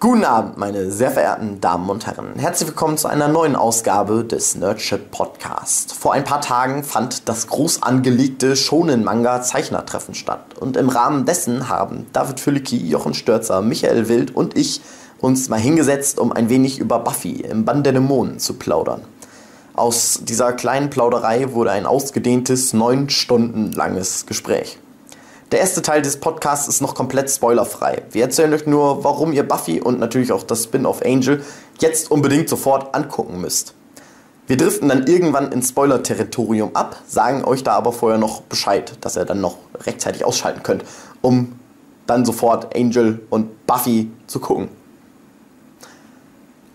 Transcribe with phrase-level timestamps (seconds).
[0.00, 2.34] Guten Abend, meine sehr verehrten Damen und Herren.
[2.36, 5.92] Herzlich willkommen zu einer neuen Ausgabe des Nerdship Podcast.
[5.92, 11.26] Vor ein paar Tagen fand das groß angelegte Shonen Manga Zeichnertreffen statt und im Rahmen
[11.26, 14.82] dessen haben David Füllicki, Jochen Störzer, Michael Wild und ich
[15.18, 19.02] uns mal hingesetzt, um ein wenig über Buffy im Bann der Dämonen zu plaudern.
[19.74, 24.78] Aus dieser kleinen Plauderei wurde ein ausgedehntes, neun Stunden langes Gespräch.
[25.50, 28.02] Der erste Teil des Podcasts ist noch komplett spoilerfrei.
[28.10, 31.42] Wir erzählen euch nur, warum ihr Buffy und natürlich auch das Spin-off Angel
[31.78, 33.72] jetzt unbedingt sofort angucken müsst.
[34.46, 39.16] Wir driften dann irgendwann ins Spoiler-Territorium ab, sagen euch da aber vorher noch Bescheid, dass
[39.16, 40.84] ihr dann noch rechtzeitig ausschalten könnt,
[41.22, 41.58] um
[42.06, 44.68] dann sofort Angel und Buffy zu gucken.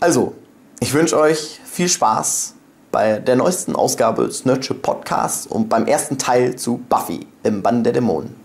[0.00, 0.34] Also,
[0.80, 2.54] ich wünsche euch viel Spaß
[2.90, 7.84] bei der neuesten Ausgabe des Nerdship Podcasts und beim ersten Teil zu Buffy im Bann
[7.84, 8.43] der Dämonen.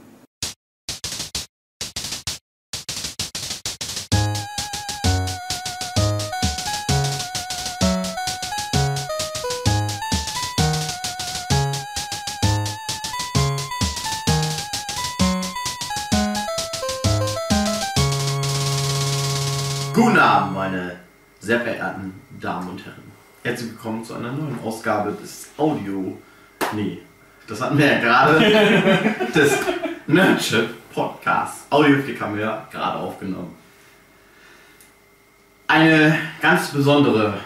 [21.49, 23.11] Sehr verehrten Damen und Herren.
[23.43, 26.15] Herzlich willkommen zu einer neuen Ausgabe des Audio.
[26.75, 26.99] Nee,
[27.47, 28.39] das hatten wir ja gerade.
[29.33, 29.57] des
[30.05, 31.65] Nerdship Podcasts.
[31.71, 33.55] Audioflick haben wir gerade aufgenommen.
[35.67, 37.39] Eine ganz besondere,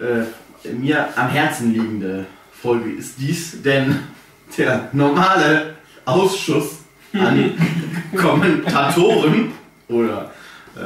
[0.00, 2.26] äh, mir am Herzen liegende
[2.60, 4.00] Folge ist dies, denn
[4.58, 6.78] der normale Ausschuss
[7.12, 7.56] an
[8.16, 9.52] Kommentatoren
[9.86, 10.32] oder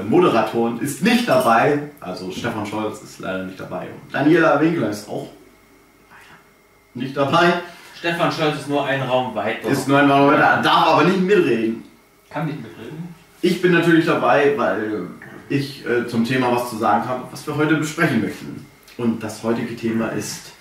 [0.08, 1.90] Moderatoren ist nicht dabei.
[2.00, 3.86] Also Stefan Scholz ist leider nicht dabei.
[3.86, 5.28] Und Daniela Winkler ist auch
[6.94, 7.52] nicht dabei.
[7.98, 9.68] Stefan Scholz ist nur ein Raum weiter.
[9.68, 11.84] Ist nur ein Moderatoren, darf aber nicht mitreden.
[12.30, 13.14] Kann nicht mitreden.
[13.42, 15.06] Ich bin natürlich dabei, weil
[15.48, 18.66] ich äh, zum Thema was zu sagen habe, was wir heute besprechen möchten.
[18.96, 20.52] Und das heutige Thema ist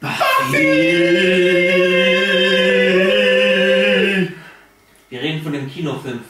[0.00, 0.14] Buffy.
[5.10, 6.20] Wir reden von dem Kinofilm.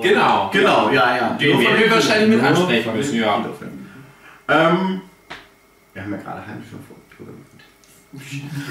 [0.00, 0.50] Genau.
[0.52, 1.28] Genau, ja, ja.
[1.34, 3.44] Den werden wir wahrscheinlich mit ansprechen müssen, ja.
[4.48, 5.00] Ähm,
[5.92, 6.96] wir haben ja gerade heimlich schon vor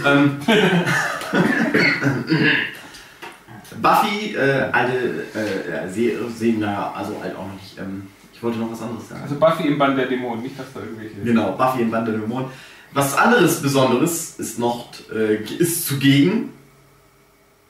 [0.05, 0.37] ähm,
[3.81, 7.77] Buffy, äh, alte äh, Se- Serien, naja, also alt auch noch nicht.
[7.79, 9.21] Ähm, ich wollte noch was anderes sagen.
[9.23, 11.15] Also Buffy im Band der Dämonen, nicht dass da irgendwelche.
[11.23, 12.47] Genau, Buffy in Band der Dämonen.
[12.93, 16.51] Was anderes Besonderes ist noch äh, ist zugegen.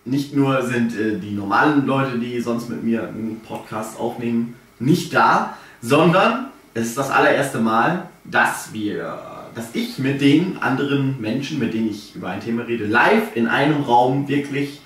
[0.03, 5.13] Nicht nur sind äh, die normalen Leute, die sonst mit mir einen Podcast aufnehmen, nicht
[5.13, 9.19] da, sondern es ist das allererste Mal, dass wir,
[9.53, 13.47] dass ich mit den anderen Menschen, mit denen ich über ein Thema rede, live in
[13.47, 14.81] einem Raum wirklich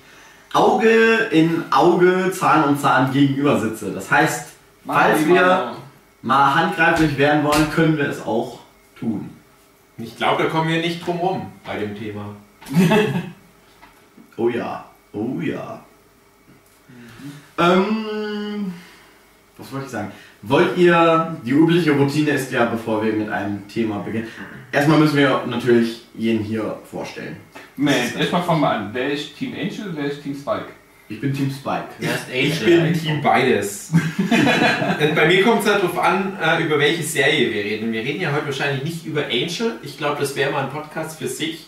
[0.52, 3.92] Auge in Auge, Zahn um Zahn gegenüber sitze.
[3.92, 4.52] Das heißt,
[4.86, 5.76] falls wir
[6.22, 8.60] mal handgreiflich werden wollen, können wir es auch
[8.98, 9.30] tun.
[9.98, 12.36] Ich glaube, da kommen wir nicht drum rum bei dem Thema.
[14.38, 14.84] Oh ja,
[15.16, 15.82] oh ja.
[17.58, 18.72] Ähm,
[19.56, 20.12] was wollte ich sagen?
[20.42, 24.28] Wollt ihr, die übliche Routine ist ja, bevor wir mit einem Thema beginnen,
[24.70, 27.36] erstmal müssen wir natürlich jeden hier vorstellen.
[27.76, 28.90] Nee, erstmal fangen wir an.
[28.92, 30.66] Wer ist Team Angel, wer ist Team Spike?
[31.08, 31.88] Ich bin Team Spike.
[31.98, 32.46] Wer ist Angel?
[32.46, 32.92] Ich bin?
[32.92, 33.92] Team beides.
[35.00, 37.92] Denn bei mir kommt es halt darauf an, äh, über welche Serie wir reden.
[37.92, 39.78] Wir reden ja heute wahrscheinlich nicht über Angel.
[39.82, 41.66] Ich glaube, das wäre mal ein Podcast für sich.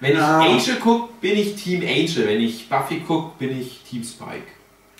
[0.00, 0.40] Wenn Ja.
[0.40, 2.26] ich Angel gucke, bin ich Team Angel.
[2.26, 4.46] Wenn ich Buffy gucke, bin ich Team Spike.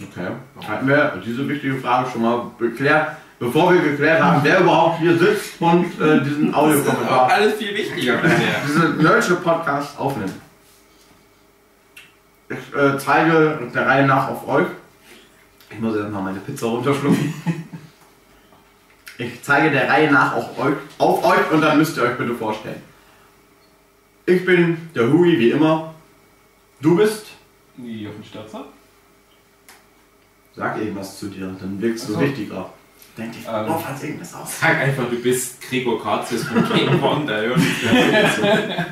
[0.03, 0.29] Okay.
[0.67, 5.17] Hatten wir diese wichtige Frage schon mal geklärt, bevor wir geklärt haben, wer überhaupt hier
[5.19, 8.61] sitzt und äh, diesen auch Audiokommentar, alles viel wichtiger bisher.
[8.67, 10.33] diesen Nerdship Podcast aufnimmt.
[12.49, 14.67] Ich äh, zeige der Reihe nach auf euch.
[15.71, 17.35] Ich muss jetzt mal meine Pizza runterschlucken.
[19.19, 22.35] Ich zeige der Reihe nach auf euch, auf euch und dann müsst ihr euch bitte
[22.35, 22.83] vorstellen.
[24.27, 25.95] Ich bin der Hui, wie immer.
[26.81, 27.27] Du bist.
[27.79, 28.65] Jochen Stürzer.
[30.55, 32.19] Sag irgendwas zu dir, dann wirkst du so.
[32.19, 32.71] richtiger.
[33.17, 33.67] Denk dich, Ähm.
[33.69, 34.61] oh, falls irgendwas aus.
[34.61, 37.83] Sag einfach, du bist Gregor Katzis von hört nicht
[38.13, 38.87] mehr zu.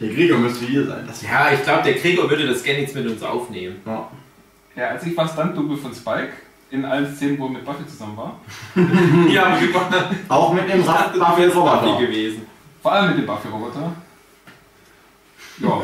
[0.00, 1.04] Der Gregor müsste hier sein.
[1.06, 3.76] Das Ja, ich glaube, der Gregor würde das gerne jetzt mit uns aufnehmen.
[3.86, 4.08] ja.
[4.76, 6.32] Ja, als ich war Stunt-Double von Spike
[6.72, 8.40] in allen Szenen, wo er mit Buffy zusammen war.
[9.30, 9.94] Ja, aber wir waren
[10.28, 11.98] Auch mit dem Rad Buffy Buffy Roboter.
[12.00, 12.42] gewesen.
[12.82, 13.92] Vor allem mit dem Buffy-Roboter.
[15.58, 15.82] Ja.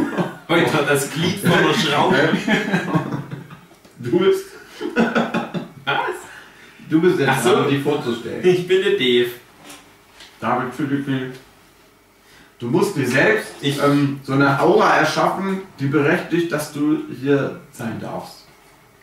[0.49, 2.17] Heute hat das Glied von der Schraube.
[3.99, 4.47] Du bist.
[5.85, 5.97] Was?
[6.89, 7.51] Du bist jetzt Ach so.
[7.55, 8.41] dran, dich vorzustellen.
[8.47, 9.31] Ich bin der Dave.
[10.41, 11.27] David Philippi.
[12.59, 17.61] Du musst dir selbst Ich- ähm, so eine Aura erschaffen, die berechtigt, dass du hier
[17.73, 18.47] sein darfst.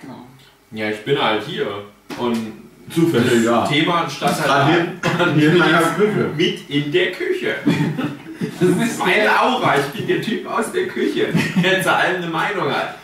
[0.01, 0.27] Genau.
[0.71, 1.67] Ja, ich bin halt hier.
[2.17, 2.37] Und
[2.89, 3.65] Zufällig, ja.
[3.67, 6.29] Thema anstatt Gerade hier, hier in meiner Küche.
[6.37, 7.55] mit in der Küche.
[8.39, 9.75] Das ist meine Aura.
[9.79, 11.27] Ich bin der Typ aus der Küche,
[11.63, 12.97] der zu allem eine Meinung hat.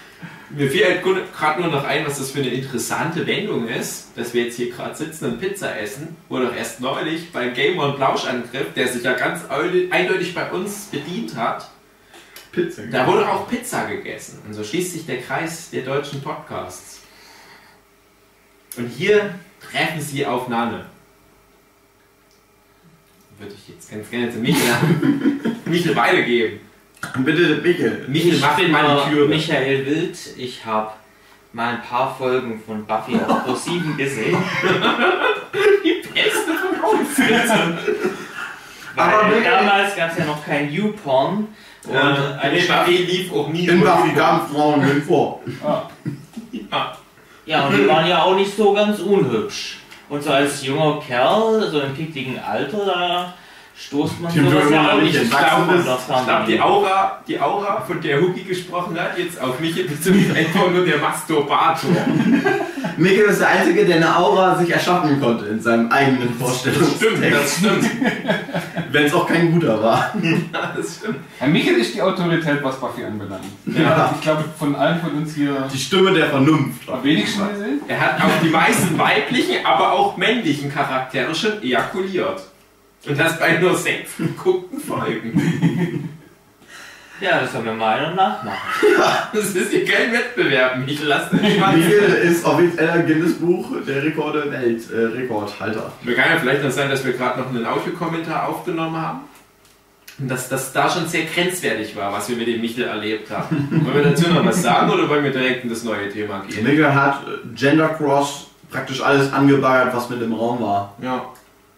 [0.56, 4.44] Mir fällt gerade nur noch ein, was das für eine interessante Wendung ist, dass wir
[4.44, 8.74] jetzt hier gerade sitzen und Pizza essen, wo doch erst neulich beim Game und Plauschangriff,
[8.76, 11.68] der sich ja ganz eindeutig bei uns bedient hat,
[12.52, 12.84] Pizza.
[12.84, 14.44] da wurde auch Pizza gegessen.
[14.46, 17.02] Und so schließt sich der Kreis der deutschen Podcasts.
[18.78, 20.86] Und hier treffen sie aufeinander.
[23.44, 24.62] Würde ich jetzt ganz gerne zu Michael,
[25.66, 26.60] Michael weitergeben.
[27.26, 28.06] Bitte, Michael.
[28.08, 29.28] Michael Ich bin meine Türe.
[29.28, 30.18] Michael Wild.
[30.38, 30.92] Ich habe
[31.52, 34.38] mal ein paar Folgen von Buffy auf Pro7 gesehen.
[35.84, 37.18] Die Beste von uns.
[38.96, 41.48] Weil damals gab es ja noch kein YouPorn.
[41.86, 45.42] Und Und eine Buffy lief auch nie In Buffy kamen Frauen vor.
[45.66, 45.90] Ah,
[46.72, 46.98] Ja.
[47.46, 49.80] Ja, und die waren ja auch nicht so ganz unhübsch.
[50.10, 53.34] Und so als junger Kerl, so im pickligen Alter, da
[53.76, 58.22] stoßt man sowas ja auch nicht das Ich glaube, die Aura, die Aura, von der
[58.22, 61.92] Hugi gesprochen hat, jetzt auf mich beziehungsweise einfach nur der Masturbator.
[62.98, 67.34] Michael ist der Einzige, der eine Aura sich erschaffen konnte in seinem eigenen Stimmt, Vorstellungstext.
[67.34, 67.90] das stimmt.
[68.92, 70.14] Wenn es auch kein guter war.
[70.76, 71.18] Das stimmt.
[71.40, 73.46] Herr Michael ist die Autorität, was Buffy anbelangt.
[73.66, 74.14] Ja.
[74.16, 76.88] Ich glaube, von allen von uns hier Die Stimme der Vernunft.
[76.88, 77.82] am wenigsten gesehen.
[77.88, 82.44] Er hat auch die meisten weiblichen, aber auch männlichen Charaktere schon ejakuliert.
[83.06, 86.10] Und das bei nur sechs geguckten Folgen.
[87.20, 88.58] Ja, das sollen wir mal und nachmachen.
[89.34, 91.78] Das ist hier kein Wettbewerb, mich lasst den Schwanz.
[91.78, 95.92] Michael ist offizieller Guinness-Buch der Rekorde Welt, äh, Rekordhalter.
[96.02, 99.22] Wir kann ja vielleicht noch sein, dass wir gerade noch einen Audiokommentar aufgenommen haben.
[100.20, 103.70] Und dass das da schon sehr grenzwertig war, was wir mit dem Michel erlebt haben.
[103.84, 106.64] Wollen wir dazu noch was sagen oder wollen wir direkt in das neue Thema gehen?
[106.64, 107.22] Michael hat
[107.56, 110.96] Gendercross praktisch alles angebaggert, was mit im Raum war.
[111.02, 111.26] Ja.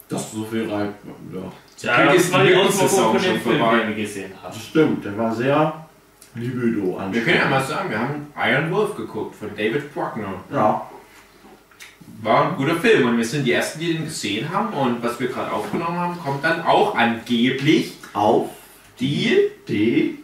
[0.09, 0.93] Das so viel rein.
[1.33, 1.51] Ja.
[1.81, 3.79] Ja, ist das war die Auswirkung Saison von schon dem Film, vorbei.
[3.79, 4.53] den wir gesehen haben.
[4.53, 5.85] Das stimmt, der war sehr
[6.35, 10.33] libido Wir können ja mal sagen, wir haben Iron Wolf geguckt von David Bruckner.
[10.53, 10.89] Ja.
[12.21, 14.73] War ein guter Film und wir sind die Ersten, die den gesehen haben.
[14.73, 18.49] Und was wir gerade aufgenommen haben, kommt dann auch angeblich Auf
[18.99, 20.15] die D.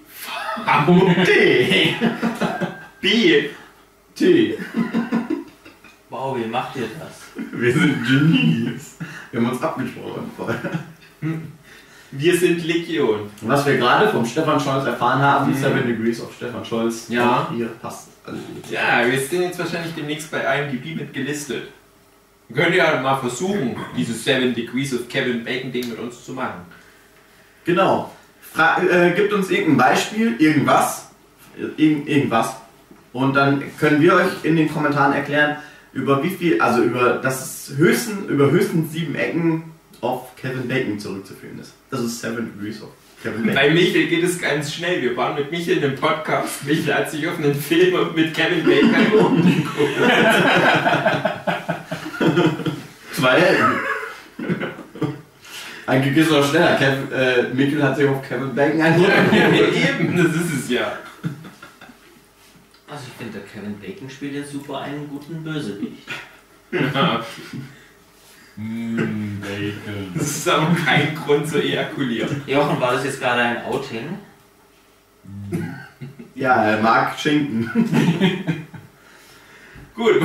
[1.25, 1.95] D.
[3.01, 3.49] B.
[4.15, 4.57] T.
[6.09, 7.43] Wow, wie macht ihr das?
[7.51, 8.97] Wir sind Genies.
[9.31, 10.59] Wir haben uns abgesprochen vorher.
[12.11, 13.29] Wir sind Legion.
[13.41, 17.07] Was wir gerade vom Stefan Scholz erfahren haben, 7 Degrees of Stefan Scholz.
[17.07, 17.49] Ja.
[17.55, 18.69] Hier passt alles gut.
[18.69, 21.69] Ja, wir sind jetzt wahrscheinlich demnächst bei IMDb mit gelistet.
[22.49, 26.33] Wir können ja mal versuchen, dieses 7 Degrees of Kevin Bacon Ding mit uns zu
[26.33, 26.65] machen.
[27.63, 28.11] Genau.
[28.41, 31.09] Fra äh, gibt uns irgendein Beispiel, irgendwas,
[31.77, 32.57] irgend, irgendwas.
[33.13, 35.57] Und dann können wir euch in den Kommentaren erklären,
[35.93, 39.63] über wie viel, also über das höchsten, über höchstens sieben Ecken
[40.01, 41.73] auf Kevin Bacon zurückzuführen ist.
[41.89, 42.89] Das ist Seven Degrees of
[43.21, 43.55] Kevin Bacon.
[43.55, 45.01] Bei Michael geht es ganz schnell.
[45.01, 46.65] Wir waren mit Michael in einem Podcast.
[46.65, 49.97] Michael hat sich auf einen Film mit Kevin Bacon umgeguckt.
[53.13, 53.91] Zwei Ecken.
[55.85, 56.77] Eigentlich es noch schneller.
[56.77, 59.11] Kev, äh, Mikkel hat sich auf Kevin Bacon eingeholt.
[59.33, 60.93] Eben, das ist es ja.
[62.91, 66.09] Also ich finde, der Kevin Bacon spielt jetzt super einen guten Bösewicht.
[66.71, 67.25] ja.
[68.57, 70.11] Mmm, Bacon.
[70.13, 72.41] Das ist aber kein Grund zu ejakulieren.
[72.45, 74.17] Jochen, war das jetzt gerade ein Outing?
[76.35, 77.69] Ja, er mag Schinken.
[79.95, 80.15] Gut,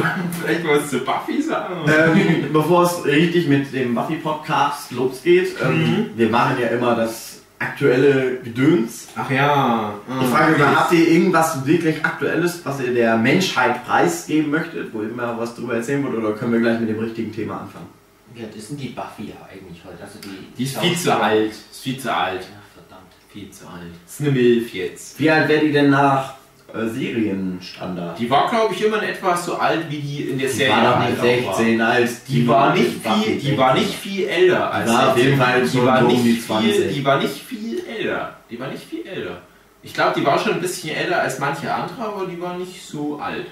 [0.41, 1.89] vielleicht was zu Buffy sagen.
[1.89, 8.39] ähm, bevor es richtig mit dem Buffy-Podcast losgeht, ähm, wir machen ja immer das aktuelle
[8.41, 9.09] Gedöns.
[9.17, 9.95] Ach ja.
[10.21, 15.03] Ich frage mal, habt ihr irgendwas wirklich Aktuelles, was ihr der Menschheit preisgeben möchtet, wo
[15.03, 17.87] ihr mal was drüber erzählen wollt, oder können wir gleich mit dem richtigen Thema anfangen?
[18.35, 20.03] Wie alt ist denn die Buffy ja eigentlich heute?
[20.03, 21.51] Also die, Die ist viel zu alt.
[21.51, 22.43] Ist viel zu alt.
[22.43, 23.13] Ja, verdammt.
[23.33, 23.93] Viel zu alt.
[24.07, 25.19] Ist eine Milf jetzt.
[25.19, 26.36] Wie alt wäre die denn nach
[26.75, 28.19] äh, Serienstandard?
[28.19, 30.75] Die war, glaube ich, immer in etwa so alt, wie die in der Die Serie
[30.75, 33.59] war doch halt auch 16 als Die war nicht viel, die 16.
[33.59, 35.25] war nicht viel älter als war auf 16.
[35.25, 36.95] jeden Fall die war nicht die viel, 20.
[36.95, 38.37] die war nicht viel älter.
[38.51, 39.39] Die war nicht viel älter.
[39.83, 42.85] Ich glaube, die war schon ein bisschen älter als manche andere, aber die war nicht
[42.85, 43.47] so alt.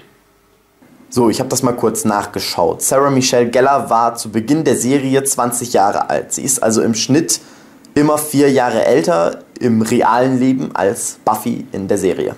[1.09, 2.81] So, ich habe das mal kurz nachgeschaut.
[2.81, 6.33] Sarah Michelle Gellar war zu Beginn der Serie 20 Jahre alt.
[6.33, 7.39] Sie ist also im Schnitt
[7.93, 12.35] immer vier Jahre älter im realen Leben als Buffy in der Serie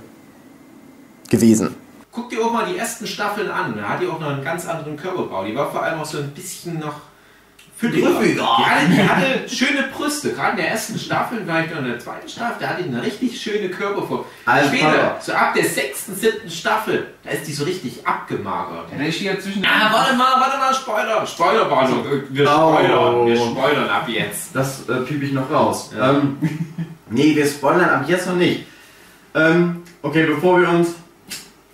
[1.29, 1.75] gewesen.
[2.11, 3.75] Guck dir auch mal die ersten Staffeln an.
[3.77, 5.43] Da hat die auch noch einen ganz anderen Körperbau.
[5.45, 6.95] Die war vor allem auch so ein bisschen noch
[7.77, 8.09] fülliger.
[8.09, 8.41] Drüppiger.
[8.57, 10.33] Die hatte, die hatte schöne Brüste.
[10.33, 13.03] Gerade in der ersten Staffel, vielleicht noch in der zweiten Staffel, da hatte die eine
[13.03, 14.25] richtig schöne Körperform.
[14.45, 14.67] Alter.
[14.67, 18.87] Später, so ab der sechsten, siebten Staffel, da ist die so richtig abgemagert.
[18.97, 19.63] Ja, ist hier zwischen.
[19.63, 21.27] Ah, warte mal, warte mal, Spoiler.
[21.27, 22.03] Spoilerwarnung.
[22.31, 22.73] Wir Oh.
[22.73, 24.55] spoilern, wir spoilern ab jetzt.
[24.55, 25.91] Das äh, piep ich noch raus.
[25.95, 26.13] Ja.
[26.13, 26.37] Ähm,
[27.11, 28.65] nee, wir spoilern ab jetzt noch nicht.
[29.35, 30.95] Ähm, okay, bevor wir uns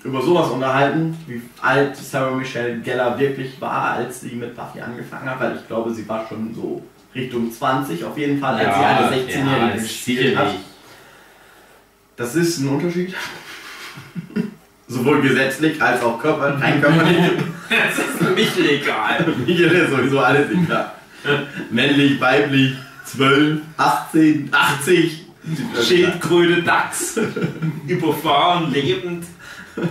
[0.03, 5.29] über sowas unterhalten, wie alt Sarah Michelle Gellar wirklich war, als sie mit Buffy angefangen
[5.29, 6.83] hat, weil ich glaube, sie war schon so
[7.15, 10.55] Richtung 20 auf jeden Fall, als sie eine 16-Jährige gespielt hat.
[12.15, 13.15] Das ist ein Unterschied.
[14.87, 17.17] Sowohl gesetzlich als auch körper, rein körperlich.
[17.69, 19.25] Das ist für mich legal.
[19.47, 20.91] Mir ist sowieso alles egal.
[21.71, 25.23] Männlich, weiblich, 12, 18, 80.
[25.81, 27.19] Schildkröte, Dachs,
[27.87, 29.25] überfahren, lebend.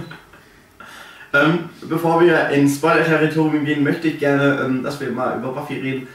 [1.34, 5.80] Ähm, bevor wir ins Spoiler-Territorium gehen, möchte ich gerne, ähm, dass wir mal über Buffy
[5.80, 6.06] reden.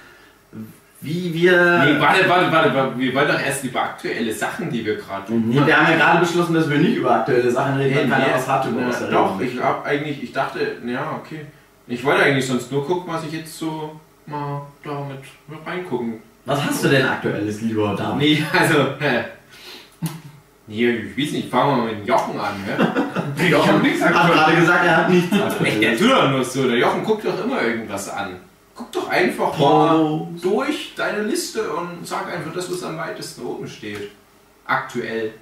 [1.02, 1.52] Wie wir.
[1.54, 5.28] Nee, warte, warte, warte, warte, wir wollen doch erst über aktuelle Sachen, die wir gerade
[5.28, 5.46] tun.
[5.48, 8.34] Nee, wir haben ja gerade beschlossen, dass wir nicht über aktuelle Sachen reden, weil keiner
[8.34, 11.46] was hat über was Doch, ich hab eigentlich, ich dachte, ja, okay.
[11.88, 16.16] Ich wollte eigentlich sonst nur gucken, was ich jetzt so mal da mit, mit reingucken.
[16.46, 18.18] Was hast du denn aktuelles, lieber Damen?
[18.20, 19.24] Nee, also, hä.
[20.70, 23.48] Nee, ich weiß nicht, fangen wir mal mit dem Jochen an, hä?
[23.48, 24.36] Ich hab nichts hat aktuell.
[24.38, 25.32] gerade gesagt, er hat nichts.
[25.64, 26.68] Echt, der tut doch nur so.
[26.68, 28.36] Der Jochen guckt doch immer irgendwas an.
[28.76, 33.68] Guck doch einfach mal durch deine Liste und sag einfach das, was am weitesten oben
[33.68, 34.12] steht.
[34.66, 35.34] Aktuell.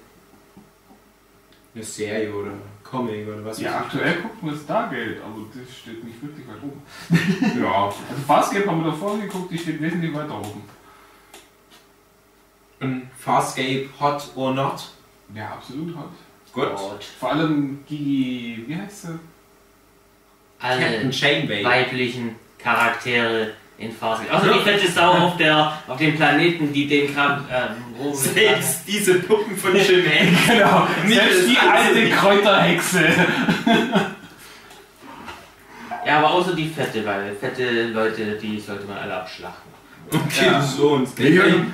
[1.74, 2.52] Eine Serie oder
[2.84, 3.84] Comic oder was Ja, weiß ich.
[3.84, 7.60] aktuell gucken wir Stargate, aber das steht nicht wirklich weit oben.
[7.62, 7.86] Ja.
[7.86, 10.62] Also Farscape haben wir davor geguckt, die steht wesentlich weiter oben.
[12.80, 14.90] Und Farscape, Hot or Not.
[15.34, 16.10] Ja, absolut hat.
[16.52, 16.74] Gut.
[16.74, 17.04] Gott.
[17.20, 19.18] Vor allem die, wie heißt sie?
[20.58, 21.62] Alle Captain Chainway.
[21.64, 24.32] weiblichen Charaktere in Farscape.
[24.32, 29.14] Also die fette Sau auf, der, auf dem Planeten, die den Kram ähm, Selbst diese
[29.20, 30.28] Puppen von Chimay.
[30.48, 32.10] Genau, Nicht selbst die alte.
[32.10, 33.04] Kräuterhexe.
[36.06, 39.72] Ja, aber außer die fette, weil fette Leute, die sollte man alle abschlachten.
[40.12, 40.62] Okay, Ja.
[40.62, 41.08] so und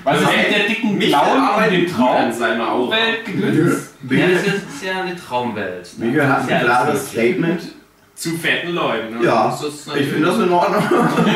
[0.04, 2.16] Was ist mit der dicken blauen und dem Traum?
[2.16, 2.96] an seiner Aura.
[2.96, 3.90] Welt gedöns?
[4.10, 5.98] Ja, das ist, ja eine Traumwelt.
[5.98, 6.06] ne?
[6.06, 7.10] Miguel hat ein klares.
[7.10, 7.62] Statement.
[8.14, 9.18] Zu fetten Leuten.
[9.18, 9.24] Ne?
[9.26, 9.58] Ja,
[9.96, 10.82] Ich finde das in Ordnung.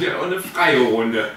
[0.00, 1.28] Ja, und eine freie Runde.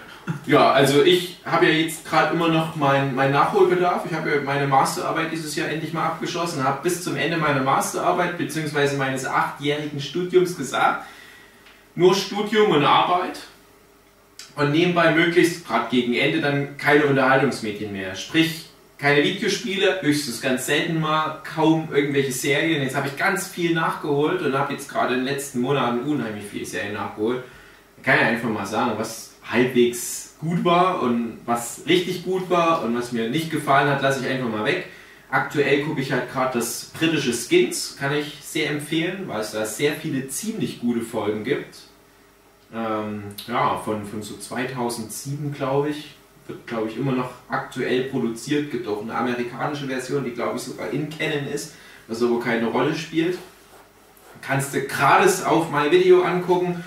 [0.46, 4.04] Ja, also ich habe ja jetzt gerade immer noch meinen mein Nachholbedarf.
[4.10, 7.62] Ich habe ja meine Masterarbeit dieses Jahr endlich mal abgeschlossen, habe bis zum Ende meiner
[7.62, 8.98] Masterarbeit bzw.
[8.98, 11.06] meines achtjährigen Studiums gesagt,
[11.96, 13.40] nur Studium und Arbeit
[14.56, 18.16] und nebenbei möglichst gerade gegen Ende dann keine Unterhaltungsmedien mehr.
[18.16, 18.66] Sprich,
[18.98, 22.84] keine Videospiele, höchstens ganz selten mal, kaum irgendwelche Serien.
[22.84, 26.44] Jetzt habe ich ganz viel nachgeholt und habe jetzt gerade in den letzten Monaten unheimlich
[26.46, 27.44] viele Serien nachgeholt.
[27.98, 32.84] Ich kann ja einfach mal sagen, was halbwegs gut war und was richtig gut war
[32.84, 34.88] und was mir nicht gefallen hat, lasse ich einfach mal weg.
[35.32, 39.66] Aktuell gucke ich halt gerade das britische Skins, kann ich sehr empfehlen, weil es da
[39.66, 41.78] sehr viele ziemlich gute Folgen gibt.
[42.74, 46.16] Ähm, ja, von, von so 2007 glaube ich,
[46.48, 50.64] wird glaube ich immer noch aktuell produziert, gibt auch eine amerikanische Version, die glaube ich
[50.64, 51.74] sogar in Canon ist,
[52.08, 53.38] was aber keine Rolle spielt.
[54.42, 56.84] Kannst du gratis auf mein Video angucken.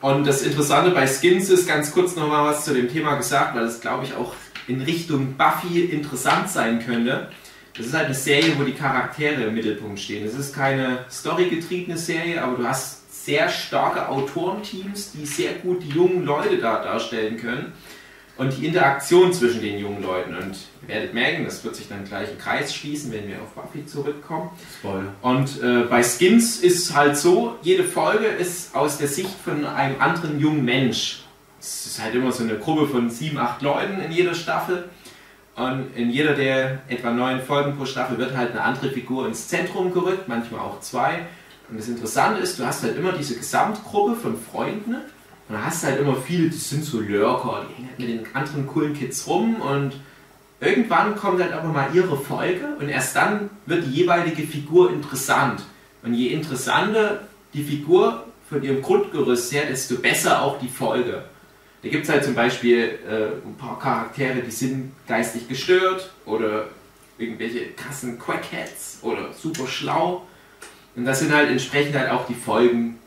[0.00, 3.64] Und das Interessante bei Skins ist, ganz kurz nochmal was zu dem Thema gesagt, weil
[3.64, 4.34] es glaube ich auch
[4.68, 7.30] in Richtung Buffy interessant sein könnte.
[7.76, 10.24] Das ist halt eine Serie, wo die Charaktere im Mittelpunkt stehen.
[10.26, 15.88] Es ist keine storygetriebene Serie, aber du hast sehr starke Autorenteams, die sehr gut die
[15.88, 17.72] jungen Leute da darstellen können.
[18.36, 20.34] Und die Interaktion zwischen den jungen Leuten.
[20.34, 23.52] Und ihr werdet merken, das wird sich dann gleich im Kreis schließen, wenn wir auf
[23.52, 24.50] Buffy zurückkommen.
[24.80, 25.14] Spoiler.
[25.22, 29.64] Und äh, bei Skins ist es halt so, jede Folge ist aus der Sicht von
[29.64, 31.22] einem anderen jungen Mensch.
[31.60, 34.88] Es ist halt immer so eine Gruppe von sieben, acht Leuten in jeder Staffel.
[35.54, 39.46] Und in jeder der etwa neun Folgen pro Staffel wird halt eine andere Figur ins
[39.46, 41.20] Zentrum gerückt, manchmal auch zwei.
[41.68, 44.94] Und das Interessante ist, du hast halt immer diese Gesamtgruppe von Freunden.
[45.48, 48.34] Und da hast halt immer viele, die sind so Lurker, die hängen halt mit den
[48.34, 49.92] anderen coolen Kids rum und
[50.60, 55.62] irgendwann kommt halt aber mal ihre Folge und erst dann wird die jeweilige Figur interessant.
[56.02, 57.20] Und je interessanter
[57.52, 61.24] die Figur von ihrem Grundgerüst her, desto besser auch die Folge.
[61.82, 66.68] Da gibt es halt zum Beispiel äh, ein paar Charaktere, die sind geistig gestört oder
[67.18, 70.26] irgendwelche krassen Quackheads oder super schlau.
[70.96, 72.98] Und das sind halt entsprechend halt auch die Folgen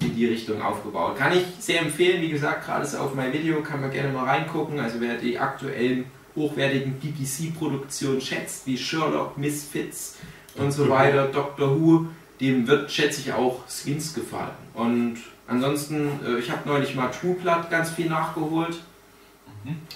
[0.00, 1.16] in die Richtung aufgebaut.
[1.16, 4.24] Kann ich sehr empfehlen, wie gesagt, gerade so auf mein Video kann man gerne mal
[4.24, 4.80] reingucken.
[4.80, 10.16] Also wer die aktuellen hochwertigen BBC-Produktionen schätzt, wie Sherlock, Misfits
[10.56, 12.06] und so weiter, Doctor Who,
[12.40, 14.50] dem wird, schätze ich, auch Skins gefallen.
[14.74, 18.80] Und ansonsten, äh, ich habe neulich mal True Blood ganz viel nachgeholt.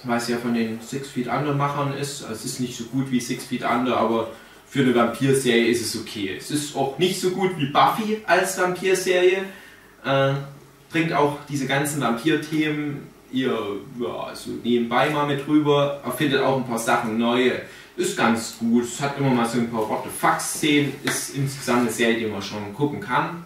[0.04, 2.22] Weil es ja von den Six Feet Under Machern ist.
[2.22, 4.28] Also es ist nicht so gut wie Six Feet Under, aber
[4.68, 6.36] für eine Vampir-Serie ist es okay.
[6.38, 9.44] Es ist auch nicht so gut wie Buffy als Vampir-Serie.
[10.04, 10.34] Äh,
[10.90, 13.58] bringt auch diese ganzen Vampir-Themen ihr
[14.00, 17.52] ja, also nebenbei mal mit rüber, erfindet auch ein paar Sachen neu.
[17.96, 18.84] Ist ganz gut.
[18.84, 20.92] Es hat immer mal so ein paar What the Fuck-Szenen.
[21.02, 23.44] Ist insgesamt eine Serie, die man schon gucken kann.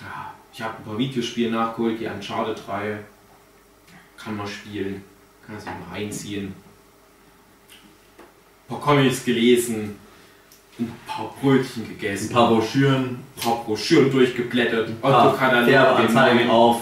[0.00, 2.98] Ja, ich habe ein paar Videospiele nachgeholt, die Uncharted 3
[4.22, 5.02] kann man spielen,
[5.46, 6.54] kann sich mal reinziehen.
[8.72, 9.96] Paar Comics gelesen,
[10.78, 13.04] ein paar Brötchen gegessen, Ein paar Broschüren,
[13.36, 16.50] ein paar Broschüren durchgeblättert, ein paar Autokatalog, den Werbeanzeigen neuen.
[16.50, 16.80] auf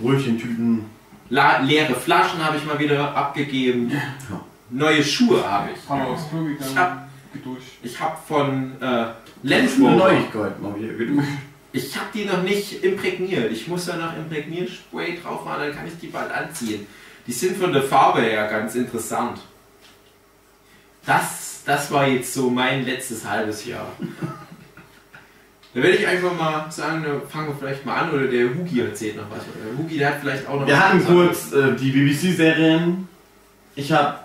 [0.00, 0.84] Brötchentüten.
[1.30, 3.92] La leere Flaschen habe ich mal wieder abgegeben.
[4.70, 5.78] Neue Schuhe habe ich.
[6.60, 7.72] Ich hab- geduscht.
[7.82, 9.06] Ich habe von äh,
[9.42, 11.28] Land Rover, Neuigkeit mal wieder geduscht.
[11.72, 13.52] ich habe die noch nicht imprägniert.
[13.52, 16.86] Ich muss ja noch Imprägnierspray drauf machen, dann kann ich die bald anziehen.
[17.26, 19.38] Die sind von der Farbe her ganz interessant.
[21.08, 23.86] Das, das war jetzt so mein letztes halbes Jahr.
[25.74, 29.16] Da werde ich einfach mal sagen, fangen wir vielleicht mal an oder der Hugi erzählt
[29.16, 29.40] noch was.
[29.44, 33.06] Der Hugi, der hat vielleicht auch noch Wir hatten kurz äh, die BBC-Serien.
[33.76, 34.18] Ich habe.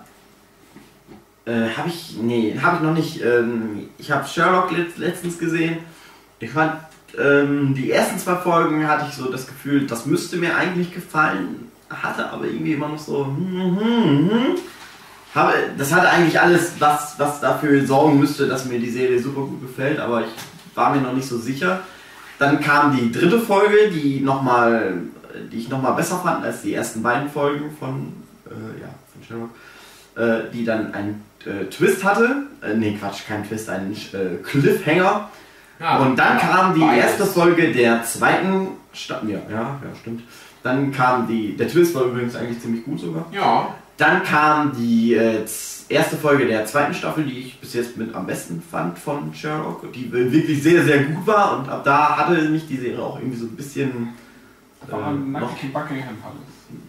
[1.46, 2.16] Äh, habe ich.
[2.20, 3.22] Nee, habe ich noch nicht.
[3.22, 5.80] Ähm, ich habe Sherlock letzt, letztens gesehen.
[6.40, 6.76] Ich fand.
[7.20, 11.72] Ähm, die ersten zwei Folgen hatte ich so das Gefühl, das müsste mir eigentlich gefallen.
[11.90, 13.26] Hatte aber irgendwie immer noch so.
[13.26, 14.56] Hm, hm, hm.
[15.36, 19.42] Habe, das hatte eigentlich alles, was, was dafür sorgen müsste, dass mir die Serie super
[19.42, 20.28] gut gefällt, aber ich
[20.76, 21.80] war mir noch nicht so sicher.
[22.40, 24.94] Dann kam die dritte Folge, die noch mal,
[25.52, 28.14] die ich nochmal besser fand als die ersten beiden Folgen von,
[28.48, 29.50] äh, ja, von Sherlock,
[30.16, 32.44] äh, die dann einen äh, Twist hatte.
[32.62, 35.30] Äh, nee, Quatsch, kein Twist, einen äh, Cliffhanger.
[35.80, 37.06] Ja, Und dann ja, kam die beides.
[37.06, 39.32] erste Folge der zweiten Staffel.
[39.32, 40.22] Ja, ja, ja, stimmt.
[40.62, 43.26] Dann kam die, der Twist war übrigens eigentlich ziemlich gut sogar.
[43.32, 45.44] Ja, Dann kam die äh,
[45.90, 49.92] erste Folge der zweiten Staffel, die ich bis jetzt mit am besten fand von Sherlock,
[49.94, 53.38] die wirklich sehr, sehr gut war und ab da hatte mich die Serie auch irgendwie
[53.38, 54.10] so ein bisschen.
[54.90, 56.38] War äh, am noch, Buckingham Palace.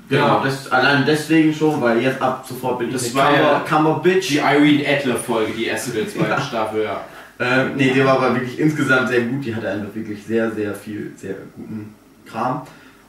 [0.09, 0.43] genau, Ja.
[0.45, 4.29] das, allein deswegen schon, weil jetzt ab sofort bin ich Das war ja Cumber, Cumberbitch.
[4.29, 6.41] die Irene Adler-Folge, die erste der zweiten Ja.
[6.41, 7.05] Staffel, ja.
[7.39, 9.45] Ähm, nee, die war aber wirklich insgesamt sehr gut.
[9.45, 11.93] Die hatte einfach wirklich sehr, sehr viel, sehr guten
[12.27, 12.63] Kram.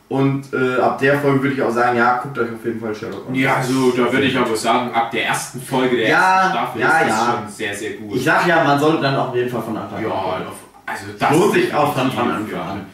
[0.08, 2.94] Und äh, ab der Folge würde ich auch sagen, ja, guckt euch auf jeden Fall
[2.94, 3.34] Sherlock an.
[3.34, 6.82] Ja, also da würde ich aber sagen, ab der ersten Folge der Ja, ersten Staffel
[6.82, 7.34] ja, ist das ja.
[7.40, 8.16] schon sehr, sehr gut.
[8.16, 10.48] Ich sag ja, man sollte dann auf jeden Fall von Anfang ja, an.
[10.48, 12.62] auf- also das Lohnt sich auch von Anfang ja.
[12.64, 12.86] an.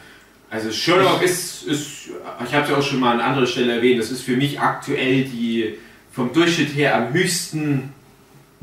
[0.50, 2.08] Also Sherlock ist, ist
[2.46, 4.58] ich habe es ja auch schon mal an anderer Stelle erwähnt, das ist für mich
[4.58, 5.78] aktuell die
[6.12, 7.92] vom Durchschnitt her am höchsten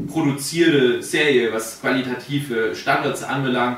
[0.08, 3.78] produzierte Serie, was qualitative Standards anbelangt.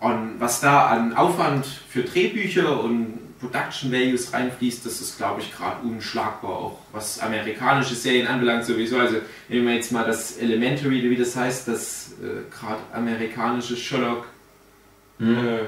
[0.00, 5.50] Und was da an Aufwand für Drehbücher und Production Values reinfließt, das ist, glaube ich,
[5.56, 8.98] gerade unschlagbar, auch was amerikanische Serien anbelangt sowieso.
[8.98, 9.16] Also
[9.48, 14.26] nehmen wir jetzt mal das Elementary, wie das heißt, das äh, gerade amerikanische Sherlock
[15.18, 15.36] Hm.
[15.36, 15.58] äh,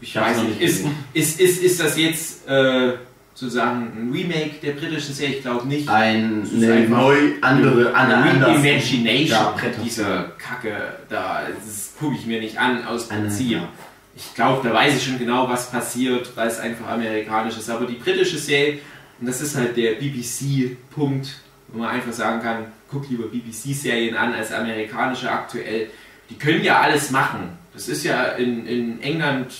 [0.00, 2.92] ich Ich weiß nicht, ist, ist, ist, ist das jetzt äh,
[3.34, 5.36] sozusagen ein Remake der britischen Serie?
[5.36, 5.88] Ich glaube nicht.
[5.88, 8.46] Ein, eine neu, andere, eine Eine.
[8.46, 9.84] Reimagination Interpretation.
[9.84, 10.76] dieser Kacke,
[11.08, 13.50] da das gucke ich mir nicht an aus Eine- Prinzip.
[13.52, 13.68] ja.
[14.16, 17.68] Ich glaube, da weiß ich schon genau, was passiert, weil es einfach amerikanisch ist.
[17.68, 18.80] Aber die britische Serie,
[19.20, 24.32] und das ist halt der BBC-Punkt, wo man einfach sagen kann, guck lieber BBC-Serien an
[24.32, 25.90] als amerikanische aktuell.
[26.30, 27.58] Die können ja alles machen.
[27.72, 29.52] Das ist ja in, in England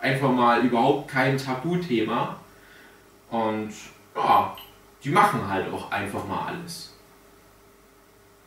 [0.00, 2.40] einfach mal überhaupt kein Tabuthema.
[3.30, 3.72] Und
[4.16, 4.56] ja,
[5.04, 6.94] die machen halt auch einfach mal alles.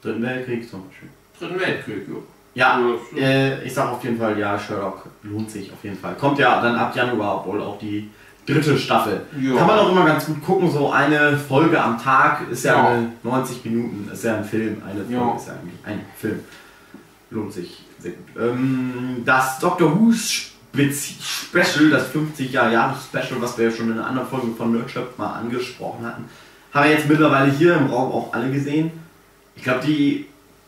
[0.02, 1.10] Dritten Weltkrieg zum Beispiel.
[1.38, 2.08] Dritten Weltkrieg.
[2.08, 2.16] Ja,
[2.54, 2.82] Ja,
[3.16, 6.16] äh, ich sag auf jeden Fall, ja, Sherlock lohnt sich auf jeden Fall.
[6.16, 8.10] Kommt ja dann ab Januar wohl auch die
[8.46, 9.22] dritte Staffel.
[9.40, 9.56] Ja.
[9.56, 12.88] Kann man auch immer ganz gut gucken, so eine Folge am Tag ist ja, Ja.
[12.90, 14.82] Eine 90 Minuten, ist ja ein Film.
[14.86, 15.36] Eine Folge Ja.
[15.36, 16.40] ist ja eigentlich ein Film.
[17.30, 18.26] Lohnt sich sehr gut.
[18.42, 23.88] Ähm, das Doctor Who Spezi Special, das 50 Jahre Jahres Special, was wir ja schon
[23.88, 26.26] in einer anderen Folge von Nerdshop mal angesprochen hatten,
[26.74, 28.92] haben wir jetzt mittlerweile hier im Raum auch alle gesehen.
[29.56, 30.26] Ich glaube, die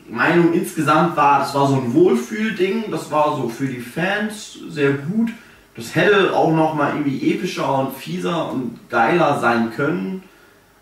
[0.10, 4.94] Meinung insgesamt war, das war so ein Wohlfühlding, das war so für die Fans sehr
[4.94, 5.30] gut.
[5.76, 10.24] Das hätte auch noch mal irgendwie epischer und fieser und geiler sein können,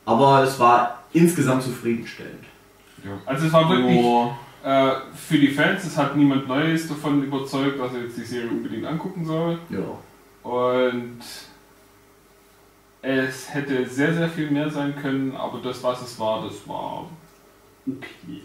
[0.05, 2.43] aber es war insgesamt zufriedenstellend.
[3.25, 4.31] Also es war wirklich, Oh,
[4.63, 8.49] äh, für die Fans ist halt niemand Neues davon überzeugt, dass er jetzt die Serie
[8.49, 9.59] unbedingt angucken soll.
[9.69, 10.49] Ja.
[10.49, 11.19] Und
[13.01, 17.09] es hätte sehr, sehr viel mehr sein können, aber das, was es war, das war
[17.87, 18.41] okay.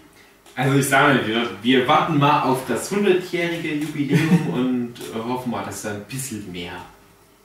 [0.56, 5.64] Also ich sage mal, wir, wir warten mal auf das 100-jährige Jubiläum und hoffen mal,
[5.64, 6.72] dass da ein bisschen mehr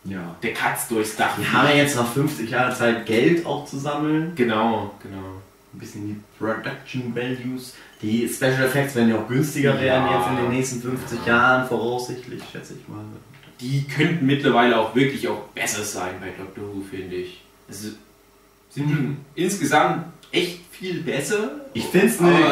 [0.06, 0.36] Ja.
[0.42, 1.36] der Katz durchs Dach.
[1.38, 4.32] Die haben ja jetzt nach 50 Jahren Zeit Geld auch zu sammeln.
[4.36, 5.42] Genau, genau.
[5.74, 7.76] Ein bisschen die Production Values.
[8.02, 10.20] Die Special Effects werden ja auch günstiger werden Ja.
[10.20, 13.04] jetzt in den nächsten 50 Jahren voraussichtlich, schätze ich mal.
[13.60, 17.42] Die könnten mittlerweile auch wirklich auch besser sein bei Doctor Who, finde ich.
[17.70, 17.90] Also
[18.70, 19.18] sind Mhm.
[19.36, 21.52] insgesamt echt viel besser.
[21.74, 22.46] Ich finde es eine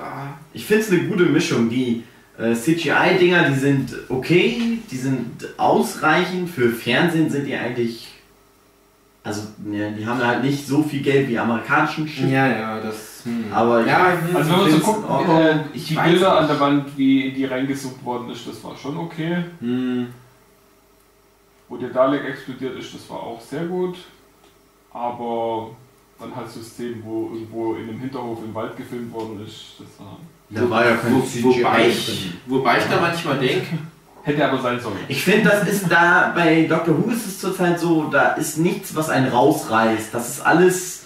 [0.00, 1.68] ah, Ich finde es eine gute Mischung.
[1.68, 2.04] Die
[2.38, 6.50] äh, CGI-Dinger, die sind okay, die sind ausreichend.
[6.50, 8.08] Für Fernsehen sind die eigentlich.
[9.22, 9.42] Also,
[9.72, 12.28] ja, die haben halt nicht so viel Geld wie amerikanischen Shit.
[12.30, 13.22] ja, ja, das.
[13.24, 13.46] Hm.
[13.50, 16.26] Aber ich- ja, Also wenn man so find's guckt, äh, Ich die Bilder nicht.
[16.40, 19.44] an der Wand, wie in die reingesucht worden ist, das war schon okay.
[19.60, 20.08] hm.
[21.70, 23.96] Wo der Dalek explodiert ist, das war auch sehr gut.
[24.92, 25.70] Aber
[26.18, 29.88] dann halt so Szenen, wo irgendwo in einem Hinterhof im Wald gefilmt worden ist, das
[29.98, 30.18] war,
[30.50, 33.66] da war ja kein Wo, CGI wobei, ich, wobei ich da manchmal denke,
[34.22, 34.96] hätte aber sein sollen.
[35.08, 38.94] Ich finde, das ist da, bei Doctor Who ist es zurzeit so, da ist nichts,
[38.94, 40.14] was einen rausreißt.
[40.14, 41.00] Das ist alles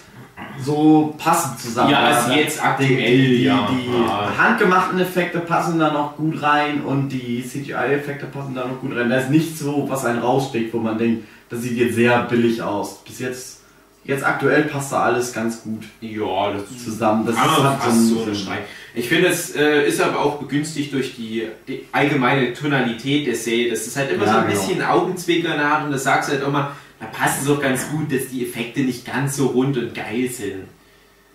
[0.63, 1.91] so passend zusammen.
[1.91, 3.69] Ja, also jetzt aktuell, die, die, ja.
[3.71, 4.31] die Ja.
[4.37, 9.09] handgemachten Effekte passen da noch gut rein und die CGI-Effekte passen da noch gut rein.
[9.09, 12.61] Da ist nichts so, was einen raussticht, wo man denkt, das sieht jetzt sehr billig
[12.61, 13.03] aus.
[13.03, 13.58] Bis jetzt,
[14.05, 17.25] jetzt aktuell passt da alles ganz gut ja, das zusammen.
[17.25, 18.63] Das ist halt fast so ein- unterstreichen.
[18.95, 23.69] Ich finde, es äh, ist aber auch begünstigt durch die, die allgemeine Tonalität der Serie.
[23.69, 24.59] Das ist halt immer Ja, so ein genau.
[24.59, 28.11] bisschen Augenzwinkern hat und das sagst du halt immer, da passt es auch ganz gut,
[28.11, 30.63] dass die Effekte nicht ganz so rund und geil sind.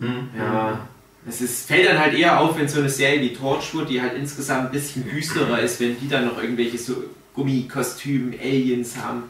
[0.01, 0.29] Hm.
[0.37, 0.81] Ja.
[1.27, 4.13] Es ist, fällt dann halt eher auf, wenn so eine Serie wie Torchwood, die halt
[4.15, 9.23] insgesamt ein bisschen düsterer ist, wenn die dann noch irgendwelche so Gummikostümen, Aliens haben,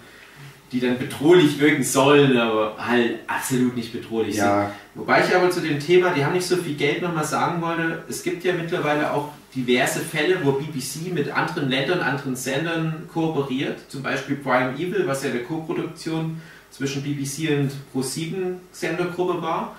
[0.75, 4.45] die dann bedrohlich wirken sollen, aber halt absolut nicht bedrohlich sind.
[4.45, 7.63] Ja, Wobei ich aber zu dem Thema, die haben nicht so viel Geld nochmal sagen
[7.63, 13.09] wollte, es gibt ja mittlerweile auch diverse Fälle, wo BBC mit anderen Ländern, anderen Sendern
[13.13, 13.89] kooperiert.
[13.89, 19.77] Zum Beispiel Prime Evil, was ja eine Co-Produktion zwischen BBC und Pro7 Sendergruppe war.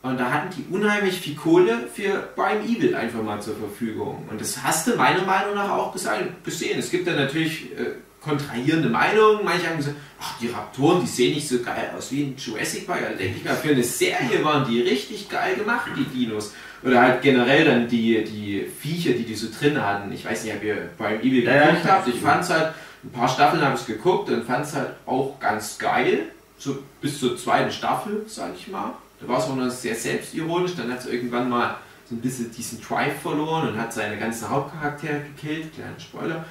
[0.00, 4.26] Und da hatten die unheimlich viel Kohle für Prime Evil einfach mal zur Verfügung.
[4.30, 6.78] Und das hast du meiner Meinung nach auch gesehen.
[6.78, 9.44] Es gibt da natürlich äh, kontrahierende Meinungen.
[9.44, 12.86] Manche haben gesagt, ach, die Raptoren, die sehen nicht so geil aus wie in Jurassic
[12.86, 13.00] Park.
[13.02, 16.52] Da denke ich mal, für eine Serie waren die richtig geil gemacht, die Dinos.
[16.82, 20.12] Oder halt generell dann die, die Viecher, die die so drin hatten.
[20.12, 22.08] Ich weiß nicht, ob ihr Prime Evil Ja, ja, geguckt ich habt.
[22.08, 25.38] Ich fand es halt, ein paar Staffeln habe ich geguckt und fand es halt auch
[25.40, 26.24] ganz geil.
[26.58, 28.94] So bis zur zweiten Staffel, sage ich mal.
[29.20, 30.74] Da war es auch noch sehr selbstironisch.
[30.76, 31.76] Dann hat es irgendwann mal
[32.08, 35.74] so ein bisschen diesen Drive verloren und hat seine ganzen Hauptcharaktere gekillt.
[35.74, 36.44] Kleiner Spoiler.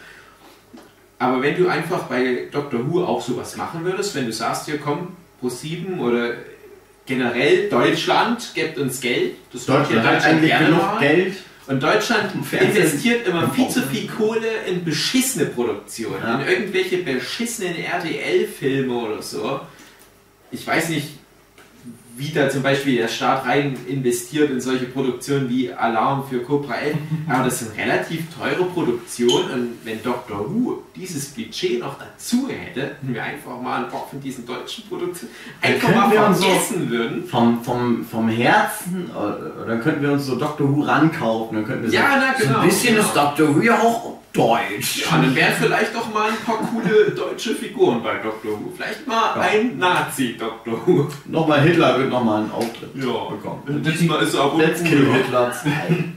[1.19, 4.77] Aber wenn du einfach bei Doctor Who auch sowas machen würdest, wenn du sagst, hier
[4.79, 6.33] komm, Pro7 oder
[7.05, 10.99] generell Deutschland gibt uns Geld, das macht ja Deutschland hat eigentlich genug mal.
[10.99, 11.35] Geld.
[11.67, 16.39] Und Deutschland investiert immer viel zu viel Kohle in beschissene Produktionen, Ja.
[16.39, 19.61] in irgendwelche beschissenen RTL-Filme oder so.
[20.51, 21.14] Ich weiß nicht,
[22.17, 26.75] wie da zum Beispiel der Staat rein investiert in solche Produktionen wie Alarm für Cobra
[26.75, 26.95] 11,
[27.29, 32.81] aber das sind relativ teure Produktionen und wenn Doctor Who dieses Budget noch dazu hätte,
[32.81, 36.89] hätten wir einfach mal ein paar von diesen deutschen Produktionen einfach mal uns so- vergessen
[36.89, 37.25] würden.
[37.27, 41.55] Vom, vom, vom Herzen, äh, dann könnten wir uns so Doctor Who rankaufen.
[41.57, 43.07] Dann könnten wir Ja, na, genau, so ein bisschen genau.
[43.07, 45.05] ist Doctor Who ja auch deutsch.
[45.09, 48.71] Ja, dann wären vielleicht auch mal ein paar coole deutsche Figuren bei Doctor Who.
[48.75, 49.41] Vielleicht mal Ja.
[49.41, 51.07] ein Nazi-Doctor Who.
[51.25, 53.29] Nochmal Hitler wird nochmal einen Auftritt Ja.
[53.29, 53.61] bekommen.
[53.83, 55.13] Diesmal ist er aber Let's ein kill.
[55.13, 55.69] Hitler 2.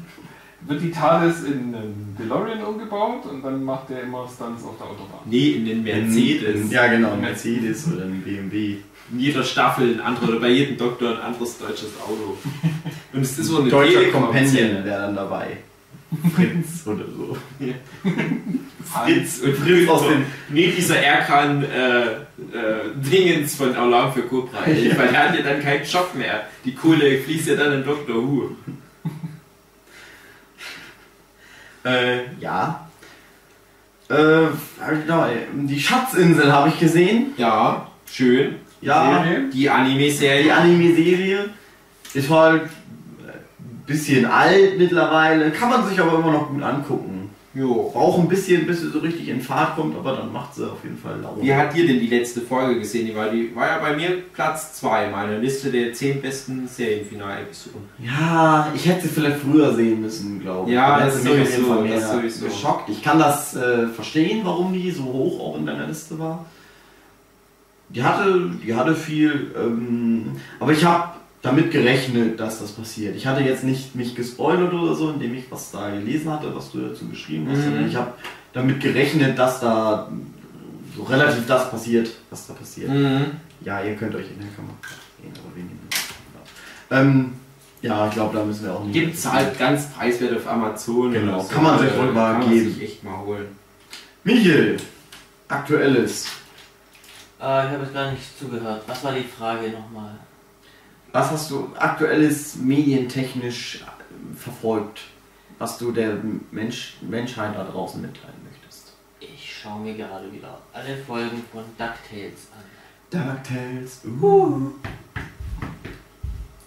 [0.62, 4.86] Wird die TARDIS in einen DeLorean umgebaut und dann macht der immer Stunts auf der
[4.88, 5.20] Autobahn.
[5.24, 6.70] Nee, in den Mercedes.
[6.70, 8.76] Ja, genau, ein Mercedes oder ein BMW.
[9.10, 12.36] In jeder Staffel ein anderer oder bei jedem Doktor ein anderes deutsches Auto.
[13.14, 14.10] Und es ist so eine Deutscher Telekom-Zelle.
[14.52, 15.56] Companion wäre dann dabei.
[16.34, 17.36] Fritz oder so.
[18.84, 20.24] Fritz und Fritz aus dem.
[20.48, 22.16] Nee, dieser Erkan äh, äh,
[22.94, 26.46] Dingens von Alarm für Cobra 11, weil er hat ja dann keinen Job mehr.
[26.64, 28.50] Die Kohle fließt ja dann in Doctor Who.
[31.84, 32.88] Äh, ja.
[34.08, 34.48] Äh,
[35.54, 37.28] die Schatzinsel habe ich gesehen.
[37.36, 38.56] Ja, schön.
[38.80, 39.44] Ja, Serie?
[39.48, 40.54] Die die Anime-Serie.
[40.54, 41.50] Anime-Serie
[42.14, 42.62] ist halt
[43.88, 47.18] bisschen alt mittlerweile, kann man sich aber immer noch gut angucken.
[47.54, 47.90] Jo.
[47.92, 50.84] Braucht ein bisschen, bis sie so richtig in Fahrt kommt, aber dann macht sie auf
[50.84, 51.42] jeden Fall Laune.
[51.42, 53.06] Wie hat dir denn die letzte Folge gesehen?
[53.06, 57.80] Die war, die war ja bei mir Platz 2, meine Liste der 10 besten Serienfinal-Episoden.
[57.98, 60.76] Ja, ich hätte sie vielleicht früher sehen müssen, glaube ich.
[60.76, 62.44] Ja, das auf sowieso, das mehr sowieso.
[62.44, 62.90] geschockt.
[62.90, 66.44] Ich kann das äh, verstehen, warum die so hoch auch in deiner Liste war.
[67.88, 73.14] Die hatte, die hatte viel, ähm, aber ich habe damit gerechnet, dass das passiert.
[73.16, 76.70] Ich hatte jetzt nicht mich gespoilert oder so, indem ich was da gelesen hatte, was
[76.72, 77.86] du dazu geschrieben hast, Mhm.
[77.88, 78.12] ich habe
[78.52, 80.10] damit gerechnet, dass da
[80.96, 82.90] so relativ das passiert, was da passiert.
[82.90, 83.26] Mhm.
[83.64, 84.74] Ja, ihr könnt euch in der Kamera
[85.20, 85.52] sehen, aber
[86.90, 86.98] das.
[86.98, 87.32] Ähm,
[87.82, 88.94] ja, ich glaube, da müssen wir auch nicht.
[88.94, 91.12] Gibt es halt ganz preiswert auf Amazon.
[91.12, 91.48] Genau, so.
[91.48, 92.74] kann man sich Äh, wohl mal kann man geben.
[92.74, 93.46] sich echt mal holen.
[94.24, 94.76] Michael,
[95.46, 96.24] aktuelles.
[97.40, 98.82] Äh, ich habe jetzt gar nicht zugehört.
[98.88, 100.18] Was war die Frage nochmal?
[101.12, 103.84] Was hast du aktuelles medientechnisch
[104.36, 105.00] verfolgt,
[105.58, 106.16] was du der
[106.50, 108.92] Mensch, Menschheit da draußen mitteilen möchtest?
[109.20, 112.64] Ich schaue mir gerade wieder alle Folgen von DuckTales an.
[113.10, 114.00] DuckTales.
[114.20, 114.70] Uh.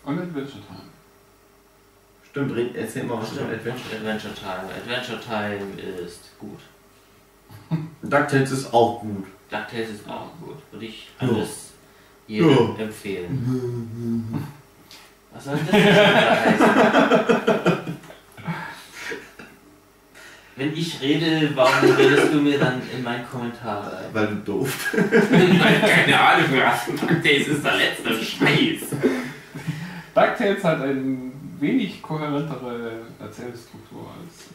[0.03, 0.81] Und Adventure Time.
[2.29, 3.95] Stimmt, red- erzähl mal was über Stimmt, Adventure.
[3.97, 4.73] Adventure Time.
[4.75, 6.59] Adventure Time ist gut.
[8.01, 9.25] DuckTales ist auch gut.
[9.51, 10.57] DuckTales ist auch gut.
[10.71, 11.27] Würde ich Ja.
[11.27, 11.70] alles
[12.31, 14.47] jedem empfehlen.
[15.33, 17.91] Was soll das denn schon wieder heißen?
[20.57, 24.05] Wenn ich rede, warum redest du mir dann in meinen Kommentar rein?
[24.13, 24.93] Weil du doof.
[24.93, 28.81] Keine Ahnung, was das ist der letzte Scheiß.
[30.13, 31.17] DuckTales hat eine
[31.59, 34.49] wenig kohärentere Erzählstruktur als.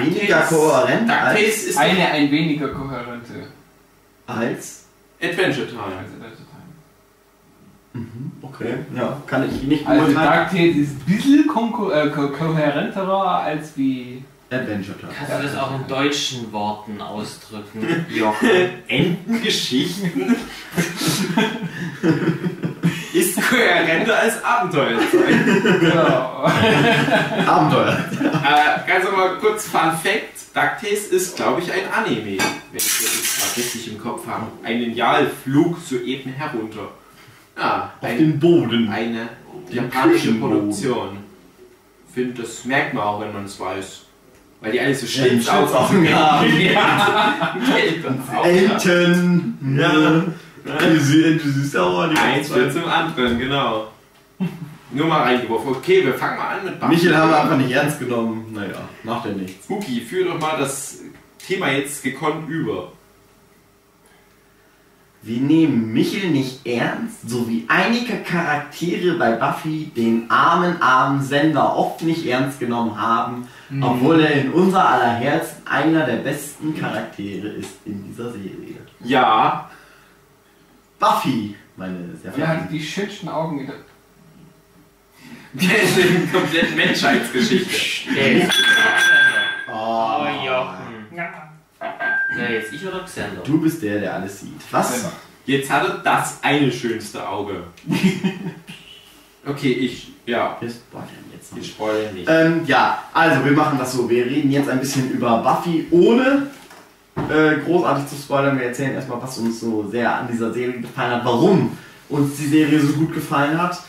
[0.00, 3.48] Weniger kohärent DuckTales als, ist Eine ein weniger kohärente
[4.26, 4.85] als.
[5.22, 5.82] Adventure Time.
[7.92, 10.44] Mhm, okay, ja, kann ich nicht Also beurteilen.
[10.50, 15.12] DuckTales ist ein bisschen konko- äh, ko kohärenterer als wie Adventure Time.
[15.16, 18.06] Kannst du das auch in deutschen Worten ausdrücken?
[18.14, 18.48] Jochen.
[18.88, 20.36] Entengeschichten
[23.12, 25.80] ist kohärenter als Abenteuerzeit.
[25.80, 26.44] genau.
[27.46, 27.98] Abenteuer.
[28.22, 32.38] äh, ganz mal kurz Fun Fact: DuckTales ist, glaube ich, ein Anime.
[32.38, 34.46] Wenn ich das jetzt gerade richtig im Kopf habe.
[34.62, 36.88] Ein Linealflug soeben herunter.
[37.58, 38.88] Ja, Auf ein, den Boden.
[38.90, 39.28] eine
[39.70, 40.32] japanische.
[40.34, 41.18] Produktion.
[42.08, 44.02] Ich finde, das merkt man auch, wenn man es weiß.
[44.60, 46.60] Weil die alle so Ja, Schlitzaugen haben.
[46.60, 47.56] ja.
[47.76, 48.20] Geld und
[50.68, 50.84] Augen.
[50.84, 51.70] Elten.
[51.72, 52.02] Ja.
[52.02, 53.88] Sind die Eins wird zum anderen, genau.
[54.90, 55.70] Nur mal reingeworfen.
[55.70, 56.94] Okay, wir fangen mal an mit Buffy.
[56.94, 58.52] Michael haben wir einfach nicht ernst genommen.
[58.52, 59.68] Naja, macht ja nichts.
[59.68, 61.00] Huki, führ doch mal das
[61.46, 62.92] Thema jetzt gekonnt über.
[65.22, 71.76] Wir nehmen Michel nicht ernst, so wie einige Charaktere bei Buffy den armen, armen Sender
[71.76, 73.48] oft nicht ernst genommen haben,
[73.80, 78.76] obwohl er in unser aller Herzen einer der besten Charaktere ist in dieser Serie.
[79.02, 79.68] Ja,
[80.98, 82.68] Buffy, meine sehr verehrten.
[82.70, 83.76] die schönsten Augen in der
[85.82, 88.14] ist eine komplette Menschheitsgeschichte.
[88.14, 88.52] Der ist
[89.72, 91.06] Oh, Oh, Jochen.
[91.16, 93.42] Ja, jetzt ich oder Xander?
[93.42, 94.52] Du bist der, der alles sieht.
[94.70, 95.10] Was?
[95.46, 97.64] Jetzt hat er das eine schönste Auge.
[99.48, 101.60] Okay, ich, ja, Wir spoilern jetzt noch.
[101.62, 102.28] ich spoilere nicht.
[102.28, 104.10] Ähm, ja, also wir machen das so.
[104.10, 106.48] Wir reden jetzt ein bisschen über Buffy, ohne
[107.16, 108.58] äh, großartig zu spoilern.
[108.58, 111.76] Wir erzählen erstmal, was uns so sehr an dieser Serie gefallen hat, warum
[112.08, 113.80] uns die Serie so gut gefallen hat.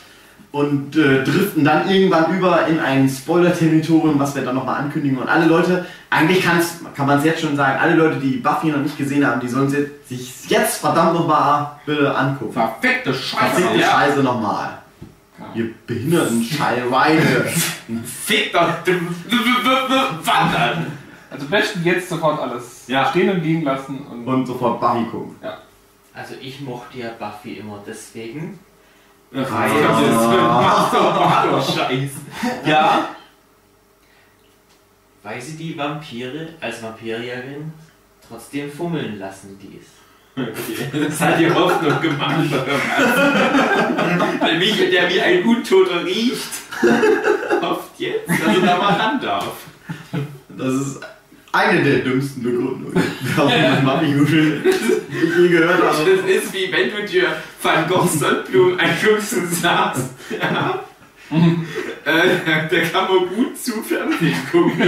[0.51, 5.17] Und äh, driften dann irgendwann über in ein Spoiler-Territorium, was wir dann nochmal ankündigen.
[5.17, 8.67] Und alle Leute, eigentlich kann's, kann man es jetzt schon sagen, alle Leute, die Buffy
[8.67, 12.53] noch nicht gesehen haben, die sollen sie sich jetzt verdammt nochmal bitte angucken.
[12.53, 13.91] Verfickte Scheiße, Verfickte ja.
[13.91, 14.79] Scheiße nochmal.
[15.37, 15.49] Genau.
[15.53, 17.21] Ihr behinderten Scheißweine.
[18.25, 18.69] Fick doch,
[20.23, 20.96] wandern.
[21.29, 23.09] Also besten jetzt sofort alles Ja.
[23.09, 25.35] stehen und liegen lassen und, Und sofort Buffy gucken.
[26.13, 28.59] Also ich mochte ja Buffy immer deswegen.
[29.31, 29.45] So ein
[31.17, 32.11] Bardo-Scheiß.
[32.65, 33.09] Ja,
[35.23, 37.73] Weil sie die Vampire als Vampirierin
[38.27, 39.83] trotzdem fummeln lassen ließ.
[40.37, 42.45] Okay, das hat die Hoffnung gemacht.
[44.39, 46.47] Weil Michael, der wie ein Untoter riecht,
[47.61, 49.53] hofft jetzt, dass er da mal ran darf.
[50.49, 50.99] Das ist
[51.57, 52.93] eine der dümmsten Begründungen,
[53.35, 53.51] warum
[53.85, 56.09] man ich je gehört Das habe.
[56.11, 57.27] ist wie wenn du dir
[57.61, 60.05] Van Goghs Sonnenblumen anguckst und sagst,
[60.39, 60.83] ja,
[62.05, 64.79] äh, da kann man gut zu Fernsehen gucken.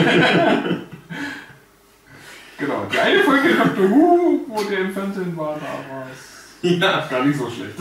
[2.57, 2.87] genau.
[2.91, 3.89] Die eine Folge Dr.
[3.89, 7.73] Who, wo der im Fernsehen war, da war es Ja, gar nicht so schlecht.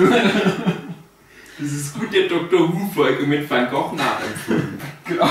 [1.59, 2.73] das ist gut der Dr.
[2.73, 4.81] Who-Folge mit Van Gogh nachempfunden.
[5.07, 5.29] genau.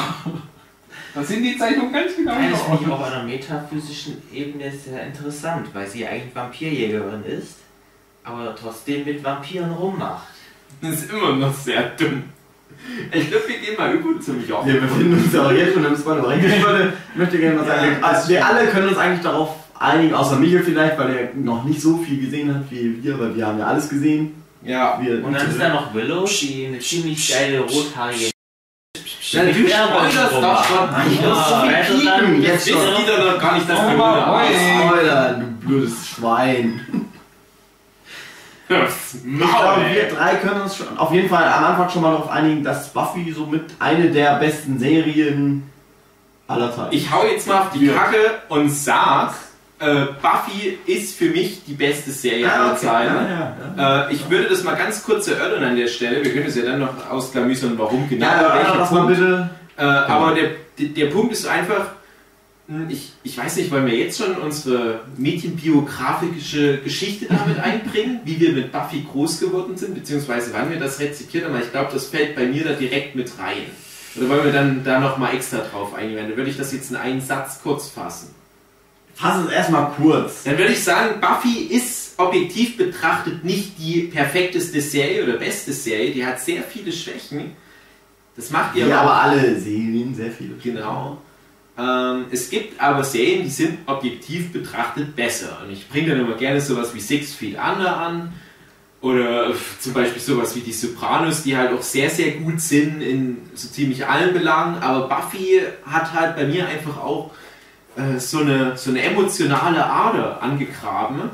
[1.17, 5.07] Da sind die Zeichnungen ganz genau Nein, das finde ich auf einer metaphysischen Ebene sehr
[5.07, 7.55] interessant, weil sie eigentlich Vampirjägerin ist,
[8.23, 10.27] aber trotzdem mit Vampiren rummacht.
[10.79, 12.23] Das ist immer noch sehr dumm.
[13.11, 14.71] Ich glaube, wir gehen mal über zum Jochen.
[14.71, 16.43] Wir befinden uns ja auch jetzt schon im Spoiler-Bereich.
[16.45, 19.55] Ich wollte- möchte gerne mal sagen, Ja, wir, also wir alle können uns eigentlich darauf
[19.79, 23.35] einigen, außer Michael vielleicht, weil er noch nicht so viel gesehen hat wie wir, weil
[23.35, 24.35] wir haben ja alles gesehen.
[24.63, 28.29] Ja, Wir, Und dann ist da noch Willow, die eine ziemlich geile rothaarige
[29.31, 30.89] Ja, du spoilerst doch schon.
[31.11, 34.45] Ich muss so viel piepen jetzt Wissen die doch noch gar nicht, dass oi.
[34.89, 37.07] Spoiler, du blödes Schwein.
[38.69, 42.29] Ich glaube, wir drei können uns schon auf jeden Fall am Anfang schon mal darauf
[42.29, 45.69] einigen, dass Buffy somit eine der besten Serien
[46.47, 47.87] aller Zeiten Ich hau jetzt mal auf die.
[47.87, 49.33] Kacke und sag,
[49.79, 53.15] äh, Buffy ist für mich die beste Serie aller Zeiten.
[53.15, 54.07] Ah, Ja, ja, ja.
[54.09, 56.23] Äh, ich würde das mal ganz kurz erörtern an der Stelle.
[56.23, 58.25] Wir können es ja dann noch ausklamüsern, warum genau.
[58.25, 59.19] Ja, welcher ja, lass mal Punkt.
[59.19, 59.49] bitte.
[59.77, 61.91] Äh, aber der, der, Punkt ist einfach,
[62.67, 68.39] hm, ich, ich weiß nicht, wollen wir jetzt schon unsere medienbiografische Geschichte damit einbringen, wie
[68.39, 71.91] wir mit Buffy groß geworden sind, beziehungsweise wann wir das rezipiert haben, aber ich glaube,
[71.93, 73.67] das fällt bei mir da direkt mit rein.
[74.15, 76.17] Oder wollen wir dann da nochmal extra drauf eingehen?
[76.17, 78.33] Dann würde ich das jetzt in einen Satz kurz fassen.
[79.17, 80.43] Fass es erstmal kurz.
[80.43, 86.11] Dann würde ich sagen, Buffy ist objektiv betrachtet nicht die perfekteste Serie oder beste Serie.
[86.11, 87.53] Die hat sehr viele Schwächen.
[88.35, 90.53] Das macht ihr Ja, aber aber alle Serien, sehr viele.
[90.61, 91.19] Genau.
[91.79, 95.61] Ähm, es gibt aber Serien, die sind objektiv betrachtet besser.
[95.65, 98.33] Und ich bringe dann immer gerne sowas wie Six Feet Under an.
[99.01, 103.37] Oder zum Beispiel sowas wie die Sopranos, die halt auch sehr, sehr gut sind in
[103.55, 104.81] so ziemlich allen Belangen.
[104.81, 107.31] Aber Buffy hat halt bei mir einfach auch
[107.97, 111.31] äh, so, eine, so eine emotionale Ader angegraben,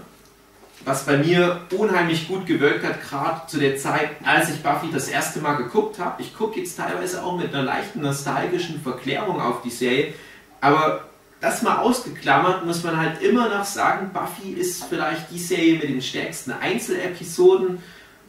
[0.86, 5.08] was bei mir unheimlich gut gewirkt hat, gerade zu der Zeit, als ich Buffy das
[5.08, 6.22] erste Mal geguckt habe.
[6.22, 10.14] Ich gucke jetzt teilweise auch mit einer leichten nostalgischen Verklärung auf die Serie,
[10.62, 11.06] aber
[11.42, 15.90] das mal ausgeklammert, muss man halt immer noch sagen, Buffy ist vielleicht die Serie mit
[15.90, 17.80] den stärksten Einzelepisoden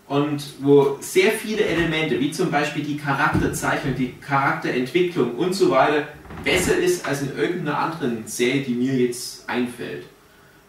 [0.07, 6.09] und wo sehr viele Elemente, wie zum Beispiel die Charakterzeichnung, die Charakterentwicklung und so weiter,
[6.43, 10.05] besser ist als in irgendeiner anderen Serie, die mir jetzt einfällt.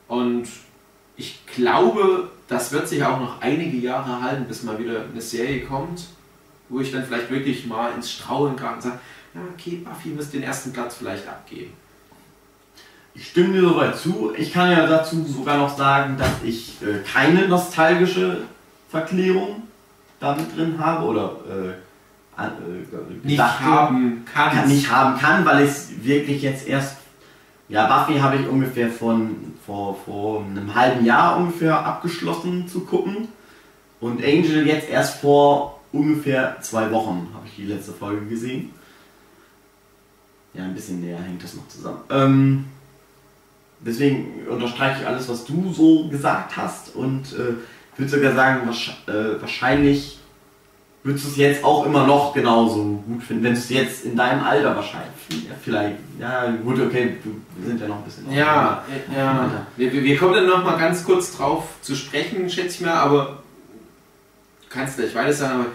[0.07, 0.47] Und
[1.17, 5.65] ich glaube, das wird sich auch noch einige Jahre halten, bis mal wieder eine Serie
[5.65, 6.05] kommt,
[6.69, 8.99] wo ich dann vielleicht wirklich mal ins Straulen kann und sage,
[9.33, 11.73] ja, okay, Buffy muss den ersten Platz vielleicht abgeben.
[13.13, 14.33] Ich stimme dir soweit zu.
[14.37, 18.43] Ich kann ja dazu sogar noch sagen, dass ich äh, keine nostalgische
[18.89, 19.63] Verklärung
[20.19, 24.51] damit drin habe oder äh, äh, Nicht haben kann.
[24.51, 26.97] kann, nicht haben kann, weil ich es wirklich jetzt erst.
[27.67, 33.29] Ja, Buffy habe ich ungefähr von vor, vor einem halben Jahr ungefähr abgeschlossen zu gucken.
[33.99, 38.71] Und Angel jetzt erst vor ungefähr zwei Wochen habe ich die letzte Folge gesehen.
[40.53, 41.99] Ja, ein bisschen näher hängt das noch zusammen.
[42.09, 42.65] Ähm,
[43.79, 47.55] deswegen unterstreiche ich alles, was du so gesagt hast und äh,
[47.97, 48.67] würde sogar sagen,
[49.07, 50.19] äh, wahrscheinlich
[51.03, 54.15] würdest du es jetzt auch immer noch genauso gut finden, wenn du es jetzt in
[54.15, 57.17] deinem Alter wahrscheinlich, ja, vielleicht, ja gut, okay,
[57.57, 59.17] wir sind ja noch ein bisschen Ja, ja.
[59.17, 59.67] Ja.
[59.77, 63.43] Wir, wir kommen dann noch mal ganz kurz drauf zu sprechen, schätze ich mal, aber
[64.63, 65.65] du kannst gleich weiter sagen, aber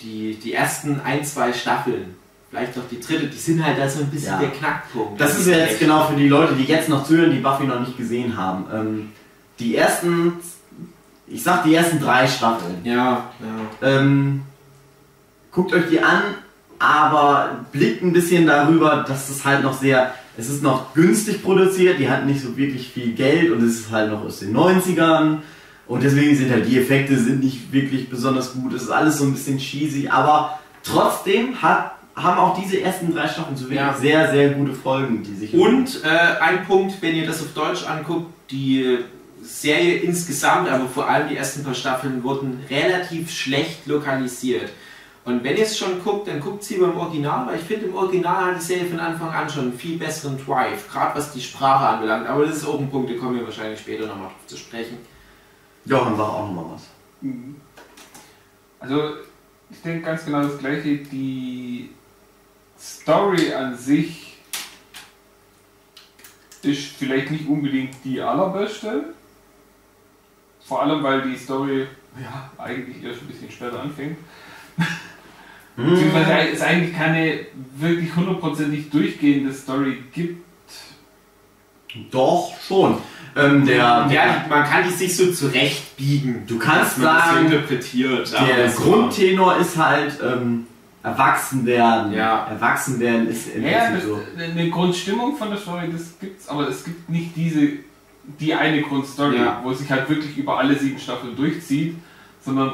[0.00, 2.14] die, die ersten ein, zwei Staffeln,
[2.48, 4.38] vielleicht auch die dritte, die sind halt da so ein bisschen Ja.
[4.40, 5.20] der Knackpunkt.
[5.20, 7.80] Das ist ja jetzt genau für die Leute, die jetzt noch zuhören, die Buffy noch
[7.80, 8.64] nicht gesehen haben.
[8.72, 9.08] Ähm,
[9.58, 10.38] die ersten,
[11.30, 12.76] ich sag die ersten drei Staffeln.
[12.84, 13.88] Ja, ja.
[13.88, 14.42] Ähm,
[15.52, 16.22] guckt euch die an,
[16.78, 21.98] aber blickt ein bisschen darüber, dass es halt noch sehr, es ist noch günstig produziert,
[21.98, 25.38] die hatten nicht so wirklich viel Geld und es ist halt noch aus den 90ern
[25.86, 29.24] und deswegen sind halt die Effekte sind nicht wirklich besonders gut, es ist alles so
[29.24, 33.94] ein bisschen cheesy, aber trotzdem hat, haben auch diese ersten drei Staffeln so wirklich Ja.
[33.94, 35.54] sehr, sehr gute Folgen, die sich...
[35.54, 38.98] Und äh, ein Punkt, wenn ihr das auf Deutsch anguckt, die
[39.42, 44.70] Serie insgesamt, aber vor allem die ersten paar Staffeln, wurden relativ schlecht lokalisiert.
[45.24, 47.94] Und wenn ihr es schon guckt, dann guckt sie beim Original, weil ich finde, im
[47.94, 51.42] Original hat die Serie von Anfang an schon einen viel besseren Drive, gerade was die
[51.42, 52.26] Sprache anbelangt.
[52.26, 54.98] Aber das ist auch ein Punkt, da kommen wir wahrscheinlich später nochmal drauf zu sprechen.
[55.84, 56.82] Johann war auch nochmal was.
[58.80, 59.14] Also,
[59.70, 60.96] ich denke ganz genau das gleiche.
[60.96, 61.90] Die
[62.78, 64.38] Story an sich
[66.62, 69.14] ist vielleicht nicht unbedingt die allerbeste.
[70.70, 71.84] Vor allem, weil die Story
[72.16, 74.16] ja, eigentlich erst ein bisschen später anfängt.
[75.76, 77.40] Beziehungsweise es eigentlich keine
[77.76, 80.44] wirklich hundertprozentig durchgehende Story gibt.
[82.12, 82.98] Doch, schon.
[83.34, 86.46] Ähm, der, Ja, man kann die sich so zurechtbiegen.
[86.46, 88.32] Du kannst sagen, interpretiert.
[88.32, 90.68] Der Grundtenor ist halt ähm,
[91.02, 92.12] erwachsen werden.
[92.12, 92.44] Ja.
[92.44, 94.20] Erwachsen werden ist im Ja, so.
[94.38, 97.70] eine Grundstimmung von der Story, das gibt's, aber es gibt nicht diese,
[98.38, 99.60] die eine Grundstory, Ja.
[99.62, 101.96] wo es sich halt wirklich über alle sieben Staffeln durchzieht,
[102.44, 102.72] sondern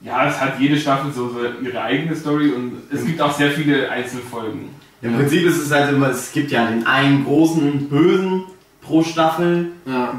[0.00, 3.50] ja, es hat jede Staffel so, so ihre eigene Story und es gibt auch sehr
[3.52, 4.70] viele Einzelfolgen.
[5.00, 8.44] Im Prinzip ist es halt immer, es gibt ja den einen großen Bösen
[8.80, 10.14] pro Staffel, Ja.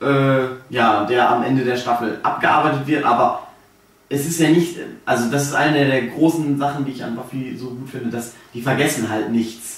[0.00, 3.46] äh, ja, der am Ende der Staffel abgearbeitet wird, aber
[4.08, 7.56] es ist ja nicht, also das ist eine der großen Sachen, die ich an Buffy
[7.56, 9.73] so gut finde, dass die vergessen halt nichts.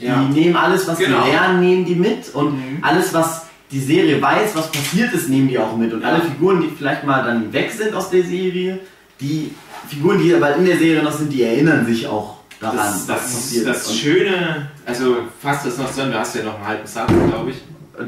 [0.00, 0.22] Die Ja.
[0.22, 1.24] nehmen alles, was Genau.
[1.24, 2.78] die lernen, nehmen die mit und Mhm.
[2.82, 5.92] alles, was die Serie weiß, was passiert ist, nehmen die auch mit.
[5.92, 8.80] Und alle Figuren, die vielleicht mal dann weg sind aus der Serie,
[9.20, 9.54] die
[9.88, 13.06] Figuren, die aber in der Serie noch sind, die erinnern sich auch daran, Das, was
[13.06, 13.88] das, passiert das ist.
[13.90, 17.50] Und Schöne, also fasst das noch zusammen, du hast ja noch einen halben Satz, glaube
[17.50, 17.56] ich.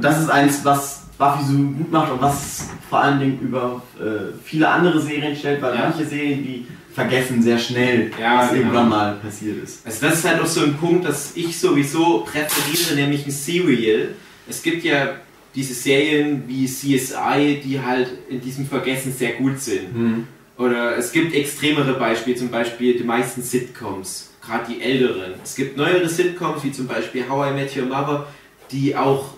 [0.01, 4.33] das ist eins, was Buffy so gut macht und was vor allen Dingen über äh,
[4.43, 5.81] viele andere Serien stellt, weil Ja.
[5.91, 8.61] manche Serien, die vergessen sehr schnell, Ja, was genau.
[8.63, 9.85] irgendwann mal passiert ist.
[9.87, 14.11] Also das ist halt auch so ein Punkt, dass ich sowieso präferiere, nämlich ein Serial.
[14.49, 15.17] Es gibt ja
[15.55, 20.27] diese Serien wie CSI, die halt in diesem Vergessen sehr gut sind.
[20.59, 25.35] Oder es gibt extremere Beispiele, zum Beispiel die meisten Sitcoms, gerade die älteren.
[25.43, 28.27] Es gibt neuere Sitcoms, wie zum Beispiel How I Met Your Mother,
[28.71, 29.35] die auch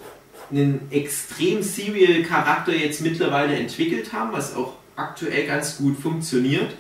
[0.50, 6.74] einen extrem Serial-Charakter jetzt mittlerweile entwickelt haben, was auch aktuell ganz gut funktioniert.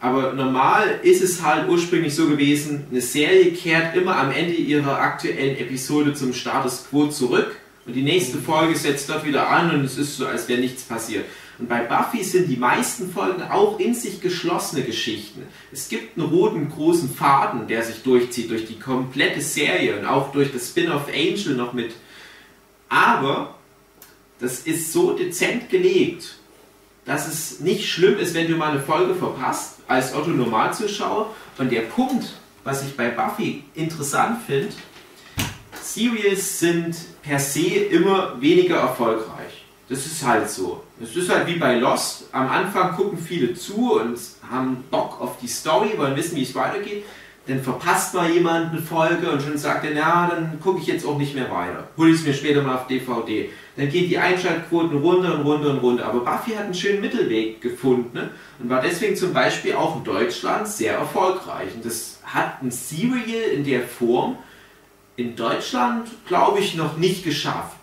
[0.00, 4.98] Aber normal ist es halt ursprünglich so gewesen, eine Serie kehrt immer am Ende ihrer
[4.98, 9.84] aktuellen Episode zum Status quo zurück und die nächste Folge setzt dort wieder an und
[9.84, 11.26] es ist so, als wäre nichts passiert.
[11.58, 15.42] Und bei Buffy sind die meisten Folgen auch in sich geschlossene Geschichten.
[15.70, 20.32] Es gibt einen roten großen Faden, der sich durchzieht durch die komplette Serie und auch
[20.32, 21.92] durch das Spin-off Angel noch mit.
[22.88, 23.56] Aber
[24.38, 26.39] das ist so dezent gelegt,
[27.04, 31.34] dass es nicht schlimm ist, wenn du mal eine Folge verpasst, als Otto Normalzuschauer.
[31.58, 32.34] Und der Punkt,
[32.64, 34.68] was ich bei Buffy interessant finde,
[35.80, 39.64] Serials sind per se immer weniger erfolgreich.
[39.88, 40.84] Das ist halt so.
[41.02, 42.28] Es ist halt wie bei Lost.
[42.30, 46.54] Am Anfang gucken viele zu und haben Bock auf die Story, wollen wissen, wie es
[46.54, 47.04] weitergeht.
[47.50, 51.04] Dann verpasst mal jemand eine Folge und schon sagt er, na, dann gucke ich jetzt
[51.04, 51.88] auch nicht mehr weiter.
[51.96, 53.50] Hol ich es mir später mal auf DVD.
[53.76, 56.06] Dann geht die Einschaltquoten runter und runter und runter.
[56.06, 58.30] Aber Buffy hat einen schönen Mittelweg gefunden ne?
[58.60, 61.74] und war deswegen zum Beispiel auch in Deutschland sehr erfolgreich.
[61.74, 64.38] Und das hat ein Serial in der Form
[65.16, 67.78] in Deutschland, glaube ich, noch nicht geschafft.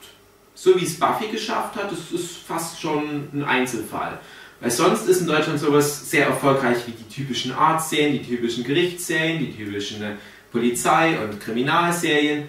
[0.55, 4.18] So wie es Buffy geschafft hat, das ist fast schon ein Einzelfall.
[4.60, 9.39] Weil sonst ist in Deutschland sowas sehr erfolgreich wie die typischen Arztserien, die typischen Gerichtsserien,
[9.39, 10.16] die typischen äh,
[10.51, 12.45] Polizei- und Kriminalserien,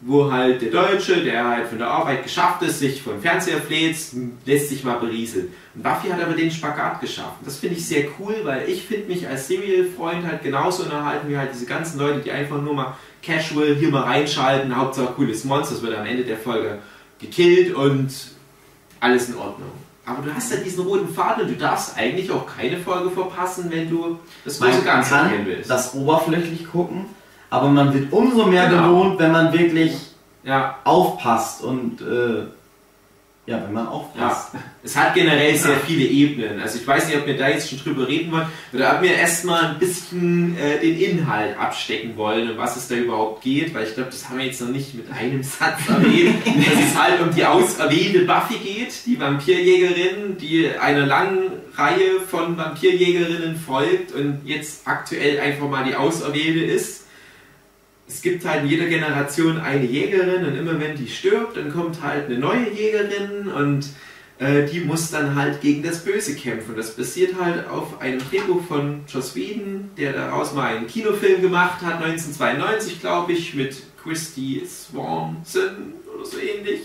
[0.00, 4.14] wo halt der Deutsche, der halt von der Arbeit geschafft ist, sich vom Fernseher fläzt,
[4.44, 5.52] lässt sich mal berieseln.
[5.74, 7.36] Und Buffy hat aber den Spagat geschafft.
[7.44, 11.36] Das finde ich sehr cool, weil ich finde mich als Serial-Freund halt genauso unterhalten wie
[11.36, 15.74] halt diese ganzen Leute, die einfach nur mal casual hier mal reinschalten, Hauptsache cooles Monster,
[15.74, 16.78] das wird am Ende der Folge
[17.20, 18.12] gekillt und
[18.98, 19.70] alles in Ordnung.
[20.04, 23.70] Aber du hast ja diesen roten Faden und du darfst eigentlich auch keine Folge verpassen,
[23.70, 25.70] wenn du das große Man Ganze kann erkennen willst.
[25.70, 27.06] das oberflächlich gucken,
[27.50, 28.82] aber man wird umso mehr Genau.
[28.88, 29.94] belohnt, wenn man wirklich
[30.42, 32.46] ja, aufpasst und äh,
[33.44, 34.52] ja, wenn man aufpasst.
[34.84, 36.60] es hat generell sehr viele Ebenen.
[36.60, 39.14] Also ich weiß nicht, ob wir da jetzt schon drüber reden wollen oder ob wir
[39.14, 43.88] erstmal ein bisschen äh, den Inhalt abstecken wollen, um was es da überhaupt geht, weil
[43.88, 47.20] ich glaube, das haben wir jetzt noch nicht mit einem Satz erwähnt, dass es halt
[47.20, 54.42] um die auserwählte Buffy geht, die Vampirjägerin, die einer langen Reihe von Vampirjägerinnen folgt und
[54.44, 57.06] jetzt aktuell einfach mal die auserwählte ist.
[58.06, 62.02] Es gibt halt in jeder Generation eine Jägerin und immer wenn die stirbt, dann kommt
[62.02, 63.86] halt eine neue Jägerin und
[64.38, 66.74] äh, die muss dann halt gegen das Böse kämpfen.
[66.76, 71.80] Das basiert halt auf einem Drehbuch von Joss Whedon, der daraus mal einen Kinofilm gemacht
[71.82, 76.80] hat, 1992 glaube ich, mit Christy Swanson oder so ähnlich.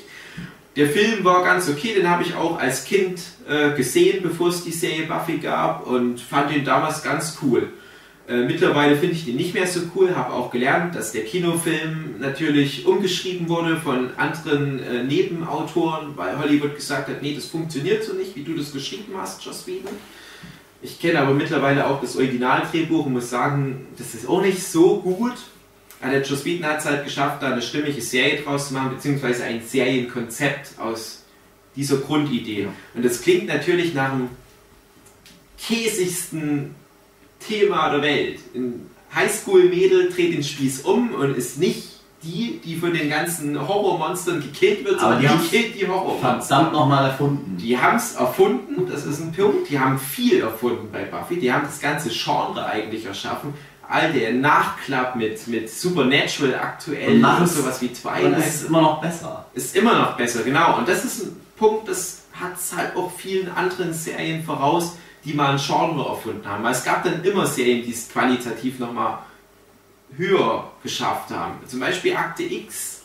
[0.76, 4.64] Der Film war ganz okay, den habe ich auch als Kind äh, gesehen, bevor es
[4.64, 7.70] die Serie Buffy gab und fand den damals ganz cool.
[8.28, 12.16] Äh, mittlerweile finde ich den nicht mehr so cool, habe auch gelernt, dass der Kinofilm
[12.20, 18.14] natürlich umgeschrieben wurde von anderen äh, Nebenautoren, weil Hollywood gesagt hat, nee, das funktioniert so
[18.14, 19.94] nicht, wie du das geschrieben hast, Joss Whedon.
[20.82, 25.00] Ich kenne aber mittlerweile auch das Originaldrehbuch und muss sagen, das ist auch nicht so
[25.00, 25.36] gut.
[26.02, 28.92] Aber der Joss Whedon hat es halt geschafft, da eine stimmige Serie draus zu machen,
[28.96, 31.24] beziehungsweise ein Serienkonzept aus
[31.78, 32.68] dieser Grundidee.
[32.94, 34.28] Und das klingt natürlich nach dem
[35.58, 36.76] käsigsten
[37.40, 38.40] Thema der Welt.
[38.56, 41.84] Ein Highschool-Mädel dreht den Spieß um und ist nicht
[42.24, 46.42] die, die von den ganzen Horrormonstern gekillt wird, sondern die die killt die Horrormonster.
[46.56, 47.58] Verdammt nochmal erfunden.
[47.58, 49.70] Die haben es erfunden, das ist ein Punkt.
[49.70, 51.40] Die haben viel erfunden bei Buffy.
[51.40, 53.54] Die haben das ganze Genre eigentlich erschaffen.
[53.88, 58.64] All der Nachklapp mit, mit Supernatural aktuell Und machen's- sowas wie Und Twilight es ist
[58.68, 59.46] immer noch besser.
[59.54, 60.78] ist immer noch besser, genau.
[60.78, 65.34] Und das ist ein Punkt, das hat es halt auch vielen anderen Serien voraus, die
[65.34, 66.64] mal ein Genre erfunden haben.
[66.64, 69.20] Weil es gab dann immer Serien, die es qualitativ nochmal
[70.16, 71.56] höher geschafft haben.
[71.68, 73.02] Zum Beispiel Akte X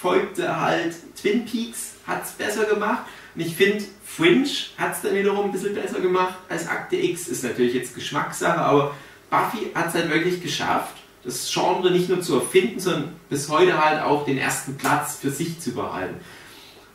[0.00, 3.04] folgte halt Twin Peaks, hat es besser gemacht.
[3.34, 7.28] Und ich finde, Fringe hat es dann wiederum ein bisschen besser gemacht als Akte X.
[7.28, 8.94] Ist natürlich jetzt Geschmackssache, aber
[9.30, 10.94] Buffy hat es halt wirklich geschafft,
[11.24, 15.30] das Genre nicht nur zu erfinden, sondern bis heute halt auch den ersten Platz für
[15.30, 16.16] sich zu behalten.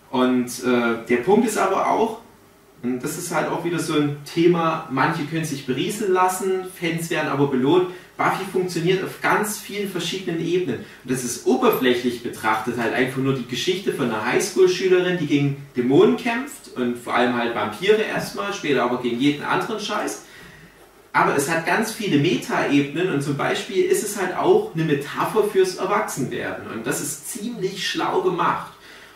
[0.09, 2.19] Und äh, der Punkt ist aber auch,
[2.83, 7.09] und das ist halt auch wieder so ein Thema, manche können sich berieseln lassen, Fans
[7.09, 7.87] werden aber belohnt.
[8.17, 10.79] Buffy funktioniert auf ganz vielen verschiedenen Ebenen.
[11.03, 15.65] Und das ist oberflächlich betrachtet halt einfach nur die Geschichte von einer Highschool-Schülerin, die gegen
[15.77, 20.25] Dämonen kämpft und vor allem halt Vampire erstmal, später aber gegen jeden anderen Scheiß.
[21.13, 25.45] Aber es hat ganz viele Meta-Ebenen und zum Beispiel ist es halt auch eine Metapher
[25.45, 26.67] fürs Erwachsenwerden.
[26.67, 28.72] Und das ist ziemlich schlau gemacht.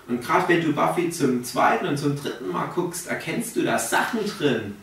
[0.07, 3.77] Und gerade wenn du Buffy zum zweiten und zum dritten Mal guckst, erkennst du da
[3.77, 4.75] Sachen drin,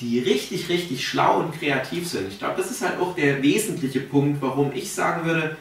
[0.00, 2.28] die richtig, richtig schlau und kreativ sind.
[2.28, 5.56] Ich glaube, das ist halt auch der wesentliche Punkt, warum ich sagen würde,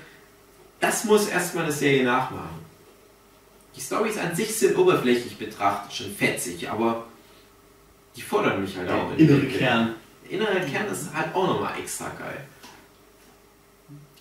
[0.79, 2.59] das muss erstmal eine Serie nachmachen.
[3.75, 7.05] Die Storys an sich sind oberflächlich betrachtet schon fetzig, aber
[8.15, 9.09] die fordern mich halt auch.
[9.09, 9.95] Der innere Kern.
[10.23, 12.45] Der innere Kern ist halt auch nochmal extra geil.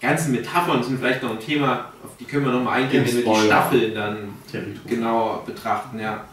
[0.00, 3.16] Die ganzen Metaphern sind vielleicht noch ein Thema, auf die können wir nochmal eingehen, wenn
[3.16, 3.46] wir die.
[3.46, 4.16] Staffeln dann
[4.50, 4.86] Territorium.
[4.86, 6.24] genauer betrachten, ja.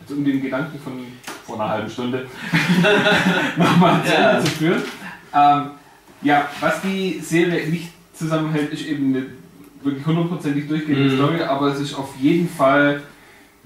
[0.00, 0.92] Also um den Gedanken von
[1.46, 2.26] vor einer halben Stunde
[3.56, 4.30] nochmal zu Ja.
[4.30, 4.82] Ende zu führen.
[5.34, 5.70] Ähm,
[6.22, 9.26] ja, was die Serie nicht zusammenhält, ist eben eine
[9.82, 11.16] wirklich hundertprozentig durchgehende Mhm.
[11.16, 13.02] Story, aber es ist auf jeden Fall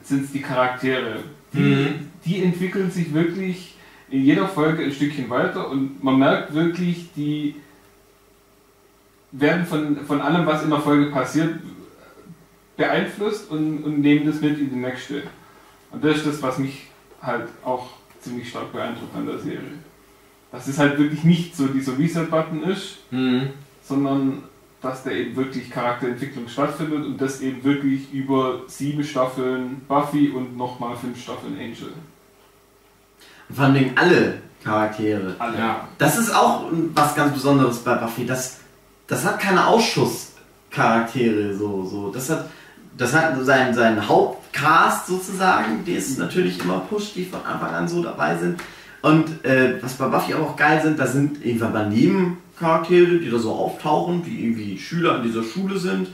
[0.02, 1.20] sind es die Charaktere.
[1.52, 2.10] Die, Mhm.
[2.24, 3.74] die entwickeln sich wirklich
[4.10, 7.56] in jeder Folge ein Stückchen weiter und man merkt wirklich, die
[9.38, 11.60] werden von, von allem, was in der Folge passiert,
[12.76, 15.22] beeinflusst und, und nehmen das mit in die nächste.
[15.90, 16.86] Und das ist das, was mich
[17.22, 17.88] halt auch
[18.20, 19.60] ziemlich stark beeindruckt an der Serie.
[20.52, 23.50] Dass es halt wirklich nicht so dieser Reset-Button ist, Mhm.
[23.82, 24.42] sondern
[24.82, 30.56] dass da eben wirklich Charakterentwicklung stattfindet und das eben wirklich über sieben Staffeln Buffy und
[30.56, 31.92] nochmal fünf Staffeln Angel.
[33.52, 35.34] Vor allen Dingen alle Charaktere.
[35.38, 35.58] Alle.
[35.58, 35.88] Ja.
[35.98, 36.64] Das ist auch
[36.94, 38.26] was ganz Besonderes bei Buffy.
[38.26, 38.60] Das,
[39.06, 41.54] das hat keine Ausschusscharaktere.
[41.54, 42.10] So, so.
[42.10, 42.50] Das hat,
[42.96, 47.88] das hat seinen, seinen Hauptcast sozusagen, die es natürlich immer pusht, die von Anfang an
[47.88, 48.60] so dabei sind.
[49.02, 53.38] Und äh, was bei Buffy auch geil sind, da sind irgendwann mal Nebencharaktere, die da
[53.38, 56.08] so auftauchen, die irgendwie Schüler an dieser Schule sind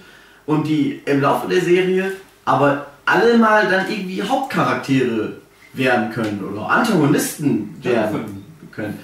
[0.45, 2.13] und die im Laufe der Serie
[2.45, 5.37] aber alle mal dann irgendwie Hauptcharaktere
[5.73, 8.99] werden können oder Antagonisten werden können.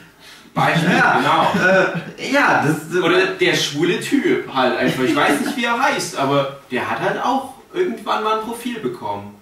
[0.59, 1.19] Beispiel, Ja.
[1.19, 1.67] genau.
[1.69, 5.03] Äh, ja, das Oder der schwule Typ halt einfach.
[5.05, 8.79] Ich weiß nicht, wie er heißt, aber der hat halt auch irgendwann mal ein Profil
[8.81, 9.35] bekommen.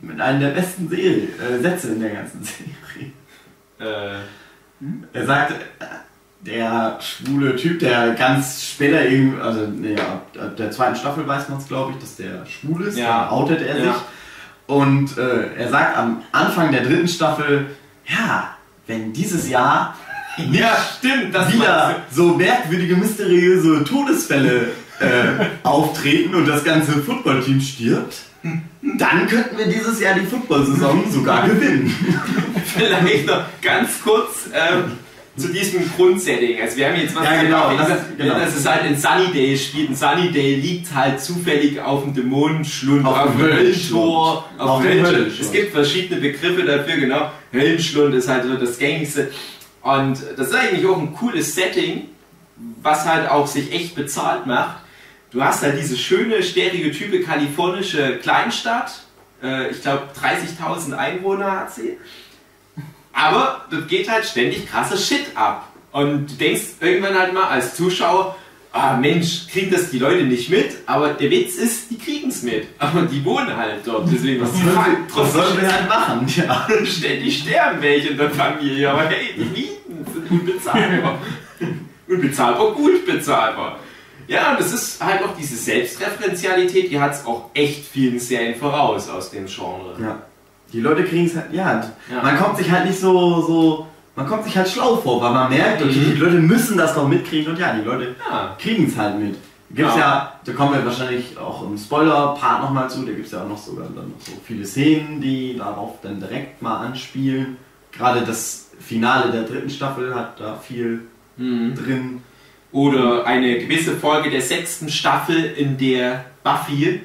[0.00, 3.12] mit einem der besten Serie, äh, Sätze in der ganzen Serie.
[3.78, 4.18] Äh,
[5.12, 5.84] Er sagt, äh,
[6.44, 11.48] der schwule Typ, der ganz später irgendwie, also nee, ab, ab der zweiten Staffel weiß
[11.50, 13.20] man es glaube ich, dass der schwul ist, Ja.
[13.20, 13.92] dann outet er Ja.
[13.92, 14.02] sich.
[14.66, 17.66] Und äh, er sagt am Anfang der dritten Staffel,
[18.06, 18.56] ja,
[18.88, 19.96] wenn dieses Jahr
[20.52, 24.68] ja, stimmt, das wieder so merkwürdige, mysteriöse Todesfälle
[25.00, 28.14] äh, auftreten und das ganze Footballteam stirbt,
[28.98, 31.94] dann könnten wir dieses Jahr die Football-Saison sogar gewinnen.
[32.64, 34.92] Vielleicht noch ganz kurz ähm,
[35.36, 36.60] zu diesem Grundsetting.
[36.60, 38.34] Also wir haben jetzt was Ja, genau, das- genau.
[38.38, 39.88] dass es halt in Sunnydale spielt.
[39.90, 43.40] Und Sunnydale liegt halt zufällig auf dem Dämonenschlund, Auf auf, dem.
[43.42, 44.90] Höllentor, Auf auf dem.
[45.04, 45.40] Höllenschlund.
[45.40, 47.30] Es gibt verschiedene Begriffe dafür, genau.
[47.52, 49.30] Höllenschlund ist halt so das gängigste.
[49.82, 52.08] Und das ist eigentlich auch ein cooles Setting,
[52.82, 54.76] was halt auch sich echt bezahlt macht.
[55.30, 59.02] Du hast halt diese schöne, stereotype kalifornische Kleinstadt.
[59.42, 61.96] Äh, ich glaube, 30.000 Einwohner hat sie.
[63.12, 65.68] Aber das geht halt ständig krasser Shit ab.
[65.90, 68.36] Und du denkst irgendwann halt mal als Zuschauer,
[68.72, 70.76] ah Mensch, kriegen das die Leute nicht mit?
[70.86, 72.66] Aber der Witz ist, die kriegen es mit.
[72.78, 74.08] Aber die wohnen halt dort.
[74.12, 74.50] Deswegen, was
[75.14, 76.26] Was sollen wir halt machen?
[76.36, 76.66] Ja.
[76.84, 81.18] Ständig sterben welche in der Familie, aber hey, die Mieten sind unbezahlbar.
[82.08, 83.78] unbezahlbar, gut bezahlbar.
[84.28, 88.54] Ja, und das ist halt auch diese Selbstreferenzialität, die hat es auch echt vielen Serien
[88.54, 89.94] voraus aus dem Genre.
[90.00, 90.22] Ja.
[90.72, 92.22] Die Leute kriegen es halt, ja, Ja.
[92.22, 93.86] man kommt sich halt nicht so, so,
[94.16, 96.14] man kommt sich halt schlau vor, weil man merkt, okay, Mhm.
[96.14, 99.36] die Leute müssen das doch mitkriegen und ja, die Leute Ja, kriegen es halt mit.
[99.74, 100.00] Gibt's Ja.
[100.00, 100.32] ja.
[100.44, 103.56] da kommen wir wahrscheinlich auch im Spoiler-Part nochmal zu, da gibt es ja auch noch
[103.58, 107.56] sogar dann noch so viele Szenen, die darauf dann direkt mal anspielen.
[107.90, 111.00] Gerade das Finale der dritten Staffel hat da viel
[111.38, 111.74] Mhm.
[111.74, 112.22] drin.
[112.70, 117.00] Oder eine gewisse Folge der sechsten Staffel, in der Buffy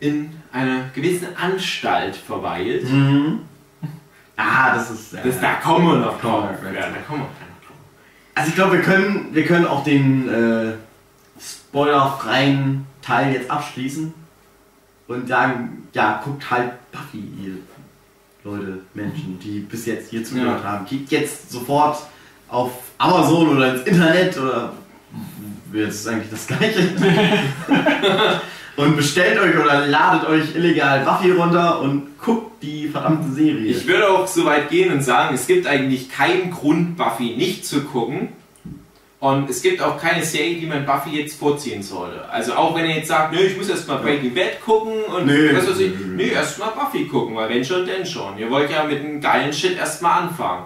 [0.00, 2.90] in einer gewissen Anstalt verweilt.
[2.90, 3.40] Mhm.
[4.36, 5.14] Ah, das ist.
[5.14, 6.48] Das, da kommen wir noch drauf.
[6.64, 7.76] Ja, da kommen wir noch drauf.
[8.34, 10.72] Also ich glaube, wir können, wir können auch den äh,
[11.40, 14.12] spoilerfreien Teil jetzt abschließen
[15.06, 17.58] und sagen, ja, guckt halt Buffy, ihr
[18.42, 20.84] Leute, Menschen, die bis jetzt hier zugehört haben.
[20.86, 21.98] Geht jetzt sofort
[22.48, 24.72] auf Amazon oder ins Internet oder
[25.72, 26.90] jetzt ist eigentlich das gleiche.
[28.76, 33.70] Und bestellt euch oder ladet euch illegal Buffy runter und guckt die verdammte Serie.
[33.70, 37.66] Ich würde auch so weit gehen und sagen, es gibt eigentlich keinen Grund, Buffy nicht
[37.66, 38.28] zu gucken.
[39.20, 42.28] Und es gibt auch keine Serie, die man Buffy jetzt vorziehen sollte.
[42.28, 45.24] Also auch wenn ihr jetzt sagt, nö, ich muss erst mal Breaking Bad gucken und
[45.24, 45.50] Nö.
[45.56, 48.36] was weiß ich, nö, erst mal Buffy gucken, weil wenn schon, denn schon.
[48.36, 50.64] Ihr wollt ja mit einem geilen Shit erstmal anfangen.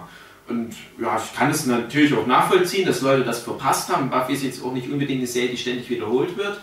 [0.49, 4.09] Und ja, ich kann es natürlich auch nachvollziehen, dass Leute das verpasst haben.
[4.09, 6.59] Buffy ist jetzt auch nicht unbedingt eine Serie, die ständig wiederholt wird.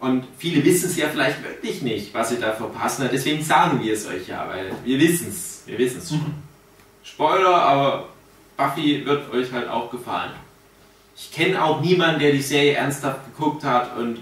[0.00, 3.08] Und viele wissen es ja vielleicht wirklich nicht, was sie da verpassen.
[3.12, 5.62] Deswegen sagen wir es euch ja, weil wir wissen es.
[5.66, 6.34] Wir wissen es schon.
[7.02, 8.08] Spoiler, aber
[8.56, 10.32] Buffy wird euch halt auch gefallen.
[11.16, 14.20] Ich kenne auch niemanden, der die Serie ernsthaft geguckt hat und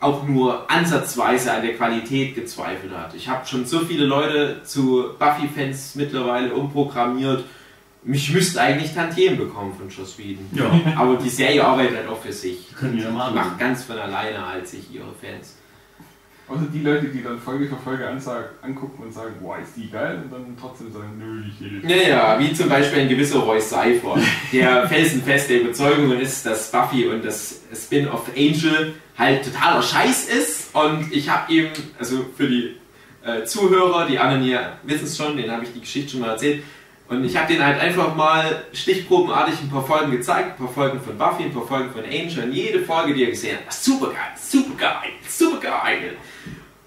[0.00, 3.14] auch nur ansatzweise an der Qualität gezweifelt hat.
[3.14, 7.44] Ich habe schon so viele Leute zu Buffy-Fans mittlerweile umprogrammiert.
[8.08, 10.46] Mich müsste eigentlich Tantiemen bekommen von Joss Whedon.
[10.54, 10.70] Ja.
[10.96, 12.74] Aber die Serie arbeitet halt auch für sich.
[12.74, 15.56] Können die Die macht ganz von alleine als sich ihre Fans.
[16.48, 19.90] Außer die Leute, die dann Folge für Folge ansag, angucken und sagen, boah, ist die
[19.90, 21.84] geil, und dann trotzdem sagen, nö, ich nicht.
[21.84, 24.18] Naja, wie zum Beispiel ein gewisser Roy Seifer,
[24.54, 30.74] der felsenfest der Überzeugung ist, dass Buffy und das Spin-off Angel halt totaler Scheiß ist.
[30.74, 31.66] Und ich habe ihm,
[31.98, 32.76] also für die
[33.22, 36.30] äh, Zuhörer, die anderen hier wissen es schon, denen habe ich die Geschichte schon mal
[36.30, 36.62] erzählt.
[37.08, 41.00] Und ich habe denen halt einfach mal stichprobenartig ein paar Folgen gezeigt, ein paar Folgen
[41.00, 42.44] von Buffy, ein paar Folgen von Angel.
[42.44, 46.16] Und jede Folge, die er gesehen hat, war super geil, super geil, super geil.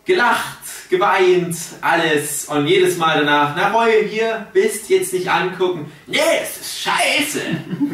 [0.05, 2.45] Gelacht, geweint, alles.
[2.45, 5.91] Und jedes Mal danach, na Roy, hier, bist jetzt nicht angucken.
[6.05, 7.41] Nee, es ist scheiße.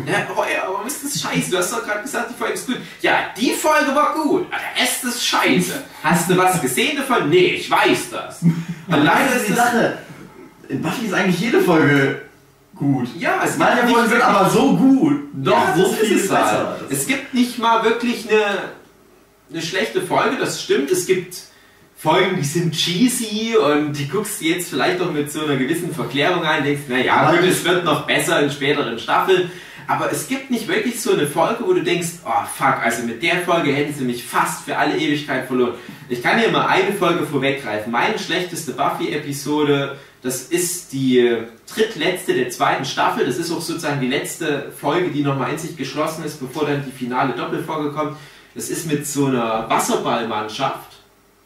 [0.06, 1.52] ja, Roy, warum ist das scheiße?
[1.52, 2.78] Du hast doch gerade gesagt, die Folge ist gut.
[3.02, 5.82] Ja, die Folge war gut, aber der Rest ist scheiße.
[6.04, 7.30] Hast du was gesehen davon?
[7.30, 8.42] Nee, ich weiß das.
[8.42, 8.56] Und
[8.88, 9.54] leider ist die.
[9.54, 10.00] Sache.
[10.70, 12.22] In Buffy ist eigentlich jede Folge
[12.76, 13.08] gut.
[13.18, 16.18] Ja, es Manche gibt Folgen sind aber so gut, doch Ja, so das ist viel
[16.18, 16.80] es besser.
[16.90, 18.60] Es gibt nicht mal wirklich eine,
[19.52, 20.92] eine schlechte Folge, das stimmt.
[20.92, 21.38] Es gibt
[21.96, 25.94] Folgen, die sind cheesy und die guckst du jetzt vielleicht auch mit so einer gewissen
[25.94, 29.50] Verklärung ein, denkst, naja, es wird noch besser in späteren Staffeln.
[29.88, 33.24] Aber es gibt nicht wirklich so eine Folge, wo du denkst, oh fuck, also mit
[33.24, 35.76] der Folge hätten sie mich fast für alle Ewigkeit verloren.
[36.10, 37.92] Ich kann hier mal eine Folge vorweggreifen.
[37.92, 43.26] Meine schlechteste Buffy-Episode, das ist die äh, drittletzte der zweiten Staffel.
[43.26, 46.84] Das ist auch sozusagen die letzte Folge, die nochmal in sich geschlossen ist, bevor dann
[46.86, 48.18] die finale Doppelfolge kommt.
[48.56, 50.98] Das ist mit so einer Wasserballmannschaft,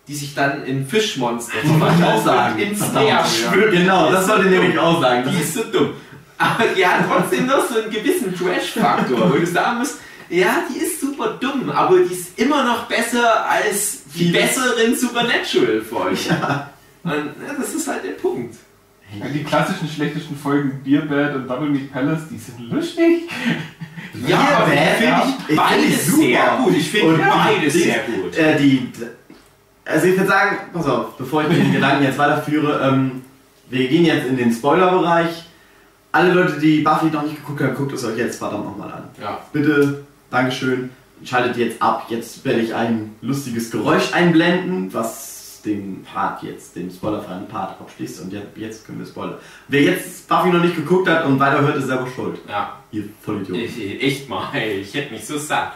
[0.08, 1.58] die sich dann in Fischmonster
[2.06, 2.60] auch sagen.
[2.60, 3.26] ins Meer ja.
[3.26, 3.72] schwimmt.
[3.72, 5.30] Genau, das wollte ich nämlich auch sagen.
[5.30, 5.94] Die ist so dumm.
[6.42, 9.98] Aber die hat trotzdem noch so einen gewissen Trash-Faktor, wo du sagen musst,
[10.30, 14.96] ja, die ist super dumm, aber die ist immer noch besser als die Viele- besseren
[14.96, 16.18] Supernatural-Folgen.
[16.30, 16.70] Ja.
[17.04, 18.56] Und ja, das ist halt der Punkt.
[19.34, 23.30] Die klassischen schlechtesten Folgen Beer Bad und Double Meat Palace, die sind lustig.
[24.26, 26.76] Ja, aber finde ich beides find sehr gut.
[26.78, 28.38] Ich finde beides sehr gut.
[28.38, 28.90] Äh, die,
[29.84, 33.22] also ich würde sagen, pass auf, bevor ich den Gedanken jetzt weiterführe, ähm,
[33.70, 35.44] wir gehen jetzt in den Spoilerbereich.
[36.14, 39.04] Alle Leute, die Buffy noch nicht geguckt haben, guckt es euch jetzt verdammt nochmal an.
[39.22, 39.40] Ja.
[39.54, 40.90] Bitte, Dankeschön,
[41.24, 42.08] schaltet jetzt ab.
[42.10, 48.22] Jetzt werde ich ein lustiges Geräusch einblenden, was den Part jetzt, den spoilerfreien Part abschließt.
[48.22, 49.36] Und jetzt, können wir spoilern.
[49.70, 52.40] Wer jetzt Buffy noch nicht geguckt hat und weiterhört, ist selber schuld.
[52.50, 53.64] Ja, Ihr Vollidioten.
[53.64, 55.74] ich, echt mal, ich hätte mich so satt.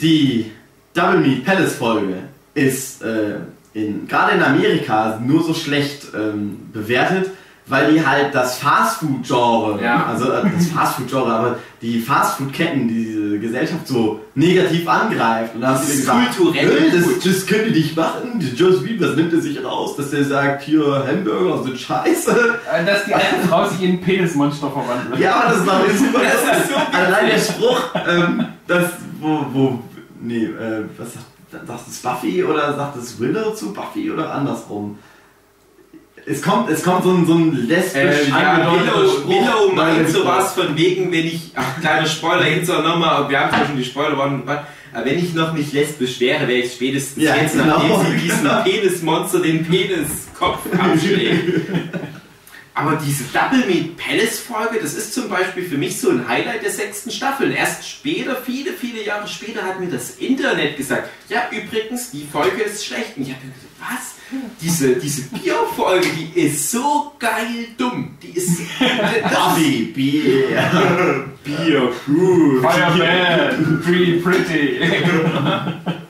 [0.00, 0.52] Die
[0.94, 3.38] Double Meat Palace Folge ist äh,
[3.86, 7.30] in, gerade in Amerika nur so schlecht ähm, bewertet,
[7.66, 10.06] weil die halt das Fastfood-Genre, Ja.
[10.06, 15.54] also äh, das Fastfood-Genre, aber die Fastfood-Ketten, diese Gesellschaft so negativ angreift.
[15.54, 18.40] Und da gesagt, kulturell "Äh, das, gut." das können die nicht machen.
[18.40, 22.30] Die Whedon, was nimmt er sich raus, dass der sagt, hier Hamburger sind scheiße.
[22.72, 25.20] Äh, Dass die alte Frau sich in ein Penismonster verwandelt.
[25.20, 26.20] Ja, aber das ist doch super.
[26.24, 28.84] Das ist so Allein der Spruch, ähm, das,
[29.20, 29.78] wo, wo,
[30.22, 34.98] nee, äh, was sagt, sagt es Buffy oder sagt es Willow zu Buffy oder andersrum?
[36.26, 39.28] Es kommt, es kommt so ein, so ein lesbisch Äh, ja, Willow, Spruch.
[39.30, 43.50] Willow meint sowas von wegen, wenn ich, ach, kleiner Spoiler, jetzt auch nochmal, wir haben
[43.58, 47.22] ja schon die Spoiler, waren, aber wenn ich noch nicht lesbisch wäre, wäre ich spätestens
[47.22, 47.78] Ja, jetzt, genau.
[47.78, 51.66] nachdem sie diesem Penismonster den Peniskopf abschlägt.
[52.78, 56.62] Aber diese Double Meat Palace Folge, das ist zum Beispiel für mich so ein Highlight
[56.62, 57.50] der sechsten Staffel.
[57.50, 62.62] Erst später, viele, viele Jahre später, hat mir das Internet gesagt, ja, übrigens, die Folge
[62.62, 63.16] ist schlecht.
[63.16, 64.14] Und ich habe mir gedacht, was?
[64.60, 68.16] Diese, diese Bierfolge, die ist so geil dumm.
[68.22, 68.60] Die ist.
[68.78, 71.26] Buffy, Bier.
[71.42, 72.62] Bier, gut.
[72.62, 74.78] Fireman, pretty pretty.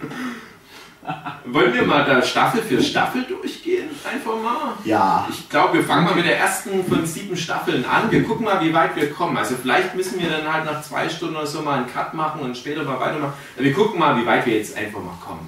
[1.47, 3.89] wollen wir mal da Staffel für Staffel durchgehen?
[4.11, 4.75] Einfach mal.
[4.85, 5.27] Ja.
[5.31, 8.11] Ich glaube, wir fangen mal mit der ersten von sieben Staffeln an.
[8.11, 9.37] Wir gucken mal, wie weit wir kommen.
[9.37, 12.41] Also vielleicht müssen wir dann halt nach zwei Stunden oder so mal einen Cut machen
[12.41, 13.35] und später mal weitermachen.
[13.57, 15.47] Wir gucken mal, wie weit wir jetzt einfach mal kommen.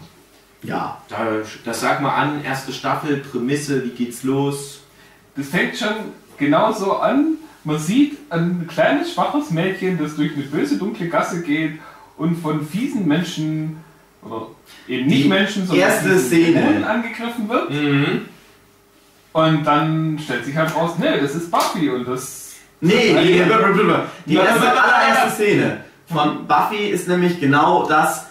[0.62, 1.00] Ja.
[1.08, 1.26] Da,
[1.64, 4.80] das sag mal an, erste Staffel, Prämisse, wie geht's los?
[5.36, 5.94] Das fängt schon
[6.36, 7.38] genauso an.
[7.64, 11.78] Man sieht ein kleines, schwaches Mädchen, das durch eine böse, dunkle Gasse geht
[12.16, 13.82] und von fiesen Menschen,
[14.22, 14.48] oder
[14.88, 16.86] eben nicht Die Menschen, sondern erste Szene.
[16.86, 17.70] Angegriffen wird.
[17.70, 18.20] Mhm.
[19.32, 22.54] Und dann stellt sich halt raus, nee, das ist Buffy und das.
[22.80, 28.26] Nee, Nein, die, nein, die nein, erste, allererste Szene von Buffy ist nämlich genau das,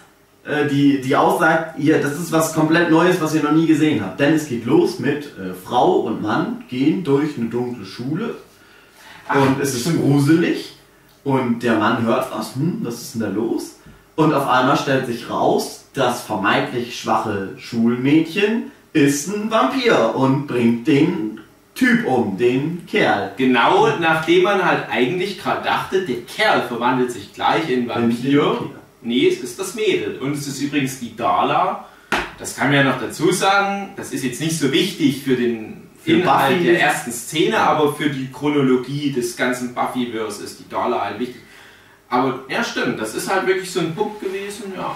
[0.46, 4.04] äh, die, die aussagt, ihr, das ist was komplett Neues, was ihr noch nie gesehen
[4.04, 4.20] habt.
[4.20, 8.36] Denn es geht los mit äh, Frau und Mann gehen durch eine dunkle Schule
[9.34, 10.76] und es ist gruselig
[11.24, 13.76] und der Mann hört was, hm, was ist denn da los?
[14.16, 20.88] Und auf einmal stellt sich raus, das vermeintlich schwache Schulmädchen ist ein Vampir und bringt
[20.88, 21.40] den
[21.76, 23.34] Typ um, den Kerl.
[23.38, 28.70] Genau nachdem man halt eigentlich gerade dachte, der Kerl verwandelt sich gleich in Vampir.
[29.02, 30.18] Nee, es ist das Mädel.
[30.20, 31.86] Und es ist übrigens die Darla.
[32.38, 33.94] Das kann man ja noch dazu sagen.
[33.96, 36.66] Das ist jetzt nicht so wichtig für den Für Inhalt Buffy.
[36.66, 41.42] der ersten Szene, aber für die Chronologie des ganzen Buffyverse ist die Darla halt wichtig.
[42.10, 43.00] Aber ja, stimmt.
[43.00, 44.96] Das ist halt wirklich so ein Punkt gewesen, ja.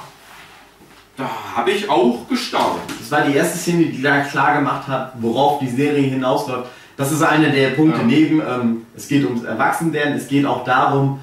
[1.18, 2.82] Da habe ich auch gestaunt.
[3.00, 6.70] Das war die erste Szene, die da klar gemacht hat, worauf die Serie hinausläuft.
[6.98, 8.06] Das ist einer der Punkte Ja.
[8.06, 11.20] neben, ähm, es geht ums Erwachsenwerden, es geht auch darum,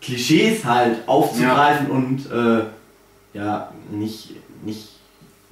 [0.00, 2.64] Klischees halt aufzugreifen und äh,
[3.36, 4.30] ja, nicht,
[4.64, 4.88] nicht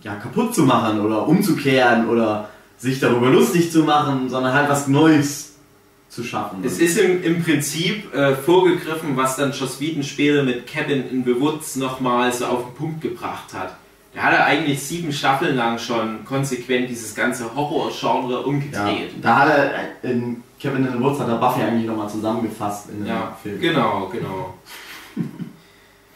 [0.03, 4.89] ja, kaputt zu machen oder umzukehren oder sich darüber lustig zu machen, sondern halt was
[4.89, 5.55] Neues
[6.09, 6.63] zu schaffen.
[6.65, 11.25] Es ist im, im Prinzip äh, vorgegriffen, was dann Joss Whedon später mit Cabin in
[11.25, 13.77] the Woods nochmal so auf den Punkt gebracht hat.
[14.15, 19.11] Der hat er eigentlich sieben Staffeln lang schon konsequent dieses ganze Horror-Genre ja, umgedreht.
[19.23, 22.91] da hat er äh, in Kevin in the Woods hat er Buffy eigentlich nochmal zusammengefasst
[22.91, 23.61] in dem Ja, Film.
[23.61, 24.55] genau, genau.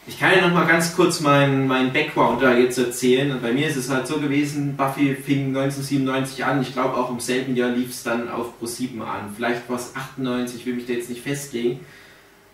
[0.09, 3.32] Ich kann ja noch mal ganz kurz meinen mein Background da jetzt erzählen.
[3.32, 6.62] Und bei mir ist es halt so gewesen, Buffy fing 1997 an.
[6.62, 9.32] Ich glaube auch im selben Jahr lief es dann auf Pro7 an.
[9.34, 11.80] Vielleicht war es 98, ich will mich da jetzt nicht festlegen.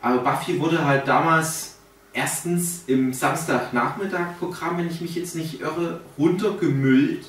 [0.01, 1.72] Aber Buffy wurde halt damals
[2.13, 7.25] erstens im Samstagnachmittag-Programm, wenn ich mich jetzt nicht irre, runtergemüllt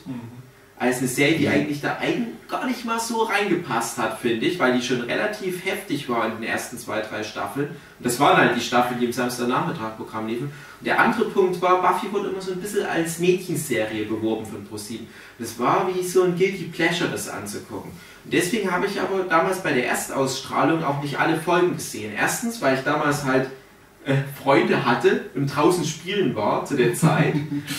[0.78, 4.60] als eine Serie, die eigentlich da eigentlich gar nicht mal so reingepasst hat, finde ich,
[4.60, 7.70] weil die schon relativ heftig war in den ersten zwei, drei Staffeln.
[7.70, 10.52] Und das waren halt die Staffeln, die im Samstagnachmittag-Programm liefen.
[10.80, 14.66] Und der andere Punkt war, Buffy wurde immer so ein bisschen als Mädchenserie beworben von
[14.66, 15.08] ProSieben.
[15.40, 17.92] Das war wie so ein Guilty Pleasure, das anzugucken.
[18.26, 22.14] Und deswegen habe ich aber damals bei der Erstausstrahlung auch nicht alle Folgen gesehen.
[22.16, 23.48] Erstens, weil ich damals halt
[24.06, 27.36] äh, Freunde hatte und draußen spielen war zu der Zeit.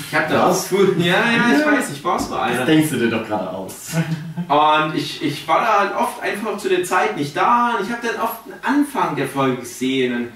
[0.09, 0.71] Ich habe da Was?
[0.71, 2.59] ja, ja, ich weiß, ich war so einer.
[2.59, 3.91] Das denkst du dir doch gerade aus.
[4.49, 7.93] Und ich, ich war da halt oft einfach zu der Zeit nicht da und ich
[7.93, 10.29] habe dann oft einen Anfang der Folge gesehen und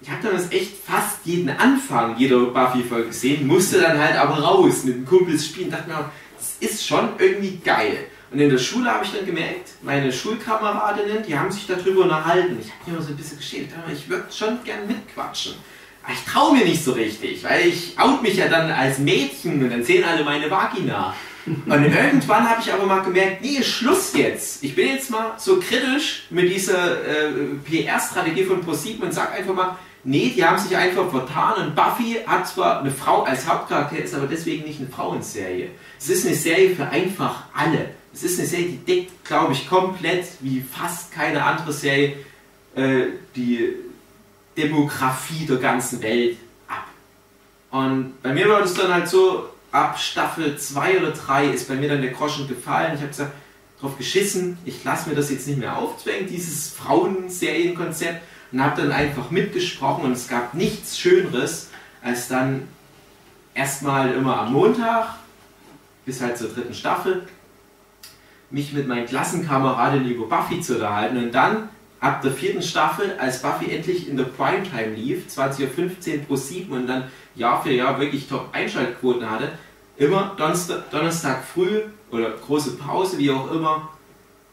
[0.00, 4.38] ich habe dann das echt fast jeden Anfang jeder Buffy-Folge gesehen, musste dann halt aber
[4.40, 8.06] raus mit den Kumpels spielen, dachte mir, das ist schon irgendwie geil.
[8.32, 12.58] Und in der Schule habe ich dann gemerkt, meine Schulkameradinnen, die haben sich darüber unterhalten.
[12.60, 15.54] Ich habe mir immer so ein bisschen geschämt, ich würde schon gern mitquatschen.
[16.02, 19.62] Aber ich traue mir nicht so richtig, weil ich out mich ja dann als Mädchen
[19.62, 21.14] und dann sehen alle meine Vagina.
[21.44, 24.62] Und irgendwann habe ich aber mal gemerkt, nee, Schluss jetzt.
[24.62, 27.32] Ich bin jetzt mal so kritisch mit dieser äh,
[27.64, 32.18] PR-Strategie von ProSieben und sag einfach mal, nee, die haben sich einfach vertan und Buffy
[32.26, 35.70] hat zwar eine Frau als Hauptcharakter, ist aber deswegen nicht eine Frauenserie.
[35.98, 37.90] Es ist eine Serie für einfach alle.
[38.14, 42.16] Es ist eine Serie, die deckt, glaube ich, komplett wie fast keine andere Serie
[42.74, 43.04] äh,
[43.34, 43.74] die
[44.56, 46.36] Demografie der ganzen Welt
[46.68, 46.86] ab.
[47.70, 51.74] Und bei mir war das dann halt so, ab Staffel 2 oder 3 ist bei
[51.74, 52.92] mir dann der Groschen gefallen.
[52.94, 53.32] Ich habe gesagt,
[53.80, 58.22] drauf geschissen, ich lasse mir das jetzt nicht mehr aufzwängen, dieses Frauenserienkonzept.
[58.52, 61.70] Und habe dann einfach mitgesprochen und es gab nichts Schöneres,
[62.02, 62.68] als dann
[63.54, 65.14] erstmal immer am Montag,
[66.04, 67.26] bis halt zur dritten Staffel,
[68.52, 71.68] mich mit meinen Klassenkameradinnen über Buffy zu unterhalten und dann
[72.00, 76.72] ab der vierten Staffel, als Buffy endlich in der Primetime lief, 20.15 Uhr pro 7
[76.72, 79.52] und dann Jahr für Jahr wirklich Top-Einschaltquoten hatte,
[79.96, 83.88] immer Donnerstag, Donnerstag früh oder große Pause, wie auch immer,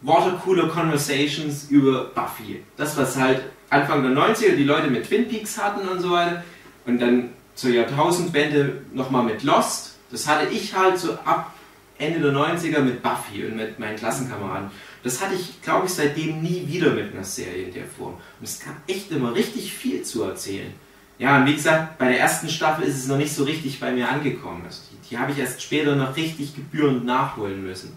[0.02, 2.64] Watercooler Conversations über Buffy.
[2.78, 6.44] Das, was halt Anfang der 90er die Leute mit Twin Peaks hatten und so weiter.
[6.86, 9.98] Und dann zur Jahrtausendwende nochmal mit Lost.
[10.12, 11.54] Das hatte ich halt so ab
[12.00, 14.72] Ende der 90er mit Buffy und mit meinen Klassenkameraden.
[15.04, 18.14] Das hatte ich, glaube ich, seitdem nie wieder mit einer Serie in der Form.
[18.14, 20.74] Und es gab echt immer richtig viel zu erzählen.
[21.20, 23.92] Ja, und wie gesagt, bei der ersten Staffel ist es noch nicht so richtig bei
[23.92, 24.62] mir angekommen.
[24.66, 27.92] Also die, die habe ich erst später noch richtig gebührend nachholen müssen.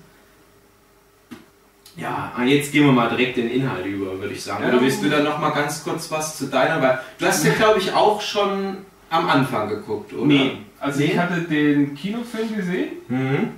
[1.97, 4.63] Ja, und jetzt gehen wir mal direkt in den Inhalt über, würde ich sagen.
[4.65, 7.45] Ja, Oder willst du dann noch mal ganz kurz was zu deiner, weil du hast
[7.45, 8.79] ja, glaube ich, auch schon
[9.11, 10.25] am Anfang geguckt, oder?
[10.27, 11.05] Nee, also Nee?
[11.07, 13.51] ich hatte den Kinofilm gesehen Mhm.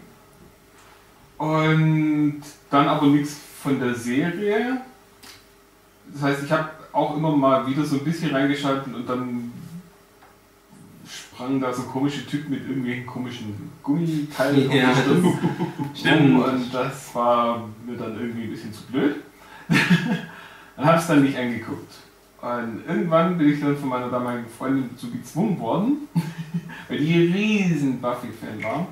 [1.38, 4.80] Und dann aber nichts von der Serie.
[6.12, 9.52] Das heißt, ich habe auch immer mal wieder so ein bisschen reingeschaltet und dann
[11.08, 15.38] sprang da so komische Typen mit irgendwelchen komischen Gummiteilen Ja, rum
[15.94, 16.44] stimmt.
[16.44, 19.16] und das war mir dann irgendwie ein bisschen zu blöd.
[20.76, 21.92] dann habe ich es dann nicht angeguckt.
[22.40, 26.08] Und irgendwann bin ich dann von meiner damaligen Freundin dazu gezwungen worden,
[26.88, 28.86] weil die riesen Buffy-Fan war.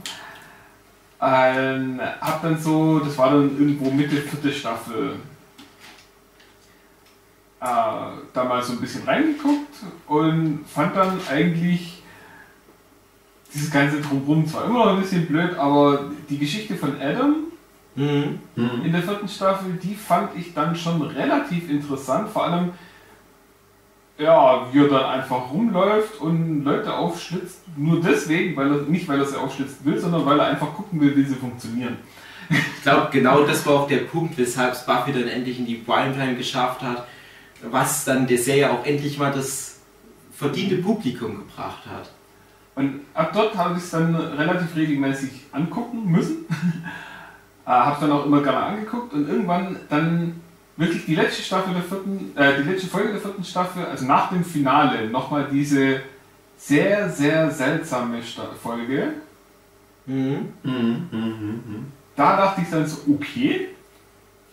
[1.22, 5.10] Und hab dann so, das war dann irgendwo Mitte vierte Staffel,
[7.60, 7.64] äh,
[8.32, 9.72] da mal so ein bisschen reingeguckt
[10.08, 12.02] und fand dann eigentlich
[13.54, 17.36] dieses ganze Drumherum zwar immer noch ein bisschen blöd, aber die Geschichte von Adam
[17.94, 18.40] Mhm.
[18.84, 22.30] in der vierten Staffel, die fand ich dann schon relativ interessant.
[22.30, 22.70] Vor allem,
[24.18, 27.60] ja, wie er dann einfach rumläuft und Leute aufschlitzt.
[27.76, 31.00] Nur deswegen, weil er, nicht weil er sie aufschlitzen will, sondern weil er einfach gucken
[31.00, 31.96] will, wie sie funktionieren.
[32.48, 35.76] Ich glaube, genau das war auch der Punkt, weshalb es Buffy dann endlich in die
[35.76, 37.06] Primetime geschafft hat,
[37.70, 39.80] was dann der Serie auch endlich mal das
[40.32, 42.10] verdiente Publikum gebracht hat.
[42.74, 46.46] Und ab dort habe ich es dann relativ regelmäßig angucken müssen.
[47.66, 50.41] äh, habe es dann auch immer gerne angeguckt und irgendwann dann
[50.76, 54.30] wirklich die letzte Staffel der vierten, äh, die letzte Folge der vierten Staffel, also nach
[54.30, 56.00] dem Finale, nochmal diese
[56.56, 59.14] sehr, sehr seltsame Sta Folge.
[60.06, 60.48] Mhm.
[60.62, 61.86] Mhm, mhm, mhm.
[62.16, 63.68] Da dachte ich dann so, okay,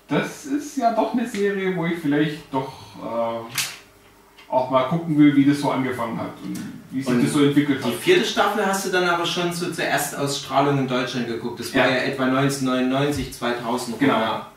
[0.08, 2.72] das ist ja doch eine Serie, wo ich vielleicht doch
[3.04, 6.58] äh, auch mal gucken will, wie das so angefangen hat und
[6.90, 7.94] wie sich Und das so entwickelt Die hat.
[7.96, 11.60] vierte Staffel hast du dann aber schon zu, zur Erstausstrahlung in Deutschland geguckt.
[11.60, 11.94] Das war Ja.
[11.96, 14.14] ja, etwa 1999, 2000 rum, Genau.
[14.20, 14.48] ja.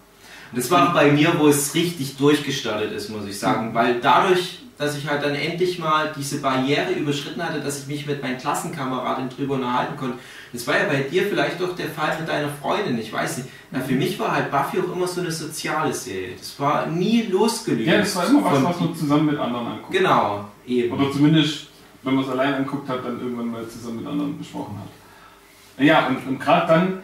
[0.54, 3.74] Das war bei mir, wo es richtig durchgestartet ist, muss ich sagen.
[3.74, 8.06] Weil dadurch, dass ich halt dann endlich mal diese Barriere überschritten hatte, dass ich mich
[8.06, 10.18] mit meinen Klassenkameraden drüber unterhalten konnte.
[10.52, 13.48] Das war ja bei dir vielleicht doch der Fall mit deiner Freundin, ich weiß nicht.
[13.70, 16.36] Na, für mich war halt Buffy auch immer so eine soziale Serie.
[16.36, 17.86] Das war nie losgelöst.
[17.86, 19.92] Ja, das war immer was, was man zusammen mit anderen anguckt.
[19.92, 20.92] Genau, eben.
[20.92, 21.68] Oder zumindest,
[22.02, 25.82] wenn man es allein anguckt hat, dann irgendwann mal zusammen mit anderen besprochen hat.
[25.82, 26.98] Ja, und, und gerade dann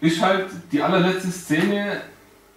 [0.00, 2.00] ist halt die allerletzte Szene,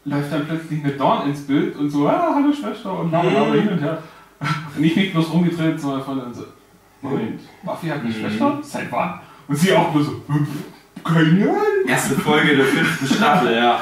[0.05, 3.11] läuft dann plötzlich eine Dawn ins Bild und so, ah, hallo Schwester und Mhm.
[3.11, 4.01] Mama hin und her.
[4.75, 6.43] Und ich nicht bloß rumgedreht, sondern von dann so,
[7.01, 8.13] Moment, Buffy hat eine Mhm.
[8.13, 8.59] Schwester?
[8.63, 9.19] Seit wann?
[9.47, 10.47] Und sie auch nur so, "Hm,
[11.03, 11.55] keine Ahnung.
[11.87, 13.79] Erste Folge der fünften Staffel, ja.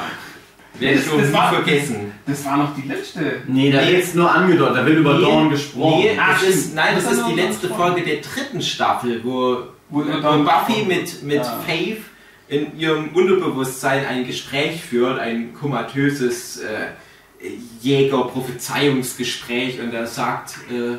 [0.78, 2.12] Werde ich Das- war- vergessen.
[2.26, 3.20] Das war noch die letzte.
[3.46, 3.86] Nee, da Nee.
[3.88, 6.00] wird jetzt nur angedeutet, da wird über Nee, Dawn gesprochen.
[6.00, 7.68] Nee, das ist, nein, das Das ist die letzte.
[7.68, 9.56] Folge der dritten Staffel, wo,
[9.88, 11.42] Wo wo, Buffy mit, mit Ja.
[11.66, 12.02] Faith
[12.50, 16.88] in ihrem Unterbewusstsein ein Gespräch führt, ein komatöses äh,
[17.80, 20.98] Jäger-Prophezeiungsgespräch und da sagt äh,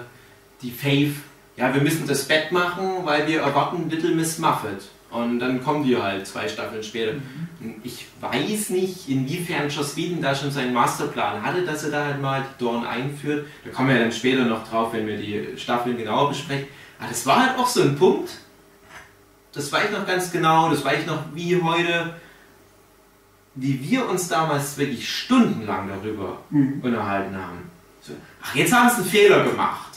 [0.61, 1.13] die Faith,
[1.57, 4.79] ja, wir müssen das Bett machen, weil wir erwarten Little Miss Muffet.
[5.11, 7.11] Und dann kommen die halt zwei Staffeln später.
[7.59, 12.05] Und Ich weiß nicht, inwiefern Joss Whedon da schon seinen Masterplan hatte, dass er da
[12.05, 13.45] halt mal die Dorn einführt.
[13.65, 16.69] Da kommen wir dann später noch drauf, wenn wir die Staffeln genauer besprechen.
[16.97, 18.29] Aber das war halt auch so ein Punkt.
[19.53, 22.15] Das weiß ich noch ganz genau, das weiß ich noch wie heute,
[23.55, 26.79] wie wir uns damals wirklich stundenlang darüber Mhm.
[26.81, 27.69] unterhalten haben.
[28.01, 29.91] So, ach, jetzt haben sie einen Fehler gemacht.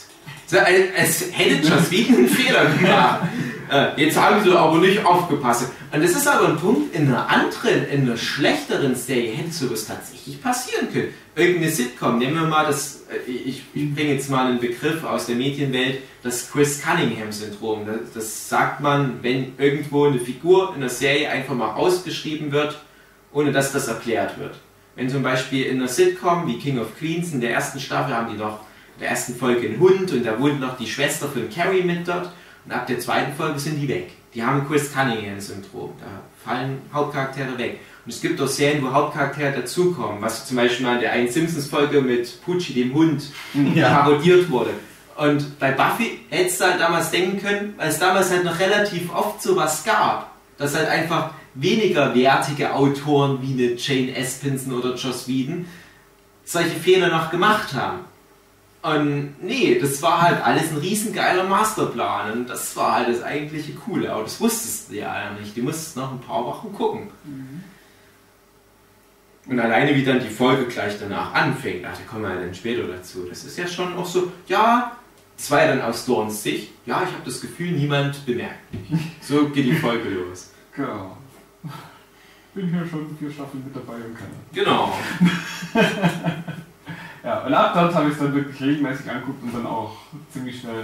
[0.47, 3.21] So, als, hätte Whedon einen Fehler gemacht.
[3.71, 5.71] Äh, jetzt haben sie aber nicht aufgepasst.
[5.91, 9.87] Und das ist aber ein Punkt, in einer anderen, in einer schlechteren Serie hätte sowas
[9.87, 11.13] tatsächlich passieren können.
[11.35, 15.25] Irgendeine Sitcom, nehmen wir mal das, äh, ich, ich bringe jetzt mal einen Begriff aus
[15.25, 17.85] der Medienwelt, das Chris Cunningham-Syndrom.
[17.85, 22.79] Das, das sagt man, wenn irgendwo eine Figur in einer Serie einfach mal ausgeschrieben wird,
[23.31, 24.55] ohne dass das erklärt wird.
[24.95, 28.31] Wenn zum Beispiel in einer Sitcom wie King of Queens in der ersten Staffel haben
[28.31, 28.61] die noch
[28.95, 32.07] in der ersten Folge einen Hund und da wohnt noch die Schwester von Carrie mit
[32.07, 32.31] dort
[32.65, 34.11] und ab der zweiten Folge sind die weg.
[34.33, 35.91] Die haben Chris Cunningham-Syndrom.
[35.99, 36.05] Da
[36.43, 37.79] fallen Hauptcharaktere weg.
[38.05, 41.29] Und es gibt auch Serien, wo Hauptcharaktere dazukommen, was zum Beispiel mal in der einen
[41.29, 43.23] Simpsons-Folge mit Pucci, dem Hund,
[43.75, 44.71] parodiert wurde.
[45.15, 49.13] Und bei Buffy hättest du halt damals denken können, weil es damals halt noch relativ
[49.13, 55.27] oft sowas gab, dass halt einfach weniger wertige Autoren wie eine Jane Espenson oder Joss
[55.27, 55.65] Whedon
[56.43, 57.99] solche Fehler noch gemacht haben.
[58.85, 63.73] Und nee, das war halt alles ein riesengeiler Masterplan und das war halt das eigentliche
[63.73, 65.57] Coole, aber das wusstest du ja alle nicht.
[65.57, 67.07] Du musstest noch ein paar Wochen gucken.
[69.47, 72.53] Und alleine wie dann die Folge gleich danach anfängt, ach, da kommen wir ja dann
[72.53, 73.25] später dazu.
[73.27, 74.95] Das ist ja schon auch so, ja,
[75.35, 76.71] Das war ja dann aus Dorns Sicht.
[76.85, 79.01] Ja, ich habe das Gefühl, niemand bemerkt mich.
[79.21, 80.51] So geht die Folge los.
[80.75, 81.17] Genau.
[82.53, 84.27] Bin hier schon vier Staffeln mit dabei und kann.
[84.53, 84.95] Genau.
[87.25, 89.93] Ja, und ab dort habe ich es dann wirklich regelmäßig angeguckt und dann auch
[90.31, 90.83] ziemlich schnell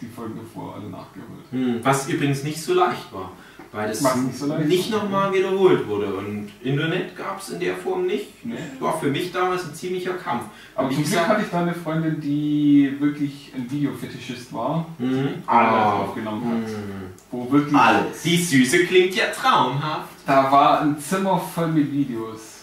[0.00, 1.44] die Folgen davor alle nachgeholt.
[1.50, 3.32] Hm, Was übrigens nicht so leicht war,
[3.72, 6.14] weil das Macht's nicht so nicht nochmal wiederholt wurde.
[6.14, 8.44] Und Internet gab es in der Form nicht.
[8.44, 8.54] Nee.
[8.78, 10.44] War für mich damals ein ziemlicher Kampf.
[10.76, 15.28] Aber zum Glück hatte ich da eine Freundin, die wirklich ein Videofetischist war, Mhm.
[15.46, 15.92] alles Ah.
[15.94, 16.68] aufgenommen hat.
[16.70, 17.08] Mhm.
[17.30, 18.22] Wo wirklich, Alles.
[18.22, 20.10] Die Süße klingt ja traumhaft.
[20.26, 22.57] da war ein Zimmer voll mit Videos.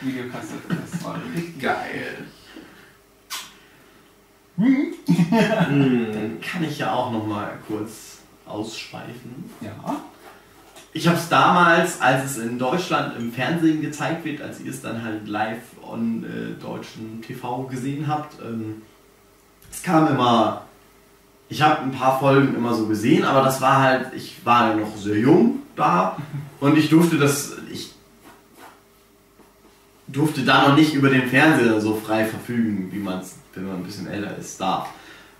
[0.00, 2.26] Videokassetten, das war richtig Geil.
[4.56, 4.94] Hm?
[5.30, 9.50] Dann kann ich ja auch noch mal kurz ausschweifen.
[9.60, 10.00] Ja.
[10.92, 14.80] Ich habe es damals, als es in Deutschland im Fernsehen gezeigt wird, als ihr es
[14.80, 18.82] dann halt live on äh, deutschen TV gesehen habt, ähm,
[19.70, 20.62] es kam immer,
[21.50, 24.96] ich habe ein paar Folgen immer so gesehen, aber das war halt, ich war noch
[24.96, 26.16] sehr jung da
[26.60, 27.95] und ich durfte das, ich
[30.08, 33.76] durfte da noch nicht über den Fernseher so frei verfügen, wie man es, wenn man
[33.76, 34.88] ein bisschen älter ist, darf.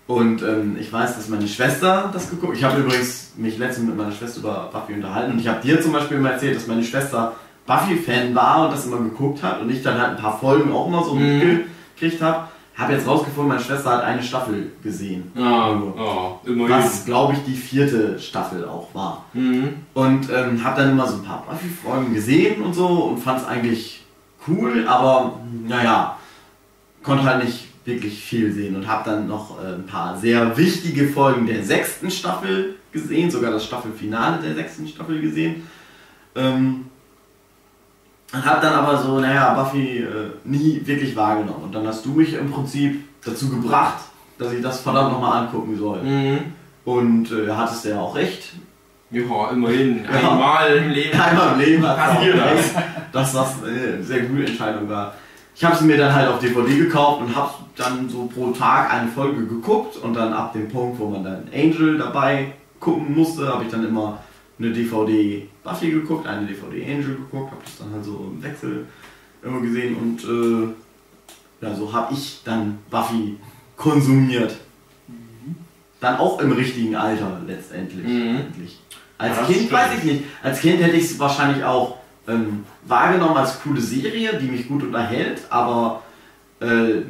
[0.07, 3.97] Und ähm, ich weiß, dass meine Schwester das geguckt Ich habe übrigens mich letztens mit
[3.97, 6.83] meiner Schwester über Buffy unterhalten und ich habe dir zum Beispiel immer erzählt, dass meine
[6.83, 10.71] Schwester Buffy-Fan war und das immer geguckt hat und ich dann halt ein paar Folgen
[10.71, 11.65] auch immer so Mhm.
[11.97, 12.47] mitgekriegt habe.
[12.75, 15.31] Habe jetzt rausgefunden, meine Schwester hat eine Staffel gesehen.
[15.35, 16.75] Ja, oh, immerhin.
[16.75, 19.25] Was, glaube ich, die vierte Staffel auch war.
[19.33, 19.77] Mhm.
[19.95, 23.47] Und ähm, habe dann immer so ein paar Buffy-Folgen gesehen und so und fand es
[23.47, 24.05] eigentlich
[24.47, 26.17] cool, aber naja,
[27.03, 31.07] konnte halt nicht wirklich viel sehen und habe dann noch äh, ein paar sehr wichtige
[31.07, 35.67] Folgen der sechsten Staffel gesehen, sogar das Staffelfinale der sechsten Staffel gesehen.
[36.35, 36.85] Ähm,
[38.33, 41.63] habe dann aber so, naja, Buffy äh, nie wirklich wahrgenommen.
[41.63, 43.99] Und dann hast du mich im Prinzip dazu gebracht,
[44.37, 46.03] dass ich das verdammt nochmal angucken soll.
[46.03, 46.39] Mhm.
[46.83, 48.53] Und äh, hattest ja auch recht.
[49.09, 50.03] Ja, immerhin.
[50.03, 50.31] Ja.
[50.31, 51.19] Einmal im Leben.
[51.19, 52.75] Einmal im Leben hat Passiert recht,
[53.11, 55.13] dass das eine sehr gute Entscheidung war.
[55.55, 58.93] Ich habe sie mir dann halt auf DVD gekauft und habe dann so pro Tag
[58.93, 63.47] eine Folge geguckt und dann ab dem Punkt, wo man dann Angel dabei gucken musste,
[63.47, 64.19] habe ich dann immer
[64.59, 68.85] eine DVD Buffy geguckt, eine DVD Angel geguckt, habe das dann halt so im Wechsel
[69.43, 73.37] immer gesehen und äh, ja, so habe ich dann Buffy
[73.75, 74.55] konsumiert.
[75.99, 78.05] Dann auch im richtigen Alter letztendlich.
[78.05, 78.41] Mhm.
[79.17, 79.71] Als Ja, Kind stimmt.
[79.71, 80.23] weiß ich nicht.
[80.43, 81.96] Als Kind hätte ich es wahrscheinlich auch
[82.27, 86.01] ähm, wahrgenommen als coole Serie, die mich gut unterhält, aber
[86.59, 87.01] äh,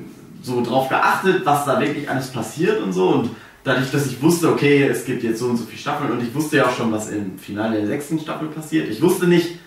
[0.41, 3.09] so drauf geachtet, was da wirklich alles passiert und so.
[3.09, 3.29] Und
[3.63, 6.33] dadurch, dass ich wusste, okay, es gibt jetzt so und so viele Staffeln und ich
[6.33, 8.89] wusste ja auch schon, was im Finale der sechsten Staffel passiert.
[8.89, 9.59] Ich wusste nicht,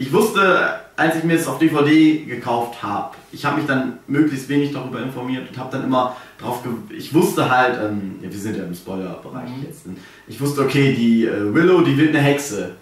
[0.00, 4.48] ich wusste, als ich mir es auf DVD gekauft habe, ich habe mich dann möglichst
[4.48, 8.38] wenig darüber informiert und habe dann immer drauf, ge ich wusste halt, ähm, ja, wir
[8.38, 9.64] sind ja im Spoiler-Bereich Mhm.
[9.66, 9.86] jetzt,
[10.28, 12.76] ich wusste, okay, die äh, Willow, die wird eine Hexe.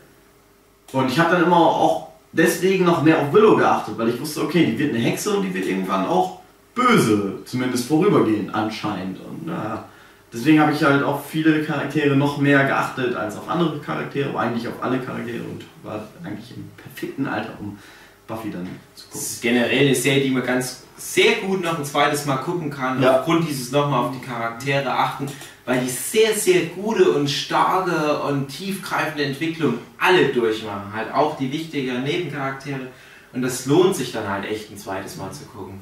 [0.92, 2.05] Und ich habe dann immer auch
[2.36, 5.42] deswegen noch mehr auf Willow geachtet, weil ich wusste, okay, die wird eine Hexe und
[5.42, 6.40] die wird irgendwann auch
[6.74, 9.18] böse, zumindest vorübergehend anscheinend.
[9.20, 9.84] Und naja,
[10.32, 14.40] deswegen habe ich halt auf viele Charaktere noch mehr geachtet als auf andere Charaktere, aber
[14.40, 17.78] eigentlich auf alle Charaktere und war eigentlich im perfekten Alter, um
[18.26, 19.20] Buffy dann zu Das gucken.
[19.20, 23.00] ist generell eine Serie, die man ganz sehr gut noch ein zweites Mal gucken kann,
[23.00, 23.18] Ja.
[23.20, 25.26] aufgrund dieses nochmal auf die Charaktere achten,
[25.66, 30.94] weil die sehr, sehr gute und starke und tiefgreifende Entwicklung alle durchmachen.
[30.94, 32.88] Halt auch die wichtigen Nebencharaktere.
[33.32, 35.80] Und das lohnt sich dann halt echt ein zweites Mal zu gucken.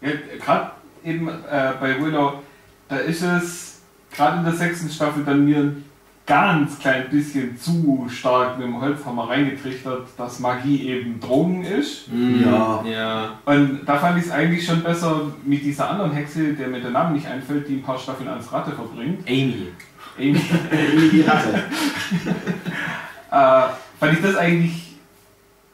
[0.00, 0.10] Ja,
[0.42, 0.70] gerade
[1.04, 2.42] eben äh, bei Willow,
[2.88, 5.84] da ist es gerade in der sechsten Staffel dann mir ein
[6.28, 12.08] ganz klein bisschen zu stark mit dem Holzhammer reingetrichtert, dass Magie eben Drogen ist.
[12.44, 12.84] Ja.
[12.84, 13.38] Ja.
[13.46, 16.90] Und da fand ich es eigentlich schon besser mit dieser anderen Hexe, der mir der
[16.90, 19.26] Name nicht einfällt, die ein paar Staffeln als Ratte verbringt.
[19.26, 19.68] Amy.
[20.18, 21.64] Amy, Irgendwie die Ratte.
[23.30, 24.96] äh, fand ich das eigentlich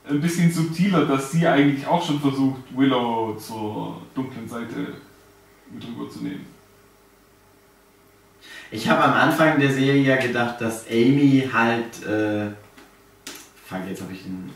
[0.08, 4.94] ein bisschen subtiler, dass sie eigentlich auch schon versucht, Willow zur dunklen Seite
[5.72, 6.53] mit rüberzunehmen.
[8.74, 12.04] Ich habe am Anfang der Serie ja gedacht, dass Amy halt.
[12.04, 12.46] Äh,
[13.64, 14.50] fuck, jetzt habe ich den.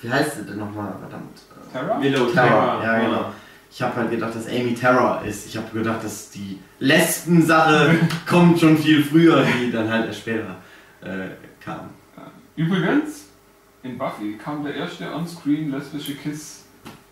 [0.00, 0.94] Wie heißt sie denn nochmal?
[1.00, 1.40] Verdammt.
[1.50, 2.00] Äh, Terra?
[2.00, 3.32] Willow Terror, ja genau.
[3.72, 5.48] Ich habe halt gedacht, dass Amy Terror ist.
[5.48, 7.98] Ich habe gedacht, dass die Lesben-Sache
[8.28, 10.58] kommt schon viel früher, die dann halt erst später
[11.00, 11.26] äh,
[11.60, 11.90] kam.
[12.54, 13.24] Übrigens,
[13.82, 16.66] in Buffy kam der erste on-screen lesbische Kiss.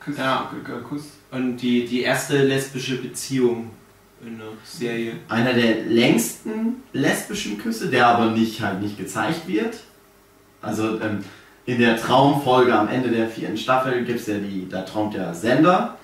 [0.04, 0.52] Kiss Ja.
[0.54, 1.14] äh, Kuss.
[1.32, 3.70] Und die, die erste lesbische Beziehung
[4.24, 5.12] in der Serie.
[5.28, 9.78] Einer der längsten lesbischen Küsse, der aber nicht halt nicht gezeigt wird.
[10.62, 11.24] Also ähm,
[11.66, 15.32] in der Traumfolge am Ende der vierten Staffel gibt es ja die, da träumt ja
[15.32, 15.96] Sender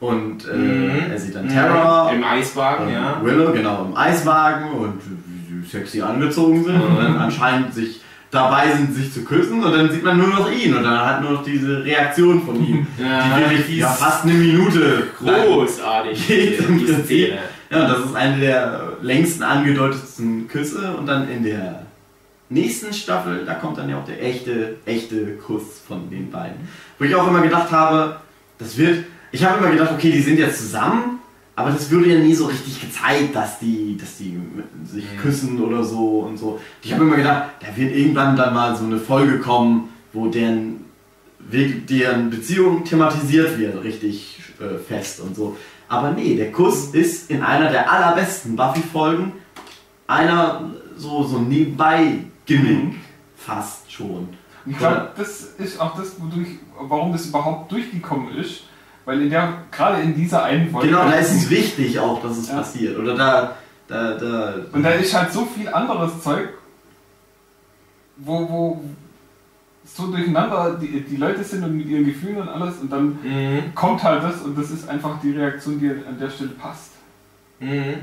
[0.00, 1.10] Und äh, Mhm.
[1.10, 3.20] er sieht dann Terra Im Eiswagen, ja.
[3.22, 8.00] Willow, genau, im Eiswagen und wie sexy angezogen sind und dann anscheinend sich
[8.30, 11.22] dabei sind, sich zu küssen und dann sieht man nur noch ihn und dann hat
[11.22, 16.28] nur noch diese Reaktion von ihm, Ja, die wirklich ja, ist fast eine Minute Großartig,
[16.28, 16.60] geht
[17.70, 21.82] Ja, und das ist eine der längsten angedeutetsten Küsse und dann in der
[22.48, 26.56] nächsten Staffel, da kommt dann ja auch der echte, echte Kuss von den beiden.
[26.98, 28.16] Wo ich auch immer gedacht habe,
[28.58, 31.18] das wird, ich habe immer gedacht, okay, die sind jetzt zusammen,
[31.56, 34.38] aber das würde ja nie so richtig gezeigt, dass die, dass die
[34.90, 35.20] sich Mhm.
[35.20, 36.58] küssen oder so und so.
[36.82, 40.84] Ich habe immer gedacht, da wird irgendwann dann mal so eine Folge kommen, wo deren,
[41.40, 45.56] deren Beziehung thematisiert wird, richtig äh, fest und so.
[45.88, 49.32] Aber nee, der Kuss ist in einer der allerbesten Buffy-Folgen
[50.06, 52.96] einer so, so nebenbei-Gimmick
[53.36, 54.28] fast schon.
[54.66, 58.64] Ich glaube, das ist auch das, wodurch, warum das überhaupt durchgekommen ist.
[59.06, 60.88] Weil in der, gerade in dieser einen Folge.
[60.88, 62.56] Genau, da ist es wichtig auch, dass es Ja.
[62.56, 62.98] passiert.
[62.98, 64.54] Oder da, da, da.
[64.72, 66.50] Und da ist halt so viel anderes Zeug,
[68.18, 68.80] wo, wo
[69.96, 73.74] so durcheinander die, die Leute sind und mit ihren Gefühlen und alles und dann Mhm.
[73.74, 76.92] kommt halt das und das ist einfach die Reaktion, die an der Stelle passt.
[77.60, 77.96] Mhm.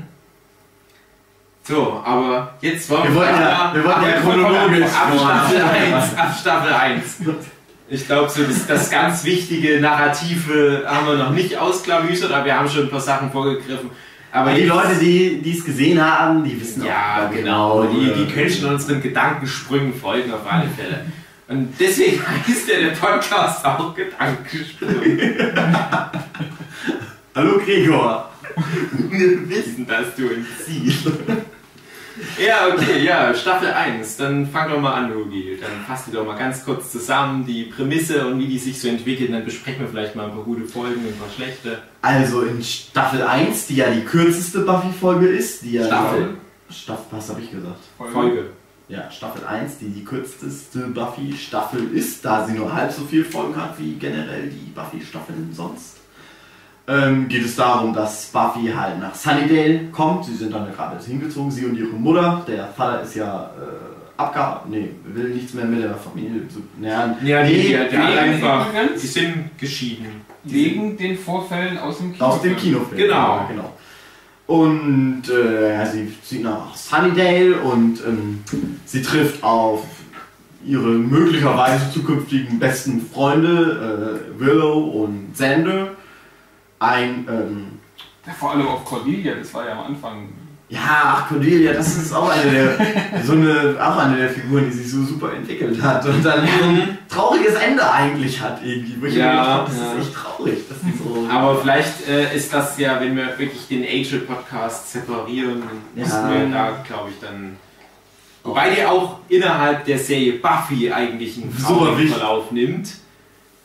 [1.62, 4.84] So, aber jetzt wollen Wir wir, wollten ja, wir wollten ja ab- chronologisch.
[4.84, 5.96] ab Staffel vorher.
[5.96, 6.14] 1.
[6.16, 7.16] Ab Staffel 1.
[7.88, 12.56] Ich glaube, so das, das ganz wichtige Narrative haben wir noch nicht ausklabüstert, aber wir
[12.58, 13.90] haben schon ein paar Sachen vorgegriffen.
[14.32, 16.86] Aber die Leute, die es gesehen haben, die wissen auch.
[16.86, 17.82] Ja, glaub ich, genau.
[17.84, 21.06] Die, die können schon unseren Gedankensprüngen folgen auf alle Fälle.
[21.48, 25.52] Und deswegen heißt ja der Podcast auch Gedankensprünge.
[27.34, 28.30] Hallo Gregor.
[29.10, 31.06] Wir wissen, dass du uns siehst.
[32.38, 34.16] Ja, okay, ja, Staffel 1.
[34.16, 35.58] Dann fang doch mal an, Hugi.
[35.60, 38.88] Dann fass die doch mal ganz kurz zusammen, die Prämisse und wie die sich so
[38.88, 39.32] entwickelt.
[39.32, 41.78] Dann besprechen wir vielleicht mal ein paar gute Folgen und ein paar schlechte.
[42.00, 45.86] Also in Staffel 1, die ja die kürzeste Buffy-Folge ist, die ja.
[45.86, 46.38] Staffel.
[46.70, 47.80] Staffel, was habe ich gesagt?
[47.98, 48.46] Folge.
[48.88, 53.56] Ja, Staffel 1, die die kürzeste Buffy-Staffel ist, da sie nur halb so viel Folgen
[53.56, 55.96] hat wie generell die Buffy-Staffeln sonst.
[56.88, 60.24] Ähm, geht es darum, dass Buffy halt nach Sunnydale kommt.
[60.24, 62.44] Sie sind dann gerade hingezogen, sie und ihre Mutter.
[62.46, 64.70] Der Vater ist ja äh, abgehauen.
[64.70, 66.62] Nee, will nichts mehr mit der Familie zu.
[66.80, 68.66] Naja, Ja, nee, die, der, der einfach.
[68.94, 70.06] Die sind geschieden.
[70.44, 72.24] Wegen den Vorfällen aus dem Kino.
[72.24, 72.98] Aus dem Kinofilm.
[72.98, 73.14] Genau.
[73.14, 73.72] Ja, genau.
[74.46, 78.44] Und äh, sie zieht nach Sunnydale und ähm,
[78.84, 79.84] sie trifft auf
[80.64, 85.88] ihre möglicherweise zukünftigen besten Freunde, äh, Willow und Xander.
[86.78, 87.66] Ein, ähm,
[88.26, 90.28] Ja, vor allem auf Cordelia, das war ja am Anfang.
[90.68, 90.80] Ja,
[91.18, 94.90] ach Cordelia, das ist auch eine der, so eine, auch eine der Figuren, die sich
[94.90, 99.00] so super entwickelt hat und dann so ein trauriges Ende eigentlich hat irgendwie.
[99.00, 99.30] Wo ich Ja,
[99.64, 99.92] gedacht das ja.
[99.92, 101.28] ist echt traurig, dass die so.
[101.30, 105.62] Aber vielleicht äh, ist das ja, wenn wir wirklich den Angel Podcast separieren,
[105.94, 106.30] dann Ja.
[106.30, 107.56] wir da, glaube ich, dann.
[108.42, 111.96] Wobei die auch innerhalb der Serie Buffy eigentlich einen Super.
[112.08, 112.88] Verlauf nimmt.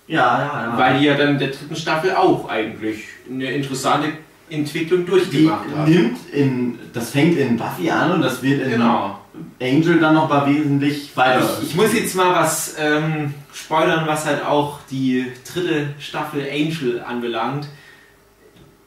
[0.07, 0.77] ja, ja, ja.
[0.77, 4.09] Weil die ja dann in der dritten Staffel auch eigentlich eine interessante
[4.51, 5.91] Entwicklung die durchgemacht haben.
[5.91, 9.17] nimmt in, das fängt in Buffy an und das wird in Genau.
[9.61, 11.47] Angel dann noch mal wesentlich weiter.
[11.61, 17.01] Ich, ich muss jetzt mal was ähm, spoilern, was halt auch die dritte Staffel Angel
[17.01, 17.67] anbelangt.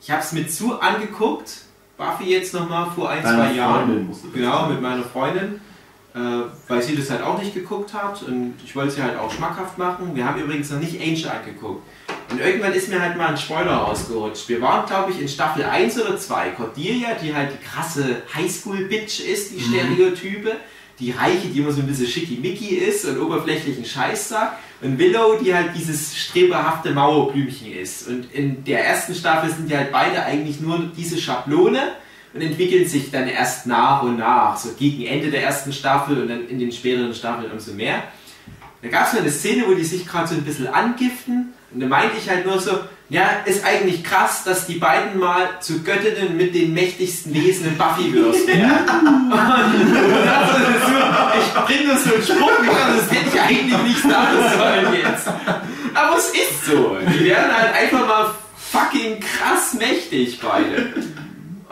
[0.03, 1.63] Ich habe es mir zu angeguckt,
[1.97, 4.11] Buffy jetzt nochmal vor ein, Deiner zwei Jahren.
[4.35, 5.61] Genau, mit meiner Freundin,
[6.15, 6.19] äh,
[6.69, 9.79] weil sie das halt auch nicht geguckt hat und ich wollte sie halt auch schmackhaft
[9.79, 10.15] machen.
[10.15, 11.83] Wir haben übrigens noch nicht Angel angeguckt.
[12.31, 14.49] Und irgendwann ist mir halt mal ein Spoiler rausgerutscht.
[14.49, 16.51] Wir waren, glaube ich, in Staffel 1 oder 2.
[16.51, 20.53] Cordelia, die halt die krasse Highschool-Bitch ist, die Stereotype.
[21.01, 24.59] Die Reiche, die immer so ein bisschen schickimicki ist und oberflächlichen Scheiß sagt.
[24.81, 28.07] Und Willow, die halt dieses streberhafte Mauerblümchen ist.
[28.07, 31.81] Und in der ersten Staffel sind die halt beide eigentlich nur diese Schablone
[32.33, 36.29] und entwickeln sich dann erst nach und nach, so gegen Ende der ersten Staffel und
[36.29, 38.05] dann in den späteren Staffeln umso mehr.
[38.83, 41.87] Da gab es eine Szene, wo die sich gerade so ein bisschen angiften und da
[41.87, 42.79] meinte ich halt nur so,
[43.09, 47.77] ja, ist eigentlich krass, dass die beiden mal zu Göttinnen mit den mächtigsten Wesen in
[48.47, 49.33] werden.
[49.33, 50.55] Und also,
[50.87, 50.97] so,
[51.39, 55.29] ich bringe das so einen Spruch das hätte ich eigentlich nicht sagen sollen jetzt.
[55.95, 56.97] Aber es ist so.
[57.13, 60.95] Die werden halt einfach mal fucking krass mächtig beide.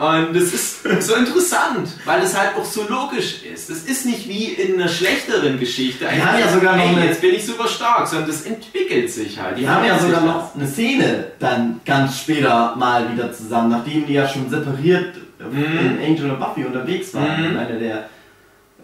[0.03, 3.69] Und das ist so interessant, weil es halt auch so logisch ist.
[3.69, 6.05] Das ist nicht wie in einer schlechteren Geschichte.
[6.13, 9.39] Die haben ja sogar noch eine- jetzt bin ich super stark, sondern das entwickelt sich
[9.39, 9.57] halt.
[9.57, 14.13] Die haben ja sogar noch eine Szene dann ganz später mal wieder zusammen, nachdem die
[14.13, 15.97] ja schon separiert Mhm.
[15.99, 17.39] in Angel und Buffy unterwegs waren.
[17.39, 17.45] Mhm.
[17.51, 17.97] In einer der,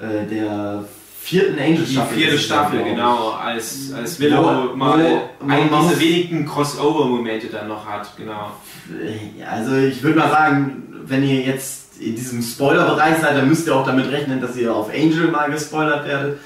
[0.01, 0.83] äh, der
[1.21, 2.85] vierten Angel Die vierte es Staffel, ich.
[2.87, 4.99] genau, als, als Willow mal
[5.47, 8.51] einen dieser wenigen Crossover-Momente dann noch hat, genau.
[9.49, 13.75] Also ich würde mal sagen, wenn ihr jetzt in diesem Spoiler-Bereich seid, dann müsst ihr
[13.75, 16.39] auch damit rechnen, dass ihr auf Angel mal gespoilert werdet.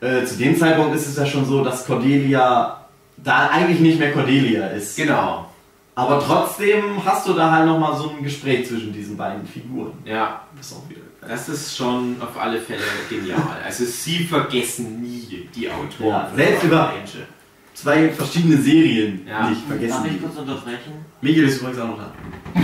[0.00, 2.84] Äh, zu dem Zeitpunkt ist es ja schon so, dass Cordelia
[3.16, 4.96] da eigentlich nicht mehr Cordelia ist.
[4.96, 5.48] Genau,
[5.94, 9.92] Aber trotzdem hast du da halt nochmal so ein Gespräch zwischen diesen beiden Figuren.
[10.04, 10.40] ja.
[10.56, 13.40] Das ist auch wieder Das ist schon auf alle Fälle genial.
[13.64, 16.08] Also sie vergessen nie die Autoren.
[16.08, 17.26] Ja, selbst über- Angel.
[17.74, 19.48] zwei verschiedene Serien Ja.
[19.50, 20.02] nicht vergessen.
[20.04, 20.92] Darf ich kurz unterbrechen?
[21.20, 22.12] Michael ist übrigens auch noch da.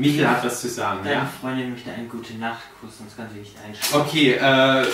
[0.00, 1.00] Michael hat was zu sagen.
[1.04, 1.30] Deine Ja.
[1.40, 4.00] Freundin möchte einen gute Nachtkuss, sonst kann sie nicht einschlafen.
[4.00, 4.84] Okay, äh,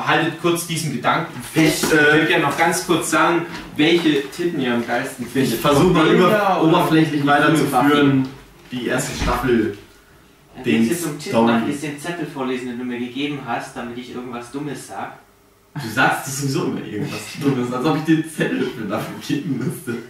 [0.00, 1.84] haltet kurz diesen Gedanken fest.
[1.84, 3.46] Ich, äh, würde ja noch ganz kurz sagen,
[3.76, 5.54] welche Titten ihr am geilsten findet.
[5.54, 8.28] Ich versuche mal über, oder oberflächlich weiterzuführen,
[8.70, 9.78] die erste Staffel.
[10.56, 13.74] Ja, Den Willst du zum Tipp nach den Zettel vorlesen, den du mir gegeben hast,
[13.76, 15.18] damit ich irgendwas Dummes sag?
[15.74, 19.56] Du sagst es sowieso immer irgendwas Dummes, als ob ich den Zettel für dafür geben
[19.58, 20.02] müsste.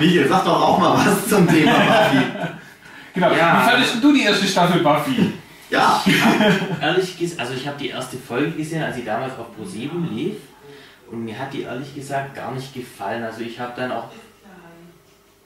[0.00, 2.26] Michael, sag doch auch mal was zum Thema Buffy.
[3.14, 3.32] Genau.
[3.32, 3.62] Ja.
[3.62, 5.32] Wie fandest du die erste Staffel Buffy?
[5.70, 6.04] Ja,
[6.80, 10.36] Ehrlich gesagt, also ich habe die erste Folge gesehen, als sie damals auf Pro7 lief.
[11.10, 13.24] Und mir hat die ehrlich gesagt gar nicht gefallen.
[13.24, 14.10] Also ich habe dann auch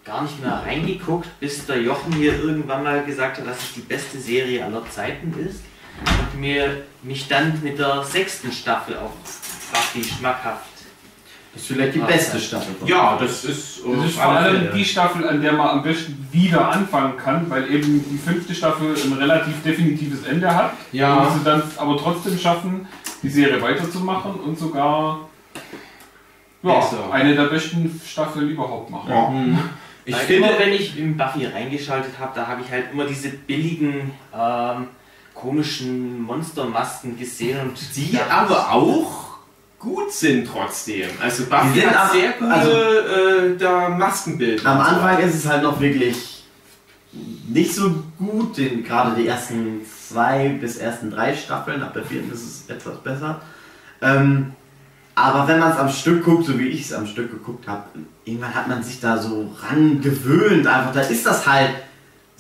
[0.05, 3.81] gar nicht mehr reingeguckt, bis der Jochen hier irgendwann mal gesagt hat, dass es die
[3.81, 5.61] beste Serie aller Zeiten ist.
[6.05, 9.13] Und mir mich dann mit der sechsten Staffel auf
[9.73, 10.67] Buffy schmackhaft.
[11.53, 12.75] Das ist vielleicht die beste Staffel.
[12.77, 16.29] von Ja, das ist, Das ist vor allem die Staffel, an der man am besten
[16.31, 20.75] wieder anfangen kann, weil eben die fünfte Staffel ein relativ definitives Ende hat.
[20.93, 21.17] Ja.
[21.17, 22.87] Und sie dann aber trotzdem schaffen,
[23.23, 25.29] die Serie weiterzumachen und sogar
[26.63, 29.11] ja, eine der besten Staffeln überhaupt machen.
[29.11, 29.29] Ja.
[29.29, 29.59] Mhm.
[30.05, 33.05] Ich Weil finde, immer wenn ich in Buffy reingeschaltet habe, da habe ich halt immer
[33.05, 34.87] diese billigen, ähm,
[35.35, 39.30] komischen Monstermasken gesehen und die aber auch
[39.81, 41.09] gut sind trotzdem.
[41.20, 44.65] Also Buffy hat ab- sehr gute also- äh, da Maskenbild.
[44.65, 46.44] Am Anfang ist es halt noch wirklich
[47.48, 52.31] nicht so gut, den, gerade die ersten zwei bis ersten drei Staffeln, ab der vierten
[52.32, 53.40] ist es etwas besser.
[54.01, 54.52] Ähm,
[55.16, 57.85] aber wenn man es am Stück guckt, so wie ich es am Stück geguckt habe,
[58.24, 61.70] irgendwann hat man sich da so ran gewöhnt, einfach, da ist das halt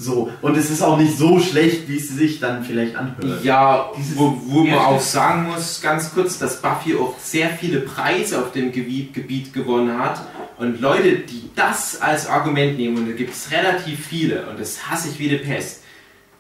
[0.00, 0.30] so.
[0.40, 3.44] Und es ist auch nicht so schlecht, wie es sich dann vielleicht anhört.
[3.44, 7.80] Ja, Dieses wo, wo man auch sagen muss, ganz kurz, dass Buffy auch sehr viele
[7.80, 10.20] Preise auf dem Gebiet, Gebiet gewonnen hat.
[10.58, 14.90] Und Leute, die das als Argument nehmen, und da gibt es relativ viele, und das
[14.90, 15.82] hasse ich wie die Pest,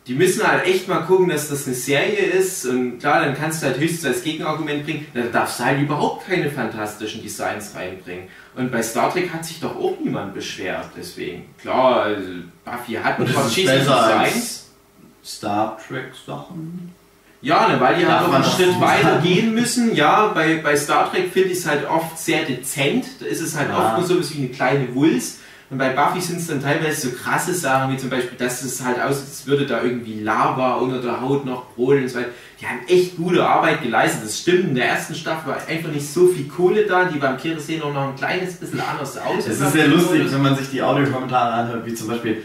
[0.06, 2.66] die müssen halt echt mal gucken, dass das eine Serie ist.
[2.66, 6.26] Und klar, dann kannst du halt höchstens als Gegenargument bringen, da darfst du halt überhaupt
[6.26, 8.24] keine fantastischen Designs reinbringen.
[8.56, 11.46] Und bei Star Trek hat sich doch auch niemand beschwert, deswegen.
[11.60, 12.28] Klar, also
[12.64, 14.34] Buffy hat ein Und paar es ist verschiedene besser Designs.
[14.34, 14.66] als
[15.24, 16.92] Star Trek Sachen.
[17.42, 19.94] Ja, ne, weil die Darf halt noch einen Schritt weiter gehen müssen.
[19.94, 23.06] Ja, bei, bei Star Trek finde ich es halt oft sehr dezent.
[23.20, 23.78] Da ist es halt Ja.
[23.78, 25.38] oft nur so was wie eine kleine Wulst.
[25.70, 28.84] Und bei Buffy sind es dann teilweise so krasse Sachen, wie zum Beispiel, dass es
[28.84, 32.30] halt aussieht, als würde da irgendwie Lava unter der Haut noch brodeln und so weiter.
[32.60, 34.24] Die haben echt gute Arbeit geleistet.
[34.24, 37.04] Das stimmt, in der ersten Staffel war einfach nicht so viel Kohle da.
[37.04, 39.46] Die Vampire sehen auch noch ein kleines bisschen anders aus.
[39.46, 42.42] Es ist sehr lustig, wenn man sich die Audiokommentare anhört, wie zum Beispiel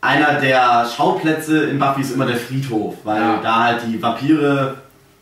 [0.00, 3.40] einer der Schauplätze in Buffy ist immer der Friedhof, weil Ja.
[3.42, 4.74] da halt die Vampire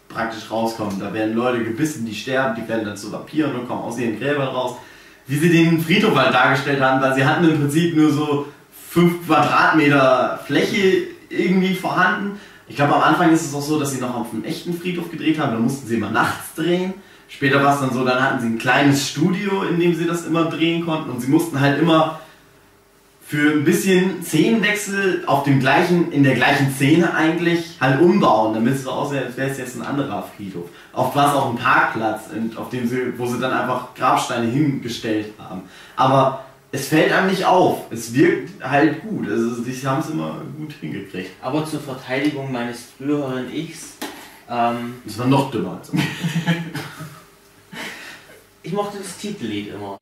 [0.09, 0.99] praktisch rauskommen.
[0.99, 4.19] Da werden Leute gebissen, die sterben, die werden dann zu Vampiren und kommen aus ihren
[4.19, 4.77] Gräbern raus.
[5.26, 8.46] Wie sie den Friedhof halt dargestellt haben, weil sie hatten im Prinzip nur so
[8.90, 12.38] 5 Quadratmeter Fläche irgendwie vorhanden.
[12.68, 15.10] Ich glaube, am Anfang ist es auch so, dass sie noch auf einem echten Friedhof
[15.10, 15.52] gedreht haben.
[15.52, 16.94] Da mussten sie immer nachts drehen.
[17.28, 20.26] Später war es dann so, dann hatten sie ein kleines Studio, in dem sie das
[20.26, 21.10] immer drehen konnten.
[21.10, 22.20] Und sie mussten halt immer
[23.26, 28.74] für ein bisschen Szenenwechsel auf dem gleichen, in der gleichen Szene eigentlich halt umbauen, damit
[28.74, 30.68] es so aussieht, als wäre es jetzt ein anderer Friedhof.
[30.92, 32.24] Oft war es auch ein Parkplatz,
[32.56, 35.62] auf dem sie, wo sie dann einfach Grabsteine hingestellt haben.
[35.96, 37.86] Aber es fällt einem nicht auf.
[37.90, 39.28] Es wirkt halt gut.
[39.30, 41.30] Also sie haben es immer gut hingekriegt.
[41.40, 43.94] Aber zur Verteidigung meines früheren Ichs,
[44.51, 45.90] ähm, Es war noch dümmer als
[48.62, 49.98] ich mochte das Titellied immer.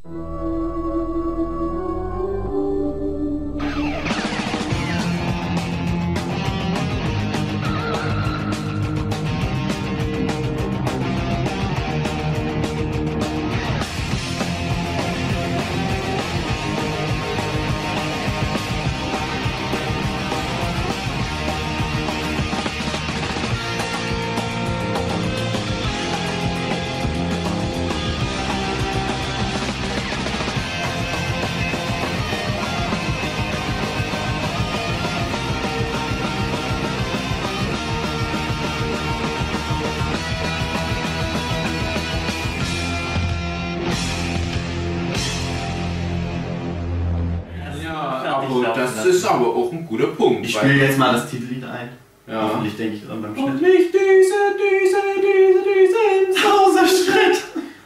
[50.52, 51.88] Ich spiele jetzt mal das Titellied ein.
[52.26, 52.42] Ja.
[52.42, 53.46] Hoffentlich denke ich dran beim Schnitt.
[53.46, 57.42] Und nicht diese, diese, diese, diesen Sauserschritt.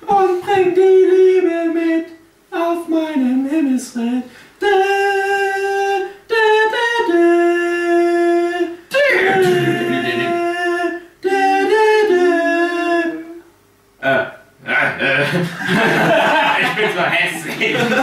[0.09, 2.07] und bring die Liebe mit
[2.51, 4.25] auf meinem Himmelsritt.
[4.59, 4.75] Da, da,
[6.29, 6.43] da,
[7.09, 7.23] da.
[8.91, 8.99] Da,
[9.29, 9.51] da,
[11.23, 11.37] da,
[14.01, 14.07] da.
[14.07, 14.27] Äh,
[14.67, 15.25] äh, äh.
[16.63, 17.77] ich bin so hässlich.
[17.79, 17.95] So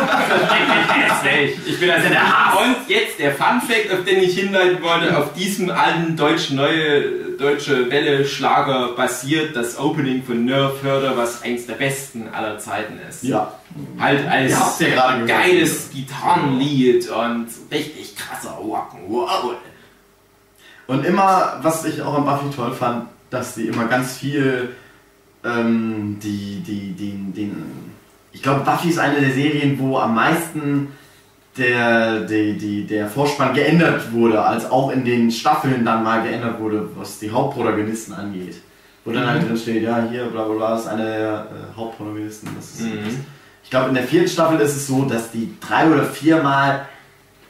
[0.53, 1.67] richtig hässlich.
[1.67, 2.57] Ich bin also der Hass.
[2.63, 7.23] Und jetzt der Fun Fact, auf den ich hinleiten wollte, auf diesem alten deutschen neue
[7.37, 12.99] deutsche Welle Schlager basiert das Opening von Nerf Herder, was eins der besten aller Zeiten
[13.09, 13.23] ist.
[13.23, 13.53] Ja.
[13.99, 15.27] Halt als ja gehört.
[15.27, 19.55] geiles Gitarrenlied und richtig krasser Rock'n'Roll.
[20.87, 24.75] Und immer, was ich auch an Buffy toll fand, dass sie immer ganz viel
[25.43, 27.91] ähm, die, die, den, den.
[28.31, 30.89] Ich glaube, Buffy ist eine der Serien, wo am meisten
[31.57, 36.59] der, die, die, der Vorspann geändert wurde, als auch in den Staffeln dann mal geändert
[36.59, 38.55] wurde, was die Hauptprotagonisten angeht.
[39.05, 42.49] Wo dann halt drin steht, ja, hier, bla bla bla, ist einer der äh, Hauptprotagonisten.
[42.55, 43.25] Das ist, Mhm.
[43.63, 46.85] Ich glaube, in der vierten Staffel ist es so, dass die drei oder viermal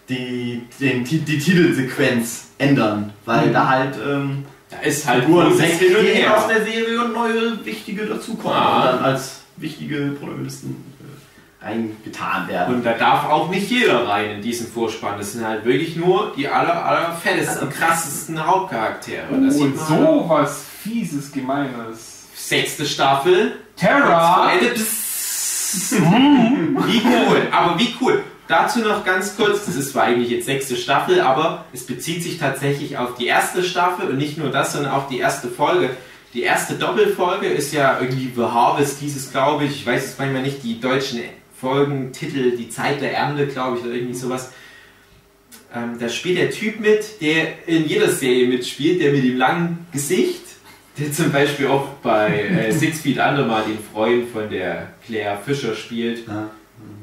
[0.09, 3.53] die, den, Ti- die Titelsequenz ändern, weil Mhm.
[3.53, 8.57] da halt ähm, Da ist halt Figuren weggehen aus der Serie und neue wichtige dazukommen
[8.57, 8.77] Ah.
[8.79, 10.75] und dann als wichtige Protagonisten
[11.63, 12.75] reingetan werden.
[12.75, 15.17] Und da darf auch nicht jeder rein in diesen Vorspann.
[15.17, 19.27] Das sind halt wirklich nur die aller, aller fettesten, krassesten Hauptcharaktere.
[19.29, 22.27] Und das Oh, sieht und man so was fieses, gemeines.
[22.35, 23.53] Sechste Staffel.
[23.77, 24.51] Terra!
[24.73, 25.93] Psst.
[25.93, 28.23] Wie cool, aber wie cool.
[28.47, 32.37] Dazu noch ganz kurz, das ist zwar eigentlich jetzt sechste Staffel, aber es bezieht sich
[32.37, 35.91] tatsächlich auf die erste Staffel und nicht nur das, sondern auch die erste Folge.
[36.33, 40.41] Die erste Doppelfolge ist ja irgendwie The Harvest, dieses glaube ich, ich weiß jetzt manchmal
[40.41, 41.21] nicht die deutschen
[41.63, 44.51] Folgentitel, die Zeit der Ernte, glaube ich, oder irgendwie sowas.
[45.73, 49.87] Ähm, da spielt der Typ mit, der in jeder Serie mitspielt, der mit dem langen
[49.91, 50.43] Gesicht,
[50.97, 55.39] der zum Beispiel auch bei äh, Six Feet Under mal den Freund von der Claire
[55.43, 56.25] Fischer spielt.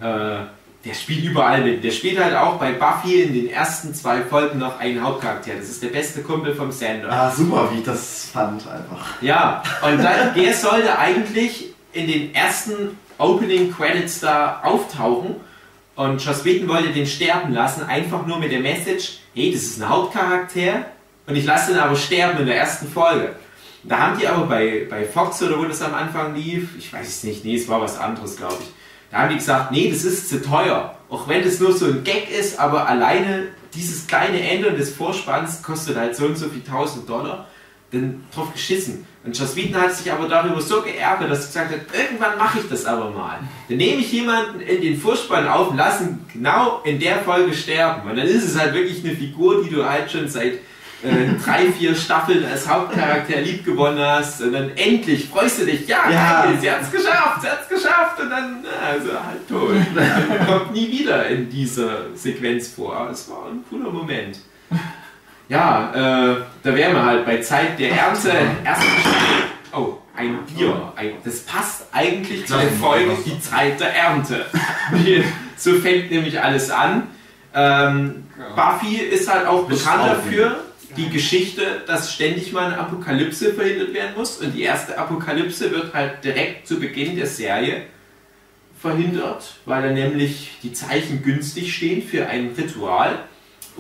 [0.01, 0.41] Ja.
[0.43, 0.45] Äh,
[0.85, 1.83] der spielt überall mit.
[1.83, 5.53] Der spielt halt auch bei Buffy in den ersten zwei Folgen noch einen Hauptcharakter.
[5.59, 7.11] Das ist der beste Kumpel vom Sander.
[7.11, 9.21] Ah, super, wie ich das fand einfach.
[9.21, 15.37] Ja, und dann, der sollte eigentlich in den ersten Opening Credits da auftauchen.
[15.97, 19.89] Und Joss wollte den sterben lassen, einfach nur mit der Message, hey, das ist ein
[19.89, 20.87] Hauptcharakter
[21.27, 23.35] und ich lasse ihn aber sterben in der ersten Folge.
[23.83, 27.07] Da haben die aber bei, bei Fox oder wo das am Anfang lief, ich weiß
[27.07, 28.69] es nicht, nee, es war was anderes, glaube ich.
[29.11, 30.97] Da haben die gesagt, nee, das ist zu teuer.
[31.09, 35.63] Auch wenn das nur so ein Gag ist, aber alleine dieses kleine Ändern des Vorspanns
[35.63, 37.47] kostet halt so und so viel tausend Dollar.
[37.91, 39.07] Dann drauf geschissen.
[39.23, 42.59] Und Joss Whedon hat sich aber darüber so geärgert, dass er gesagt hat, irgendwann mache
[42.61, 43.39] ich das aber mal.
[43.69, 47.53] Dann nehme ich jemanden in den Vorspann auf und lasse ihn genau in der Folge
[47.53, 48.09] sterben.
[48.09, 50.55] Und dann ist es halt wirklich eine Figur, die du halt schon seit
[51.03, 54.41] äh, drei, vier Staffeln als Hauptcharakter lieb gewonnen hast.
[54.41, 56.43] Und dann endlich freust du dich, ja, Ja.
[56.47, 58.21] geil, sie hat es geschafft, sie hat es geschafft.
[58.23, 59.73] Und dann, also halt tot.
[60.47, 62.97] Kommt nie wieder in dieser Sequenz vor.
[62.97, 64.39] Aber es war ein cooler Moment.
[65.51, 68.33] Ja, äh, da wären wir halt bei Zeit der Ernte.
[68.65, 69.45] Erste Staffel.
[69.73, 70.93] Oh, ein Bier.
[70.95, 74.47] Ein, das passt eigentlich zu der Folge Die Zeit der Ernte.
[75.57, 77.09] So fängt nämlich alles an.
[77.53, 78.25] Ähm,
[78.57, 80.65] Buffy ist halt auch bekannt dafür,
[80.97, 84.39] die Geschichte, dass ständig mal eine Apokalypse verhindert werden muss.
[84.39, 87.83] Und die erste Apokalypse wird halt direkt zu Beginn der Serie
[88.81, 93.19] verhindert, weil da nämlich die Zeichen günstig stehen für ein Ritual.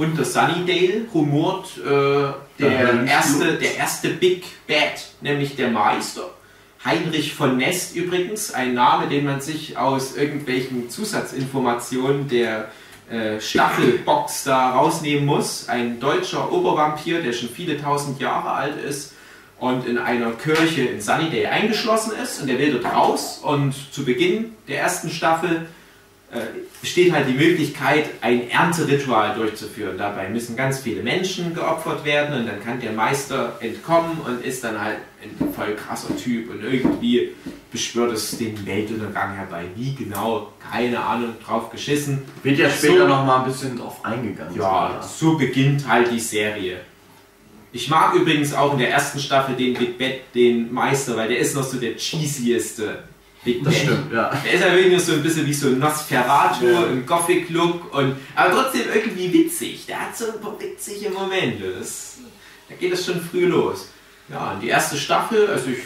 [0.01, 6.31] Und der Sunnydale rumort äh, der, erste, der erste Big Bad, nämlich der Meister.
[6.82, 12.70] Heinrich von Nest übrigens, ein Name, den man sich aus irgendwelchen Zusatzinformationen der
[13.10, 15.68] äh, Staffelbox da rausnehmen muss.
[15.68, 19.12] Ein deutscher Obervampir, der schon viele tausend Jahre alt ist
[19.59, 24.06] und in einer Kirche in Sunnydale eingeschlossen ist und der will dort raus und zu
[24.06, 25.66] Beginn der ersten Staffel
[26.32, 26.40] äh,
[26.81, 29.98] besteht halt die Möglichkeit, ein Ernteritual durchzuführen.
[29.98, 34.62] Dabei müssen ganz viele Menschen geopfert werden und dann kann der Meister entkommen und ist
[34.62, 37.32] dann halt ein voll krasser Typ und irgendwie
[37.73, 39.65] beschwört es den Weltuntergang herbei.
[39.74, 42.23] Wie genau, keine Ahnung, drauf geschissen.
[42.43, 43.09] Wird ja später So.
[43.09, 44.57] noch mal ein bisschen drauf eingegangen.
[44.57, 46.78] Ja, so beginnt halt die Serie.
[47.73, 51.39] Ich mag übrigens auch in der ersten Staffel den Big Bad, den Meister, weil der
[51.39, 53.05] ist noch so der cheesieste
[53.65, 54.31] Das stimmt, ja.
[54.45, 56.85] Der ist ja wirklich nur so ein bisschen wie so ein Nosferatu Ja.
[56.87, 59.87] im Gothic-Look, und aber trotzdem irgendwie witzig.
[59.87, 61.73] Der hat so ein paar witzige Momente.
[61.79, 62.19] Das,
[62.69, 63.89] da geht es schon früh los.
[64.29, 65.79] Ja, und die erste Staffel, also ich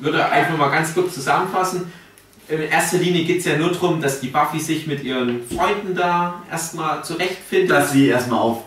[0.00, 1.90] würde einfach mal ganz kurz zusammenfassen.
[2.48, 5.94] in erster Linie geht es ja nur darum, dass die Buffy sich mit ihren Freunden
[5.94, 7.70] da erstmal zurechtfindet.
[7.70, 8.64] Dass sie erstmal auf,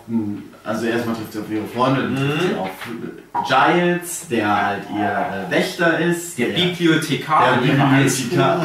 [0.68, 5.48] also erstmal trifft sie auf ihre Freunde, dann trifft sie auf Giles, der halt ihr
[5.48, 6.38] äh, Wächter ist.
[6.38, 8.60] der Bibliothekar der Bibliothekar.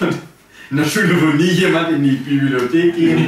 [0.00, 0.10] Genau.
[0.70, 3.18] In der Schule, wo nie jemand in die Bibliothek geht.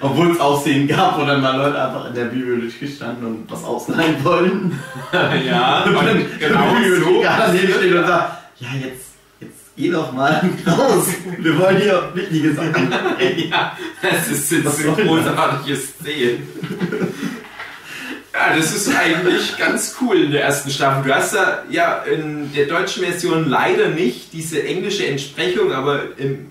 [0.00, 3.50] Obwohl es auch Szenen gab, wo dann mal Leute einfach in der Bibliothek standen und
[3.50, 4.78] was ausleihen wollten.
[5.46, 7.04] ja, Und dann genau der so.
[7.06, 9.06] Bibliothekar daneben steht und sagt, ja jetzt,
[9.40, 11.06] jetzt geh doch mal raus.
[11.38, 12.90] Wir wollen hier wichtige Sachen.
[13.50, 15.06] ja, das ist jetzt Was ein soll das?
[15.06, 16.42] großartiges Szenen.
[18.32, 21.02] Ja, das ist eigentlich ganz cool in der ersten Staffel.
[21.02, 26.50] Du hast da ja in der deutschen Version leider nicht diese englische Entsprechung, aber im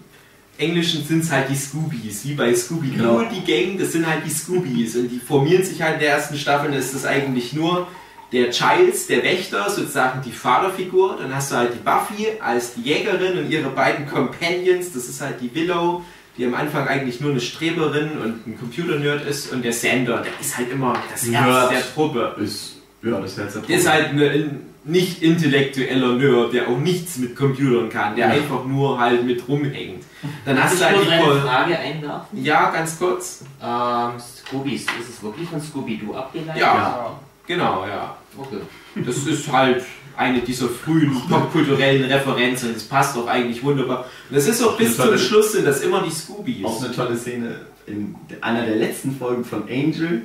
[0.57, 3.19] Englischen sind es halt die Scoobies, wie bei Scooby Genau.
[3.19, 6.09] Doo, die Gang, das sind halt die Scoobies und die formieren sich halt in der
[6.11, 7.87] ersten Staffel, da ist das eigentlich nur
[8.33, 12.81] der Giles, der Wächter, sozusagen die Vaterfigur, dann hast du halt die Buffy als die
[12.81, 16.03] Jägerin und ihre beiden Companions, das ist halt die Willow,
[16.39, 20.31] die am Anfang eigentlich nur eine Streberin und ein Computer-Nerd ist und der Sander, der
[20.39, 21.71] ist halt immer das Herz Nerd.
[21.71, 22.35] der Truppe.
[22.41, 27.17] Ist, ja, das Herz der Der ist halt ein nicht intellektueller Nerd, der auch nichts
[27.17, 28.33] mit Computern kann, der Ja.
[28.33, 30.05] einfach nur halt mit rumhängt.
[30.45, 32.43] Dann hast ich du halt die eine Frage einwerfen.
[32.43, 33.43] Ja, ganz kurz.
[33.61, 36.61] Ähm, Scoobies, ist es wirklich von Scooby-Doo abgeleitet?
[36.61, 37.19] Ja.
[37.45, 38.15] Genau, ja.
[38.37, 38.59] Okay.
[38.95, 39.83] Das ist halt
[40.19, 42.73] eine dieser frühen popkulturellen Referenzen.
[42.73, 44.05] Das passt auch eigentlich wunderbar.
[44.29, 46.65] Und das ist auch bis zum Schluss sind das immer die Scoobies.
[46.65, 50.23] Auch eine tolle Szene in einer der letzten Folgen von Angel,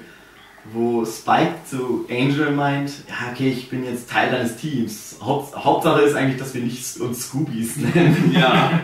[0.72, 5.16] wo Spike zu Angel meint, ja okay, ich bin jetzt Teil deines Teams.
[5.20, 8.32] Haupt, Hauptsache ist eigentlich, dass wir nicht uns Scoobies nennen.
[8.34, 8.80] Ja,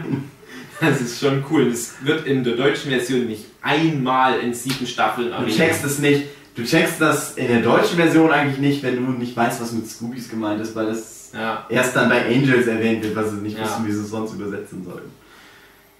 [0.80, 1.70] das ist schon cool.
[1.70, 5.56] Das wird in der deutschen Version nicht einmal in sieben Staffeln Du erwähnt.
[5.56, 6.24] checkst es nicht.
[6.56, 9.88] Du checkst das in der deutschen Version eigentlich nicht, wenn du nicht weißt, was mit
[9.88, 11.64] Scoobies gemeint ist, weil das Ja.
[11.68, 13.64] erst dann bei Angels erwähnt wird, was sie nicht Ja.
[13.64, 15.10] wissen, wie sie es sonst übersetzen sollen.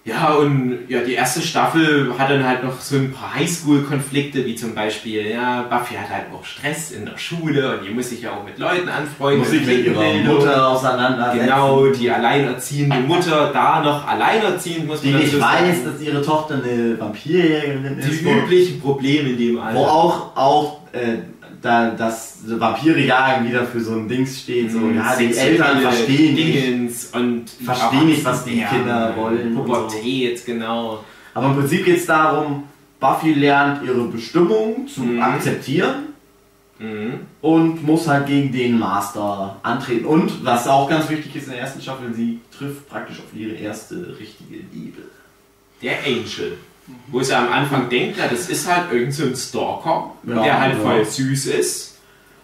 [0.03, 4.55] Ja, und ja, die erste Staffel hat dann halt noch so ein paar Highschool-Konflikte, wie
[4.55, 8.23] zum Beispiel, ja, Buffy hat halt auch Stress in der Schule und die muss sich
[8.23, 9.41] ja auch mit Leuten anfreunden.
[9.41, 10.01] Muss sich mit ihrer.
[10.23, 11.45] Mutter auseinandersetzen.
[11.45, 16.99] Genau, die alleinerziehende Mutter, da noch alleinerziehend, muss Die nicht weiß, dass ihre Tochter eine
[16.99, 18.21] Vampirjägerin ist.
[18.21, 19.79] Die üblichen Probleme in dem Alter.
[19.79, 21.17] Wo auch, auch äh,
[21.61, 26.33] da, das Vampire jagen wieder für so ein Dings steht, so, ja, die Eltern verstehen
[26.35, 26.55] nicht.
[26.63, 31.03] Dingens und Verstehen nicht, was die Kinder wollen Pubertät, genau.
[31.33, 32.63] Aber im Prinzip geht es darum,
[32.99, 35.21] Buffy lernt ihre Bestimmung zu Mhm.
[35.21, 36.07] akzeptieren
[36.79, 37.19] Mhm.
[37.41, 40.05] und muss halt gegen den Master antreten.
[40.05, 43.53] Und was auch ganz wichtig ist in der ersten Staffel, sie trifft praktisch auf ihre
[43.53, 45.01] erste richtige Liebe.
[45.81, 46.57] Der Angel.
[47.07, 50.59] Wo sie am Anfang denkt, ja, das ist halt irgend so ein Stalker, Ja, der
[50.59, 50.79] halt ja.
[50.79, 51.99] voll süß ist.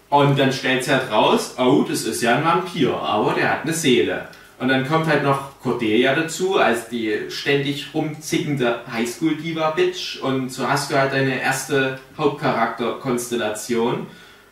[0.10, 3.64] Und dann stellt sie halt raus, oh, das ist ja ein Vampir, aber der hat
[3.64, 4.28] eine Seele.
[4.60, 10.22] Und dann kommt halt noch Cordelia dazu, als die ständig rumzickende Highschool-Diva-Bitch.
[10.22, 14.08] Und so hast du halt deine erste Hauptcharakter-Konstellation.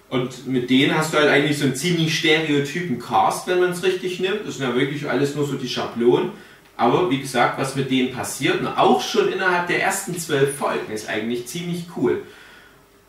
[0.09, 3.81] Und mit denen hast du halt eigentlich so einen ziemlich stereotypen Cast, wenn man es
[3.81, 4.41] richtig nimmt.
[4.45, 6.29] Das sind ja wirklich alles nur so die Schablonen.
[6.77, 10.91] Aber wie gesagt, was mit denen passiert, und auch schon innerhalb der ersten zwölf Folgen,
[10.91, 12.23] ist eigentlich ziemlich cool.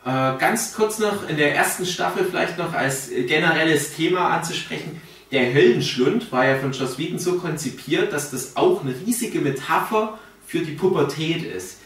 [0.04, 5.00] Äh, ganz kurz noch in der ersten Staffel vielleicht noch als generelles Thema anzusprechen.
[5.32, 10.18] Der Höllenschlund war ja von Joss Whedon so konzipiert, dass das auch eine riesige Metapher
[10.46, 11.78] für die Pubertät ist.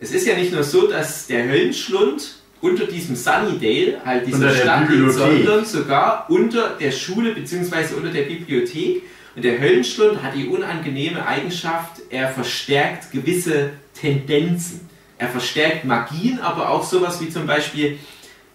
[0.00, 4.88] Es ist ja nicht nur so, dass der Höllenschlund unter diesem Sunnydale, halt dieser Stadt
[4.88, 5.16] Bibliothek.
[5.16, 7.94] sondern sogar unter der Schule bzw.
[7.96, 9.02] unter der Bibliothek.
[9.38, 14.80] Und der Höllenschlund hat die unangenehme Eigenschaft, er verstärkt gewisse Tendenzen.
[15.16, 18.00] Er verstärkt Magien, aber auch sowas wie zum Beispiel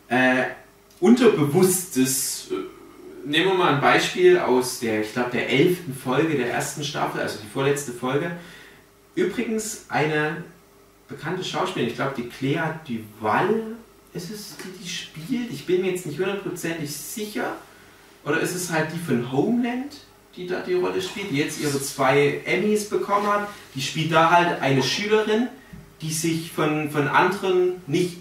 [0.09, 0.43] äh,
[0.99, 2.49] Unterbewusstes.
[2.51, 6.83] Äh, Nehmen wir mal ein Beispiel aus der, ich glaube, der elften Folge der ersten
[6.83, 8.31] Staffel, also die vorletzte Folge.
[9.15, 10.43] Übrigens eine
[11.07, 13.77] bekannte Schauspielerin, ich glaube, die Clea Duval
[14.13, 15.49] ist es, die die spielt.
[15.49, 17.55] Ich bin mir jetzt nicht hundertprozentig sicher.
[18.25, 19.93] Oder ist es halt die von Homeland,
[20.35, 23.47] die da die Rolle spielt, die jetzt ihre zwei Emmys bekommen hat?
[23.75, 25.47] Die spielt da halt eine Schülerin,
[26.01, 28.17] die sich von, von anderen nicht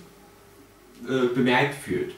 [1.09, 2.13] äh, bemerkt fühlt.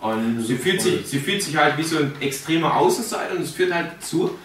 [0.00, 3.50] Und sie fühlt, sich, sie fühlt sich halt wie so ein extremer Außenseiter und es
[3.50, 4.38] führt halt dazu,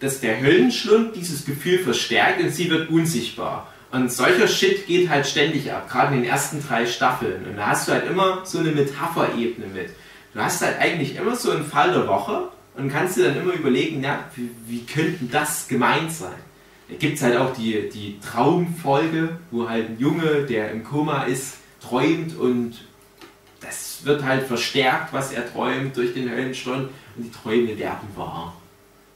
[0.00, 3.70] dass der Höllenschlund dieses Gefühl verstärkt und sie wird unsichtbar.
[3.90, 7.46] Und solcher Shit geht halt ständig ab, gerade in den ersten drei Staffeln.
[7.46, 9.90] Und da hast du halt immer so eine Metapherebene mit.
[10.32, 13.52] Du hast halt eigentlich immer so einen Fall der Woche und kannst dir dann immer
[13.54, 16.32] überlegen, ja, wie, wie könnte das gemeint sein?
[16.88, 21.24] Da gibt es halt auch die, die Traumfolge, wo halt ein Junge, der im Koma
[21.24, 22.74] ist, träumt und
[23.60, 28.54] das wird halt verstärkt, was er träumt durch den Höllenschlund und die Träume werden wahr.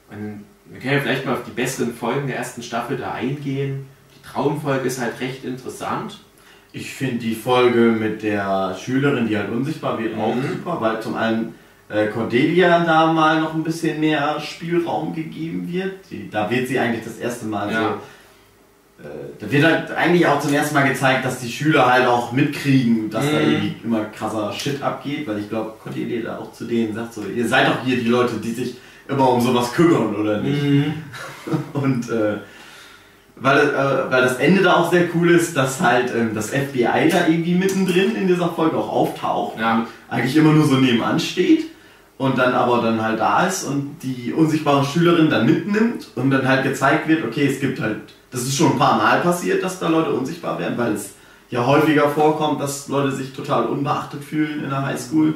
[0.09, 3.85] Und wir können ja vielleicht mal auf die besseren Folgen der ersten Staffel da eingehen.
[4.15, 6.19] Die Traumfolge ist halt recht interessant.
[6.71, 10.41] Ich finde die Folge mit der Schülerin, die halt unsichtbar wird, auch Mhm.
[10.49, 11.55] super, weil zum einen
[12.13, 15.93] Cordelia da mal noch ein bisschen mehr Spielraum gegeben wird.
[16.11, 17.81] Die, da wird sie eigentlich das erste Mal Ja.
[18.99, 19.03] so.
[19.03, 19.07] Äh,
[19.39, 23.09] da wird halt eigentlich auch zum ersten Mal gezeigt, dass die Schüler halt auch mitkriegen,
[23.09, 23.51] dass da Mhm.
[23.51, 27.23] irgendwie immer krasser Shit abgeht, weil ich glaube, Cordelia da auch zu denen sagt so,
[27.23, 28.75] ihr seid doch hier die Leute, die sich
[29.07, 30.61] immer um sowas kümmern, oder nicht?
[30.61, 30.93] Mhm.
[31.73, 32.35] Und äh,
[33.37, 37.09] weil, äh, weil das Ende da auch sehr cool ist, dass halt ähm, das FBI
[37.09, 39.57] da irgendwie mittendrin in dieser Folge auch auftaucht.
[39.59, 39.87] Ja.
[40.09, 41.67] Eigentlich immer nur so nebenan steht
[42.19, 46.47] und dann aber dann halt da ist und die unsichtbare Schülerin dann mitnimmt und dann
[46.47, 47.97] halt gezeigt wird, okay, es gibt halt,
[48.29, 51.13] das ist schon ein paar Mal passiert, dass da Leute unsichtbar werden, weil es
[51.49, 55.33] ja häufiger vorkommt, dass Leute sich total unbeachtet fühlen in der Highschool.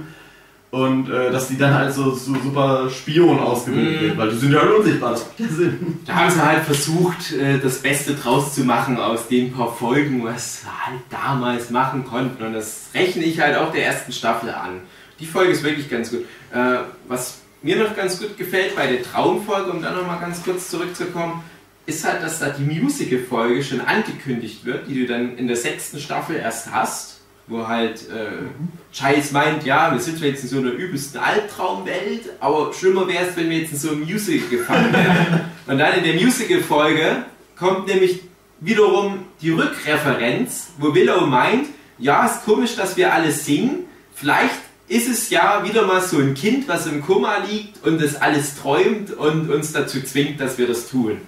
[0.71, 4.05] Und äh, dass die dann halt so, so super Spion ausgebildet Mhm.
[4.07, 5.99] wird, weil die sind ja halt unsichtbar, das macht ja Sinn.
[6.07, 10.23] Da haben sie halt versucht, äh, das Beste draus zu machen aus den paar Folgen,
[10.25, 12.43] was sie halt damals machen konnten.
[12.43, 14.79] Und das rechne ich halt auch der ersten Staffel an.
[15.19, 16.25] Die Folge ist wirklich ganz gut.
[16.53, 16.77] Äh,
[17.07, 21.43] Was mir noch ganz gut gefällt bei der Traumfolge, um da nochmal ganz kurz zurückzukommen,
[21.85, 25.99] ist halt, dass da die Musical-Folge schon angekündigt wird, die du dann in der sechsten
[25.99, 28.47] Staffel erst hast, wo halt äh,
[28.93, 33.35] Giles meint, ja, wir sind jetzt in so einer übelsten Albtraumwelt, aber schlimmer wäre es,
[33.35, 35.41] wenn wir jetzt in so einem Musical gefangen wären.
[35.67, 37.25] Und dann in der Musical-Folge
[37.57, 38.21] kommt nämlich
[38.61, 41.67] wiederum die Rückreferenz, wo Willow meint,
[41.97, 43.85] ja, ist komisch, dass wir alles singen,
[44.15, 48.15] vielleicht ist es ja wieder mal so ein Kind, was im Koma liegt und das
[48.21, 51.21] alles träumt und uns dazu zwingt, dass wir das tun.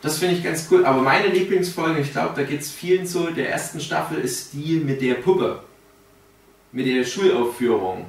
[0.00, 0.86] Das finde ich ganz cool.
[0.86, 4.76] Aber meine Lieblingsfolge, ich glaube, da geht es vielen so, der ersten Staffel ist die
[4.76, 5.60] mit der Puppe.
[6.72, 8.06] Mit der Schulaufführung.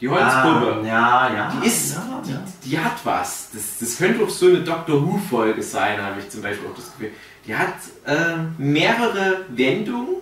[0.00, 0.80] Die Holzpuppe.
[0.82, 1.52] Ah, ja, ja.
[1.62, 2.42] Die ist, ja, die, ja.
[2.64, 3.50] die hat was.
[3.52, 6.92] Das, das könnte auch so eine Doctor Who-Folge sein, habe ich zum Beispiel auch das
[6.92, 7.12] Gefühl.
[7.46, 7.74] Die hat
[8.04, 10.16] äh, mehrere Wendungen,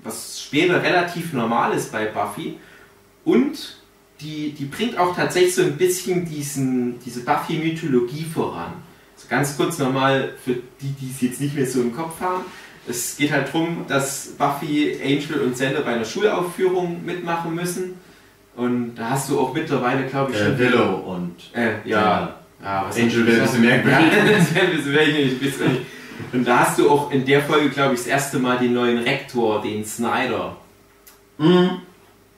[0.00, 2.58] was später relativ normal ist bei Buffy.
[3.28, 3.76] Und
[4.22, 8.72] die, die bringt auch tatsächlich so ein bisschen diesen, diese Buffy-Mythologie voran.
[9.16, 12.44] So ganz kurz nochmal für die, die es jetzt nicht mehr so im Kopf haben.
[12.88, 17.96] Es geht halt darum, dass Buffy, Angel und Sander bei einer Schulaufführung mitmachen müssen.
[18.56, 22.34] Und da hast du auch mittlerweile, glaube ich, Äh, Willow und äh, ja.
[22.62, 24.12] ja Angel wäre ein bisschen merkwürdig.
[24.16, 25.86] Ja, das wäre ein bisschen merkwürdig.
[26.32, 28.98] Und da hast du auch in der Folge, glaube ich, das erste Mal den neuen
[28.98, 30.56] Rektor, den Snyder.
[31.36, 31.82] Mhm.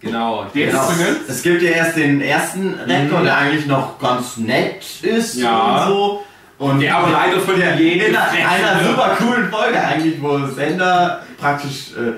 [0.00, 0.46] Genau.
[0.54, 0.86] Der Genau.
[0.86, 1.28] benutzt.
[1.28, 3.24] Es gibt ja erst den ersten Rektor, Mhm.
[3.24, 5.84] der eigentlich noch ganz nett ist Ja.
[5.84, 6.24] und so.
[6.58, 11.92] Und Der aber leider von der, in einer super coolen Folge eigentlich, wo Sender praktisch,
[11.96, 12.12] äh,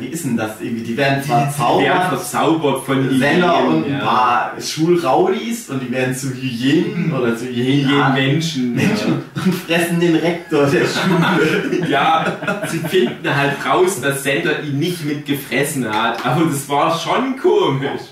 [0.00, 3.90] wie ist denn das irgendwie, die werden Die werden verzaubert, verzaubert von Hyänen, und ein
[3.92, 3.98] ja.
[3.98, 8.74] paar Schulraudis und die werden zu Hyänen oder zu Hyänen Hyänen Menschen.
[8.74, 11.88] Menschen und fressen den Rektor der Schule.
[11.88, 12.36] Ja,
[12.68, 16.24] sie finden halt raus, dass Sender ihn nicht mitgefressen hat.
[16.26, 18.02] Aber das war schon komisch.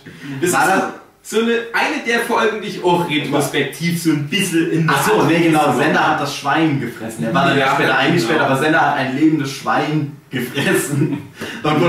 [0.41, 4.71] Das War das- so eine, eine der Folgen, die ich auch retrospektiv so ein bisschen
[4.71, 5.73] in der Ach so, nee, genau.
[5.75, 7.25] Sender hat das Schwein gefressen.
[7.25, 8.51] Er war dann Ja, später eingesperrt, genau.
[8.51, 11.19] aber Sender hat ein lebendes Schwein gefressen.
[11.63, 11.81] Und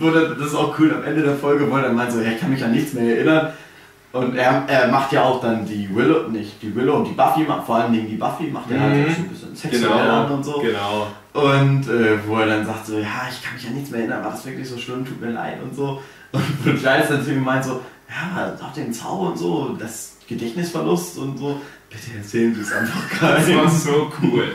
[0.00, 2.20] wo dann, das ist auch cool, am Ende der Folge, wo er dann meint so,
[2.20, 3.52] ja, ich kann mich an nichts mehr erinnern.
[4.12, 7.46] Und er, er macht ja auch dann die Willow, nicht die Willow und die Buffy,
[7.64, 9.04] vor allem die Buffy, macht er halt Mhm.
[9.04, 10.60] auch so ein bisschen sexuell Genau, und so.
[10.60, 11.06] genau.
[11.32, 14.24] Und äh, wo er dann sagt so, ja, ich kann mich an nichts mehr erinnern,
[14.24, 16.02] war das wirklich so schlimm, tut mir leid und so.
[16.32, 21.38] Und wo Giles ihm meint so, ja, nach dem Zauber und so, das Gedächtnisverlust und
[21.38, 24.52] so, bitte erzählen Sie es einfach Das war so cool.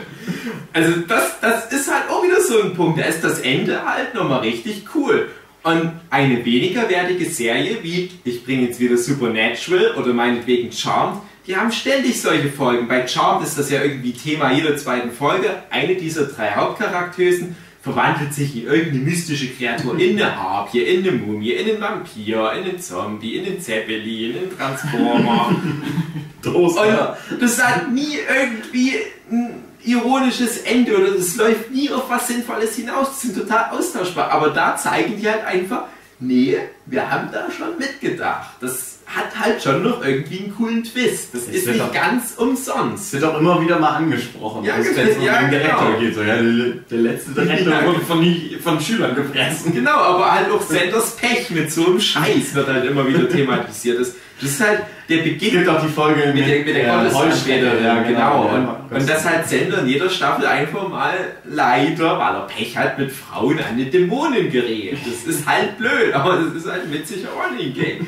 [0.72, 2.98] Also das, das ist halt auch wieder so ein Punkt.
[2.98, 5.28] Da ist das Ende halt nochmal richtig cool.
[5.62, 11.56] Und eine weniger wertige Serie wie, ich bringe jetzt wieder Supernatural oder meinetwegen Charmed, die
[11.56, 12.88] haben ständig solche Folgen.
[12.88, 15.48] Bei Charmed ist das ja irgendwie Thema jeder zweiten Folge.
[15.70, 17.56] Eine dieser drei Hauptcharaktersen
[17.86, 22.52] verwandelt sich in irgendeine mystische Kreatur, in eine Harpie, in eine Mumie, in einen Vampir,
[22.54, 25.54] in einen Zombie, in einen Zeppelin, in einen Transformer.
[26.42, 27.16] Toaster.
[27.30, 28.94] Und das hat nie irgendwie
[29.30, 33.20] ein ironisches Ende oder es läuft nie auf was Sinnvolles hinaus.
[33.20, 34.32] Die sind total austauschbar.
[34.32, 35.84] Aber da zeigen die halt einfach,
[36.18, 38.56] nee, wir haben da schon mitgedacht.
[38.60, 41.32] Das hat halt schon noch irgendwie einen coolen Twist.
[41.32, 43.12] Das Es ist nicht doch- ganz Es umsonst.
[43.12, 45.98] wird auch immer wieder mal angesprochen, Ja, wenn es genau, um ja, den Direktor genau.
[46.00, 46.14] geht.
[46.14, 46.42] So, ja, der,
[46.90, 49.72] der letzte Direktor Ja, wurde von, von Schülern gefressen.
[49.72, 54.00] Genau, aber halt auch Sanders Pech mit so einem Scheiß wird halt immer wieder thematisiert.
[54.00, 56.92] Das, das ist halt der Es Beginn gibt auch die Folge mit der, mit der
[57.10, 58.18] Gottesanbeterin, ja, genau.
[58.52, 61.14] ja, Und, und das halt Sender in jeder Staffel einfach mal
[61.44, 64.98] leider, weil er Pech hat, mit Frauen an die Dämonen gerät.
[65.06, 68.06] Das ist halt blöd, aber das ist halt witziger Running Game.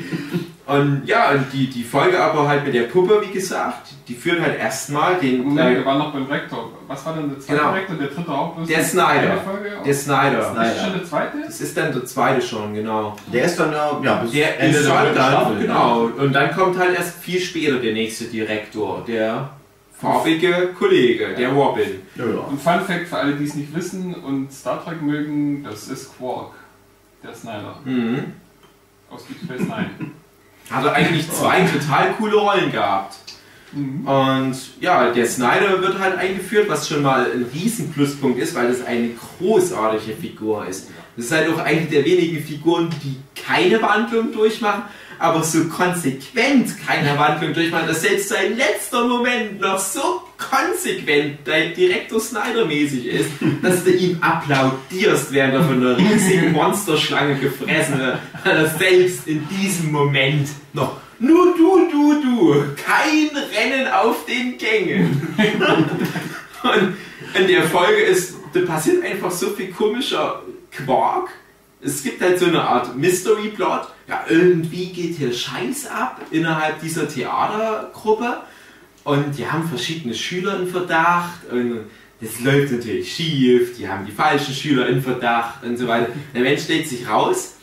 [0.69, 4.39] Und ja, und die, die Folge aber halt mit der Puppe, wie gesagt, die führt
[4.39, 5.55] halt erstmal den.
[5.55, 6.71] Nein, äh, wir waren noch beim Rektor.
[6.87, 7.71] Was war denn der zweite Genau.
[7.73, 7.95] Rektor?
[7.95, 9.37] Der dritte auch bloß Der Snyder.
[9.37, 9.71] Folge?
[9.83, 10.51] der Snyder.
[10.53, 10.71] Snyder.
[10.75, 11.37] Ist schon der zweite?
[11.45, 13.15] Das ist dann der zweite schon, genau.
[13.33, 15.57] Der ist dann ja, ja bis Der Ende ist der halt dann, Staffel.
[15.59, 16.01] genau.
[16.17, 19.49] Und dann kommt halt erst viel später der nächste Direktor, der
[19.99, 22.01] farbige Kollege, der Robin.
[22.15, 22.31] Ja, ja.
[22.41, 26.15] Und Fun Fact für alle, die es nicht wissen und Star Trek mögen, das ist
[26.17, 26.51] Quark,
[27.23, 28.33] der Snyder Mhm.
[29.09, 29.89] aus Deep Space Nine.
[30.71, 33.17] Hat er eigentlich zwei total coole Rollen gehabt.
[33.71, 34.07] Mhm.
[34.07, 38.67] Und ja, der Snyder wird halt eingeführt, was schon mal ein riesen Pluspunkt ist, weil
[38.67, 39.09] das eine
[39.39, 40.89] großartige Figur ist.
[41.15, 44.83] Das ist halt auch eine der wenigen Figuren, die keine Wandlung durchmachen,
[45.19, 51.73] aber so konsequent keine Wandlung durchmachen, dass selbst sein letzter Moment noch so konsequent dein
[51.73, 53.29] Direktor Snyder-mäßig ist,
[53.61, 59.27] dass du ihm applaudierst, während er von einer riesigen Monsterschlange gefressen wird, weil er selbst
[59.27, 65.27] in diesem Moment noch nur du, du, du, kein Rennen auf den Gängen.
[66.63, 66.95] Und
[67.33, 70.41] in der Folge ist, da passiert einfach so viel komischer
[70.71, 71.29] Quark.
[71.81, 73.87] Es gibt halt so eine Art Mystery-Plot.
[74.09, 78.37] Ja, irgendwie geht hier Scheiß ab innerhalb dieser Theatergruppe.
[79.03, 81.45] Und die haben verschiedene Schüler in Verdacht.
[81.51, 81.81] Und
[82.19, 83.77] das läuft natürlich schief.
[83.77, 86.07] Die haben die falschen Schüler in Verdacht und so weiter.
[86.33, 87.57] Der Mensch stellt sich raus.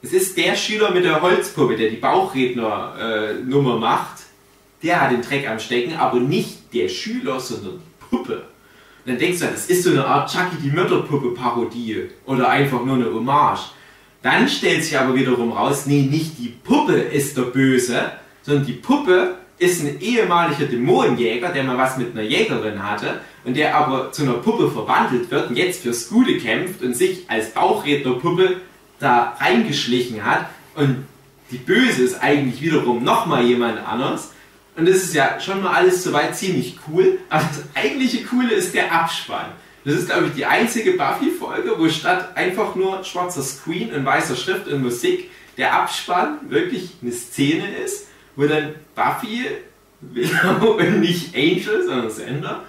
[0.00, 4.18] Es ist der Schüler mit der Holzpuppe, der die Bauchredner-Nummer macht.
[4.82, 8.44] Der hat den Dreck am Stecken, aber nicht der Schüler, sondern Puppe.
[9.04, 12.94] Und dann denkst du, das ist so eine Art Chucky die Mörderpuppe-Parodie oder einfach nur
[12.94, 13.72] eine Hommage.
[14.24, 18.72] Dann stellt sich aber wiederum raus, nee, nicht die Puppe ist der Böse, sondern die
[18.72, 24.12] Puppe ist ein ehemaliger Dämonenjäger, der mal was mit einer Jägerin hatte und der aber
[24.12, 28.62] zu einer Puppe verwandelt wird und jetzt fürs Gute kämpft und sich als Bauchrednerpuppe
[28.98, 30.46] da reingeschlichen hat.
[30.74, 31.04] Und
[31.50, 34.30] die Böse ist eigentlich wiederum nochmal jemand anderes.
[34.74, 37.18] Und das ist ja schon mal alles soweit ziemlich cool.
[37.28, 39.52] Aber das eigentliche Coole ist der Abspann.
[39.84, 44.34] Das ist, glaube ich, die einzige Buffy-Folge, wo statt einfach nur schwarzer Screen und weißer
[44.34, 49.46] Schrift und Musik der Abspann wirklich eine Szene ist, wo dann Buffy,
[50.60, 52.64] und nicht Angel, sondern Sender,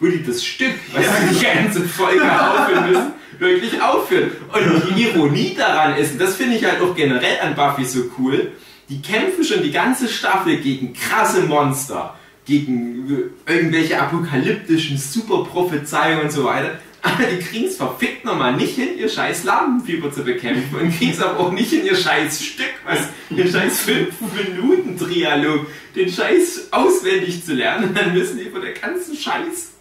[0.00, 4.32] wo die das Stück, was sie die ganze Folge aufführen müssen, wirklich aufführen.
[4.52, 8.00] Und die Ironie daran ist, und das finde ich halt auch generell an Buffy so
[8.18, 8.52] cool,
[8.88, 12.16] die kämpfen schon die ganze Staffel gegen krasse Monster,
[12.52, 16.78] gegen irgendwelche apokalyptischen Superprophezeiungen und so weiter.
[17.00, 21.12] Aber die kriegen es verfickt nochmal nicht hin, ihr scheiß Lampenfieber zu bekämpfen und kriegen
[21.12, 25.66] es aber auch nicht in ihr scheiß Stück, was den scheiß 5-Minuten-Trialog,
[25.96, 27.94] den scheiß auswendig zu lernen.
[27.94, 29.72] Dann müssen die von der ganzen scheiß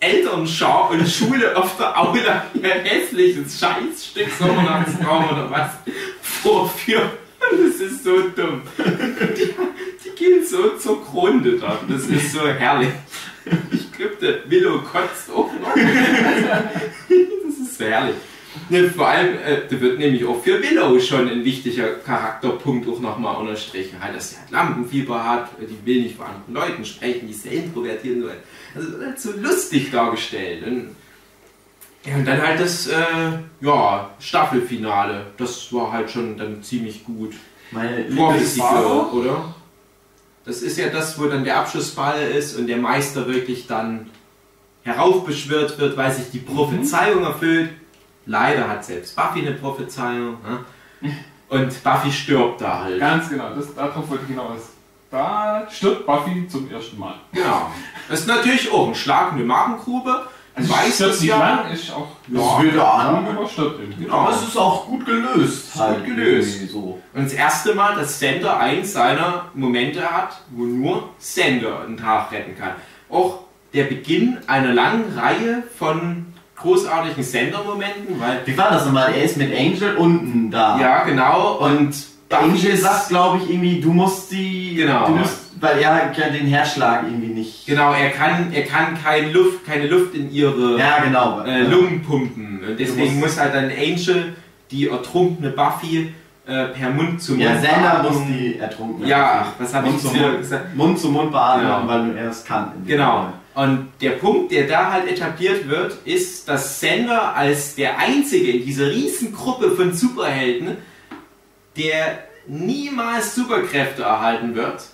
[0.00, 5.70] Elternschau und Schule auf der Aula ihr hässliches Scheißstück Sommernachtstraum oder was
[6.20, 7.10] vorführen.
[7.38, 8.62] Das ist so dumm.
[8.78, 9.54] Die,
[10.26, 11.88] gehen so zugrunde dort.
[11.88, 12.90] Das ist so herrlich.
[13.70, 15.74] Ich glaube, der Willow kotzt auch noch.
[15.74, 18.16] Das ist so herrlich.
[18.68, 22.98] Ne, vor allem, äh, da wird nämlich auch für Willow schon ein wichtiger Charakterpunkt auch
[23.00, 24.00] nochmal unterstrichen.
[24.00, 27.42] Halt, dass sie halt Lampenfieber hat, die will nicht vor anderen Leuten sprechen, die ist
[27.42, 28.28] sehr introvertiert und so.
[28.74, 30.66] Also das wird halt so lustig dargestellt.
[30.66, 30.96] Und,
[32.04, 32.94] ja, und dann halt das äh,
[33.60, 35.26] ja, Staffelfinale.
[35.36, 37.34] Das war halt schon dann ziemlich gut.
[37.70, 38.06] Meine
[39.12, 39.54] für, oder?
[40.46, 44.08] Das ist ja das, wo dann der Abschlussball ist und der Meister wirklich dann
[44.84, 47.70] heraufbeschwört wird, weil sich die Prophezeiung erfüllt.
[48.26, 50.38] Leider hat selbst Buffy eine Prophezeiung.
[51.02, 51.16] Ne?
[51.48, 53.00] Und Buffy stirbt da halt.
[53.00, 54.60] Ganz genau, das, darauf wollte ich hinaus.
[55.10, 57.14] Da stirbt Buffy zum ersten Mal.
[57.32, 57.70] Genau.
[58.08, 60.28] Das ist natürlich auch ein Schlag in die Magengrube.
[60.56, 61.38] Also Weiß nicht ja.
[61.38, 63.26] lang, ist auch Das wird an.
[63.26, 64.04] aber stirbt irgendwie.
[64.04, 64.16] Genau.
[64.16, 65.74] Aber es ist auch gut gelöst.
[65.74, 66.70] Ist gut gelöst.
[66.70, 66.98] So.
[67.12, 72.32] Und das erste Mal, dass Sander eins seiner Momente hat, wo nur Sander einen Tag
[72.32, 72.70] retten kann.
[73.10, 73.40] Auch
[73.74, 76.24] der Beginn einer langen Reihe von
[76.56, 79.12] großartigen Sander-Momenten, weil Wie war das nochmal?
[79.12, 80.80] Er ist mit Angel unten da.
[80.80, 81.58] Ja, genau.
[81.58, 81.94] Und
[82.30, 84.74] Angel sagt, glaube ich, irgendwie, du musst die.
[84.74, 85.06] Genau.
[85.08, 87.66] Du musst, weil er ja den Herzschlag irgendwie nicht.
[87.66, 91.42] Genau, er kann, er kann keine Luft, keine Luft in ihre Ja, genau.
[91.44, 92.62] äh, Lungen pumpen.
[92.66, 94.34] Und deswegen muss halt dann Angel
[94.70, 96.12] die ertrunkene Buffy
[96.46, 99.06] äh, per Mund zu Mund Ja, Sender muss die ertrunken.
[99.06, 100.38] Ja, was habe ich zu Mund.
[100.38, 100.74] gesagt?
[100.76, 101.82] Mund zu Mund beatmen, Ja.
[101.86, 102.72] weil er es kann.
[102.86, 103.12] Genau.
[103.54, 103.64] Fall.
[103.64, 108.64] Und der Punkt, der da halt etabliert wird, ist, dass Sander als der einzige in
[108.66, 110.76] dieser riesen Gruppe von Superhelden,
[111.76, 114.84] der niemals Superkräfte erhalten wird,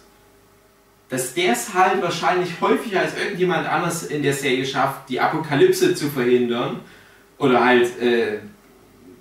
[1.12, 5.94] dass der es halt wahrscheinlich häufiger als irgendjemand anders in der Serie schafft, die Apokalypse
[5.94, 6.80] zu verhindern
[7.36, 8.38] oder halt äh,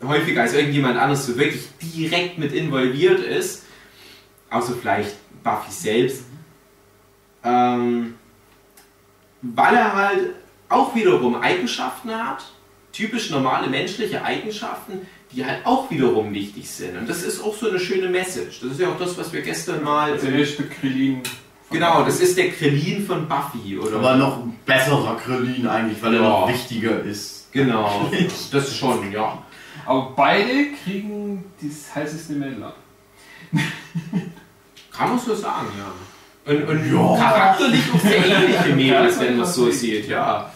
[0.01, 3.65] häufiger als irgendjemand anderes so wirklich direkt mit involviert ist.
[4.49, 6.23] außer vielleicht Buffy selbst.
[7.43, 8.13] Ähm,
[9.41, 10.30] weil er halt
[10.69, 12.45] auch wiederum Eigenschaften hat,
[12.93, 16.97] typisch normale menschliche Eigenschaften, die halt auch wiederum wichtig sind.
[16.97, 18.61] Und das ist auch so eine schöne Message.
[18.61, 20.13] Das ist ja auch das, was wir gestern mal.
[20.13, 21.22] Also der erste Krillin.
[21.72, 23.98] Genau, das ist der Krillin von Buffy, oder?
[23.98, 26.27] Aber noch ein besserer Krillin eigentlich, weil er Ja.
[26.30, 27.52] noch wichtiger ist.
[27.52, 28.10] genau,
[28.52, 29.38] das schon, ja.
[29.85, 32.73] Aber beide kriegen das heißeste Männler.
[34.91, 36.52] Kann man so sagen, ja.
[36.53, 37.15] Und, und Ja.
[37.18, 40.52] charakterlich auch sehr ähnliche Mädels, wenn man es so sieht, ja.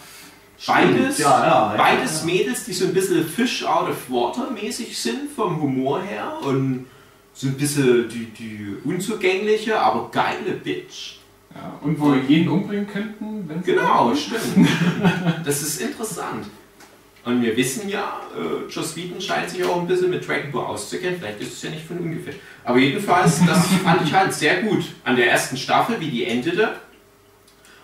[0.66, 2.24] Beides, Ja, ja, beides.
[2.24, 6.86] Mädels, die so ein bisschen Fish out of water mäßig sind vom Humor her und
[7.36, 11.18] so ein bisschen die, die unzugängliche, aber geile Bitch.
[11.54, 14.68] Ja, und wo wir jeden umbringen könnten, wenn Genau, stimmt.
[15.44, 16.46] Das ist interessant.
[17.24, 20.64] Und wir wissen ja, äh, Joss Whedon scheint sich auch ein bisschen mit Dragon Ball
[20.64, 21.18] auszukennen.
[21.18, 22.34] Vielleicht ist es ja nicht von ungefähr.
[22.64, 26.76] Aber jedenfalls, das fand ich halt sehr gut an der ersten Staffel, wie die endete.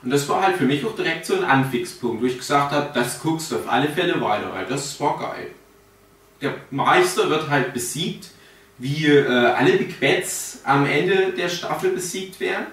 [0.02, 2.90] Und das war halt für mich auch direkt so ein Anfixpunkt, wo ich gesagt habe,
[2.94, 5.48] das guckst du auf alle Fälle weiter, weil das war geil.
[6.40, 8.30] Der Meister wird halt besiegt,
[8.82, 12.66] wie äh, alle Big Bats am Ende der Staffel besiegt werden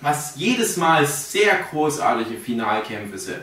[0.00, 3.40] was jedes Mal sehr großartige Finalkämpfe sind.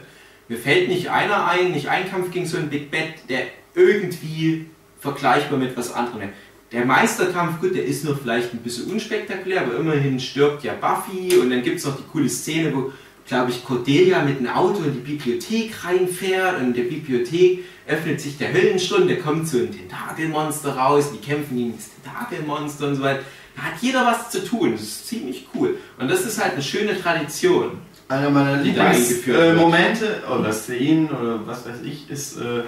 [0.47, 4.67] Mir fällt nicht einer ein, nicht ein Kampf gegen so ein Big Bad, der irgendwie
[4.99, 6.29] vergleichbar mit was anderem wäre.
[6.71, 11.37] Der Meisterkampf, gut, der ist noch vielleicht ein bisschen unspektakulär, aber immerhin stirbt ja Buffy
[11.37, 12.91] und dann gibt es noch die coole Szene, wo,
[13.25, 18.21] glaube ich, Cordelia mit einem Auto in die Bibliothek reinfährt und in der Bibliothek öffnet
[18.21, 22.95] sich der Höllenstund, da kommt so ein Tentakelmonster raus, die kämpfen gegen das Tentakelmonster und
[22.95, 23.21] so weiter.
[23.55, 25.77] Da hat jeder was zu tun, das ist ziemlich cool.
[25.99, 27.71] Und das ist halt eine schöne Tradition.
[28.07, 28.61] Einer meiner.
[28.61, 32.63] Lieblingsmomente oder Szenen oder was weiß ich ist, äh,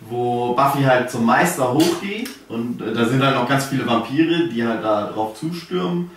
[0.00, 4.48] wo Buffy halt zum Meister hochgeht und äh, da sind halt noch ganz viele Vampire,
[4.48, 6.10] die halt da drauf zustürmen.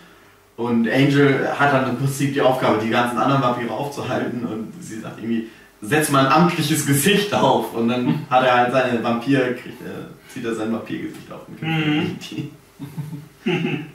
[0.57, 4.99] Und Angel hat dann im Prinzip die Aufgabe, die ganzen anderen Vampire aufzuhalten und sie
[5.01, 5.49] sagt irgendwie,
[5.81, 10.31] setz mal ein amtliches Gesicht auf und dann hat er halt seine Vampir, kriegt, äh,
[10.33, 12.49] zieht er sein Vampirgesicht auf und kriegt
[13.45, 13.85] Mhm.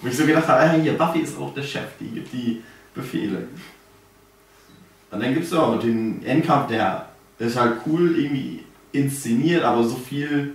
[0.00, 2.62] Wo ich so gedacht habe, ah, hier, Buffy ist auch der Chef, die gibt die
[2.94, 3.48] Befehle.
[5.10, 9.96] Und dann gibt es auch den Endkampf, der ist halt cool irgendwie inszeniert, aber so
[9.96, 10.54] viel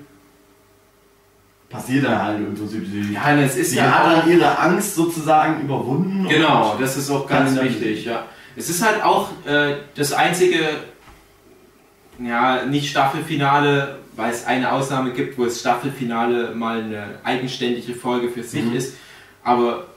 [1.76, 2.66] passiert da halt und so.
[3.14, 6.28] Ja, das ist sie ja hat dann ihre Angst sozusagen überwunden.
[6.30, 8.24] Genau, das ist auch ganz dann- wichtig, ja.
[8.56, 10.60] Es ist halt auch äh, das einzige,
[12.20, 18.30] ja, nicht Staffelfinale, weil es eine Ausnahme gibt, wo das Staffelfinale mal eine eigenständige Folge
[18.30, 18.76] für sich Mhm.
[18.76, 18.96] ist,
[19.44, 19.88] aber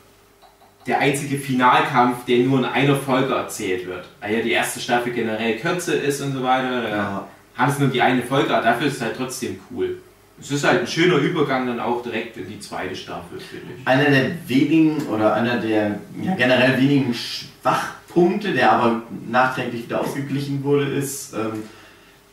[0.89, 5.13] der einzige Finalkampf, der nur in einer Folge erzählt wird, weil ja die erste Staffel
[5.13, 7.29] generell kürzer ist und so weiter, Ja.
[7.57, 9.99] haben sie nur die eine Folge, aber dafür ist es halt trotzdem cool.
[10.41, 13.87] Es ist halt ein schöner Übergang dann auch direkt in die zweite Staffel, finde ich.
[13.87, 20.63] Einer der wenigen oder einer der ja, generell wenigen Schwachpunkte, der aber nachträglich wieder ausgeglichen
[20.63, 21.63] wurde, ist, ähm,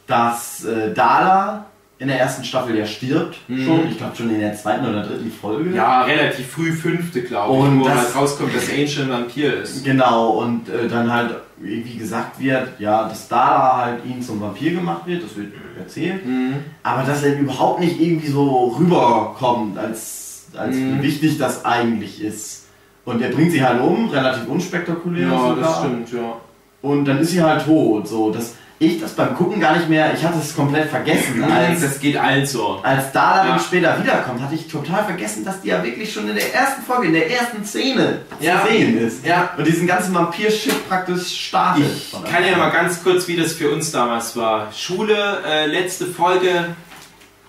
[0.08, 1.66] dass äh, Dala
[1.98, 3.38] in der ersten Staffel ja stirbt.
[3.48, 3.66] Mhm.
[3.66, 5.74] Schon, ich glaube schon in der zweiten oder dritten Folge.
[5.76, 9.62] Ja, relativ früh fünfte, glaube ich, Und wo das- halt rauskommt, dass Angel ein Vampir
[9.62, 9.84] ist.
[9.84, 14.72] Genau, und äh, dann halt, wie gesagt wird, ja, dass Dala halt ihn zum Vampir
[14.74, 16.26] gemacht wird, das wird erzählt.
[16.26, 16.56] Mhm.
[16.84, 20.98] Aber dass er überhaupt nicht irgendwie so rüberkommt, als, als Mhm.
[21.00, 22.66] wie wichtig das eigentlich ist.
[23.06, 25.56] Und er bringt sie halt um, relativ unspektakulär Ja, sogar.
[25.58, 26.34] das stimmt, ja.
[26.82, 28.08] Und dann ist sie halt tot.
[28.08, 31.42] So, dass ich das beim Gucken gar nicht mehr, ich hatte es komplett vergessen.
[31.44, 32.82] Als, das geht allen so.
[32.84, 33.50] als Dala Ja.
[33.52, 36.82] dann später wiederkommt, hatte ich total vergessen, dass die ja wirklich schon in der ersten
[36.82, 38.62] Folge, in der ersten Szene Ja.
[38.66, 39.26] zu sehen ist.
[39.26, 39.54] Ja.
[39.58, 41.86] Und diesen ganzen Vampir-Shit praktisch startet.
[41.86, 42.74] Ich kann ja mal an.
[42.74, 44.72] ganz kurz, wie das für uns damals war.
[44.74, 46.76] Schule, äh, letzte Folge,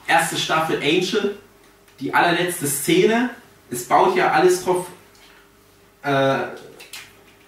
[0.06, 1.36] erste Staffel Angel,
[1.98, 3.30] die allerletzte Szene.
[3.68, 4.86] Es baut ja alles drauf
[6.04, 6.36] äh,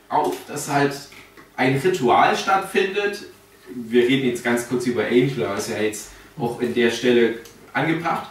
[0.08, 0.96] auf, dass halt
[1.56, 3.22] ein Ritual stattfindet.
[3.74, 6.08] Wir reden jetzt ganz kurz über Angel, aber ist ja jetzt
[6.38, 7.34] auch in der Stelle
[7.72, 8.28] angebracht.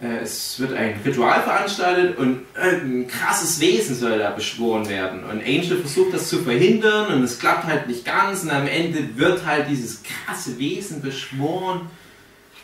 [0.00, 5.24] Äh, Es wird ein Ritual veranstaltet und irgendein krasses Wesen soll da beschworen werden.
[5.24, 8.42] Und Angel versucht das zu verhindern und es klappt halt nicht ganz.
[8.42, 11.82] Und am Ende wird halt dieses krasse Wesen beschworen,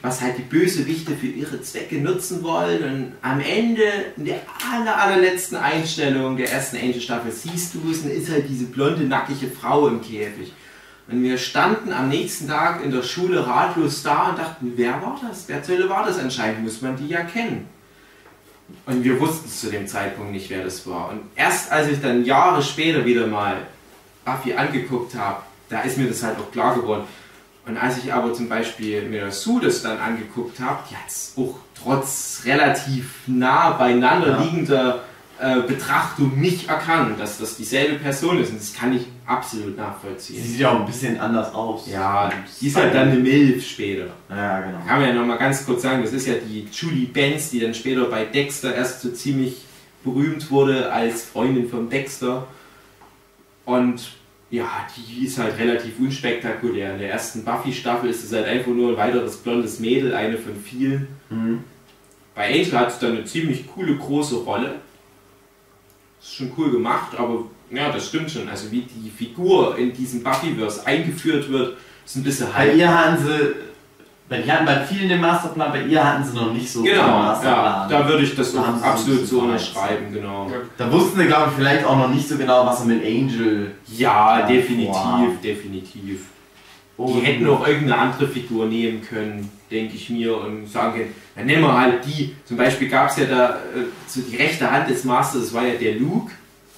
[0.02, 2.82] was halt die Bösewichte für ihre Zwecke nutzen wollen.
[2.82, 3.82] Und am Ende,
[4.16, 4.40] in der
[4.72, 9.48] aller, allerletzten Einstellung der ersten Angel-Staffel, siehst du es und ist halt diese blonde, nackige
[9.48, 10.52] Frau im Käfig.
[11.10, 15.20] Und wir standen am nächsten Tag in der Schule ratlos da und dachten, wer war
[15.28, 15.44] das?
[15.48, 16.18] Wer zur Hölle war das?
[16.18, 17.68] Anscheinend muss man die ja kennen.
[18.86, 21.08] Und wir wussten zu dem Zeitpunkt nicht, wer das war.
[21.10, 23.56] Und erst als ich dann Jahre später wieder mal
[24.24, 27.04] Buffy angeguckt habe, da ist mir das halt auch klar geworden.
[27.66, 31.56] Und als ich aber zum Beispiel mir das dann angeguckt habe, die hat es auch
[31.82, 34.42] trotz relativ nah beieinander Ja.
[34.42, 35.00] liegender
[35.40, 38.50] äh, Betrachtung nicht erkannt, dass das dieselbe Person ist.
[38.50, 40.42] Und das kann ich absolut Sie nachvollziehen.
[40.42, 41.86] sieht ja auch ein bisschen anders aus.
[41.90, 42.30] Ja,
[42.60, 44.06] die ist halt dann eine Milf später.
[44.28, 44.78] Ja, genau.
[44.86, 47.72] Kann man ja nochmal ganz kurz sagen, das ist ja die Julie Benz, die dann
[47.72, 49.64] später bei Dexter erst so ziemlich
[50.02, 52.46] berühmt wurde als Freundin von Dexter.
[53.64, 54.12] Und
[54.50, 56.94] ja, die ist halt relativ unspektakulär.
[56.94, 60.56] In der ersten Buffy-Staffel ist es halt einfach nur ein weiteres blondes Mädel, eine von
[60.56, 61.06] vielen.
[61.28, 61.62] Mhm.
[62.34, 64.76] Bei Angel hat es dann eine ziemlich coole große Rolle.
[66.20, 68.48] Ist schon cool gemacht, aber ja, das stimmt schon.
[68.48, 72.76] Also wie die Figur in diesem Buffyverse eingeführt wird, ist ein bisschen Bei halb.
[72.76, 73.54] ihr hatten sie,
[74.28, 76.92] bei, die hatten bei vielen den Masterplan, bei ihr hatten sie noch nicht so den
[76.92, 77.88] Genau, ja, Masterplan.
[77.90, 80.50] da würde ich das Da sie absolut so unterschreiben, genau.
[80.76, 83.72] Da wussten sie, glaube ich, vielleicht auch noch nicht so genau, was sie mit Angel.
[83.88, 85.28] Ja, Ja, definitiv, wow.
[85.42, 86.20] definitiv.
[86.98, 91.14] Die Und- hätten auch irgendeine andere Figur nehmen können, denke ich mir, und sagen können,
[91.34, 92.34] dann nehmen wir halt die.
[92.44, 95.66] Zum Beispiel gab es ja da äh, so die rechte Hand des Masters, das war
[95.66, 96.30] ja der Luke,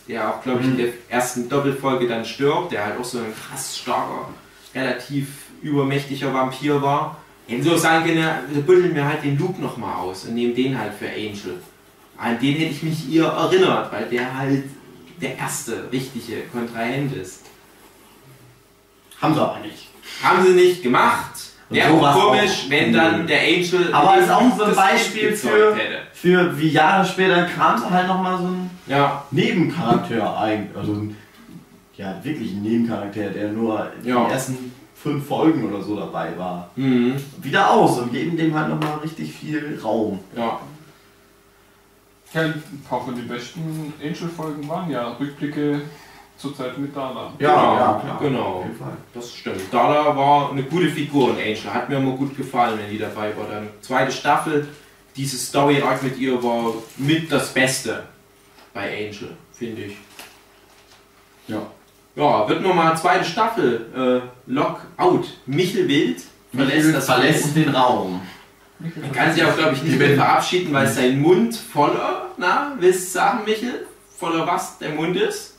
[0.08, 3.32] der auch, glaube ich, in der ersten Doppelfolge dann stirbt, der halt auch so ein
[3.34, 4.28] krass starker,
[4.74, 5.28] relativ
[5.62, 7.16] übermächtiger Vampir war.
[7.50, 11.08] Auch sagen wir buddeln mir halt den Luke nochmal aus und nehmen den halt für
[11.08, 11.60] Angel.
[12.16, 14.64] An den hätte ich mich eher erinnert, weil der halt
[15.20, 17.40] der erste richtige Kontrahent ist.
[19.20, 19.88] Haben sie aber nicht.
[20.22, 21.30] Haben sie nicht gemacht.
[21.68, 22.70] Wäre so komisch, auch.
[22.70, 23.92] wenn dann der Angel.
[23.92, 25.76] Aber ist auch so ein Beispiel für-.
[26.12, 30.76] Für wie Jahre später kam sie halt nochmal so ein Ja, Nebencharakter eigentlich.
[30.76, 31.06] Also
[31.96, 34.24] ja, wirklich ein Nebencharakter, der nur in Ja.
[34.24, 36.70] den ersten fünf Folgen oder so dabei war.
[36.76, 37.14] mhm.
[37.40, 40.18] Wieder aus und geben dem halt nochmal richtig viel Raum.
[40.36, 40.60] ja.
[42.34, 45.82] Ja, ein paar von den besten Angel-Folgen waren ja Rückblicke
[46.38, 47.30] zur Zeit mit Dana.
[47.36, 47.52] Genau,
[48.00, 48.18] klar.
[48.22, 48.40] genau.
[48.60, 48.96] Auf jeden Fall.
[49.12, 49.60] Das stimmt.
[49.70, 51.58] Dada war eine gute Figur und Angel.
[51.74, 53.46] Hat mir immer gut gefallen, wenn die dabei war.
[53.50, 54.66] Dann zweite Staffel,
[55.14, 58.04] diese Story Arc mit ihr war mit das Beste
[58.72, 59.96] bei Angel, finde ich.
[61.48, 61.62] Ja.
[62.14, 63.86] Ja, wird nochmal zweite Staffel.
[63.96, 65.24] Äh, Lockout.
[65.46, 66.22] Michel Wild
[66.54, 68.20] verlässt das verlässt den Raum.
[68.78, 73.06] Man kann sich auch, glaube ich, nicht mehr verabschieden, weil sein Mund voller, na, willst
[73.08, 73.86] du sagen, Michel?
[74.18, 75.52] Voller was der Mund ist?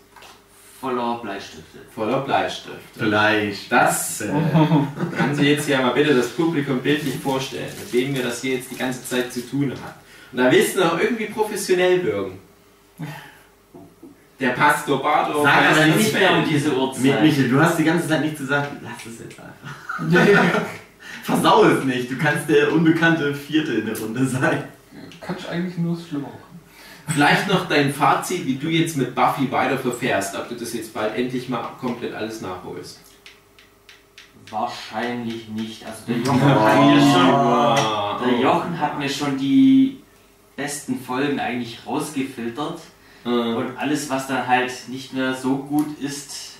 [0.79, 1.79] Voller Bleistifte.
[1.95, 2.77] Voller Bleistift.
[2.97, 3.71] Vielleicht.
[3.71, 4.27] Das äh,
[5.17, 8.55] kann sich jetzt ja mal bitte das Publikum bildlich vorstellen, mit wem wir das hier
[8.55, 9.93] jetzt die ganze Zeit zu tun haben.
[10.33, 12.39] Und da willst du noch irgendwie professionell wirken.
[14.39, 15.43] Der Pastor Bardo.
[15.43, 16.49] Sag aber Nicht das mehr um Feld.
[16.49, 17.21] diese Uhrzeit.
[17.23, 18.71] Michel, du hast die ganze Zeit nichts gesagt.
[18.81, 20.61] Lass es jetzt einfach.
[21.23, 22.11] Versau es nicht.
[22.11, 24.63] Du kannst der unbekannte Vierte in der Runde sein.
[25.21, 26.39] Kannst eigentlich nur das Schlimme machen.
[27.07, 30.93] Vielleicht noch dein Fazit, wie du jetzt mit Buffy weiter verfährst, ob du das jetzt
[30.93, 32.99] bald endlich mal komplett alles nachholst.
[34.49, 35.85] Wahrscheinlich nicht.
[35.85, 40.01] Also der Jochen hat mir schon, Ah, der Jochen hat mir schon die
[40.55, 42.79] besten Folgen eigentlich rausgefiltert.
[43.25, 46.51] äh, Und alles, was dann halt nicht mehr so gut ist.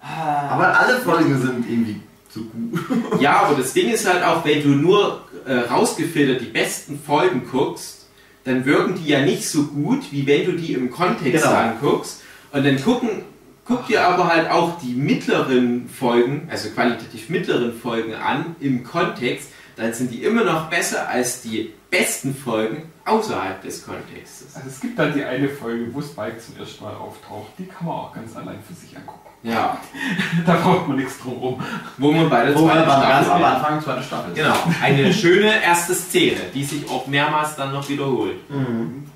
[0.00, 3.20] Aber alle Folgen sind irgendwie so gut.
[3.20, 7.46] Ja, aber das Ding ist halt auch, wenn du nur äh, rausgefiltert die besten Folgen
[7.50, 8.06] guckst,
[8.44, 11.54] dann wirken die ja nicht so gut, wie wenn du die im Kontext Genau.
[11.56, 12.22] anguckst.
[12.50, 13.22] Und dann gucken,
[13.64, 19.50] guck dir aber halt auch die mittleren Folgen, also qualitativ mittleren Folgen an im Kontext,
[19.76, 24.56] dann sind die immer noch besser als die besten Folgen außerhalb des Kontextes.
[24.56, 27.52] Also es gibt da die eine Folge, wo Spike zum ersten Mal auftaucht.
[27.58, 29.20] Die kann man auch ganz allein für sich angucken.
[29.44, 29.76] Ja,
[30.46, 31.60] Da braucht man nichts drum rum.
[31.98, 33.42] wo man bei der Wo beim ganz am.
[33.44, 34.32] Anfang zweite Staffel.
[34.34, 38.36] Genau, eine schöne erste Szene, die sich auch mehrmals dann noch wiederholt.
[38.50, 39.06] Mhm.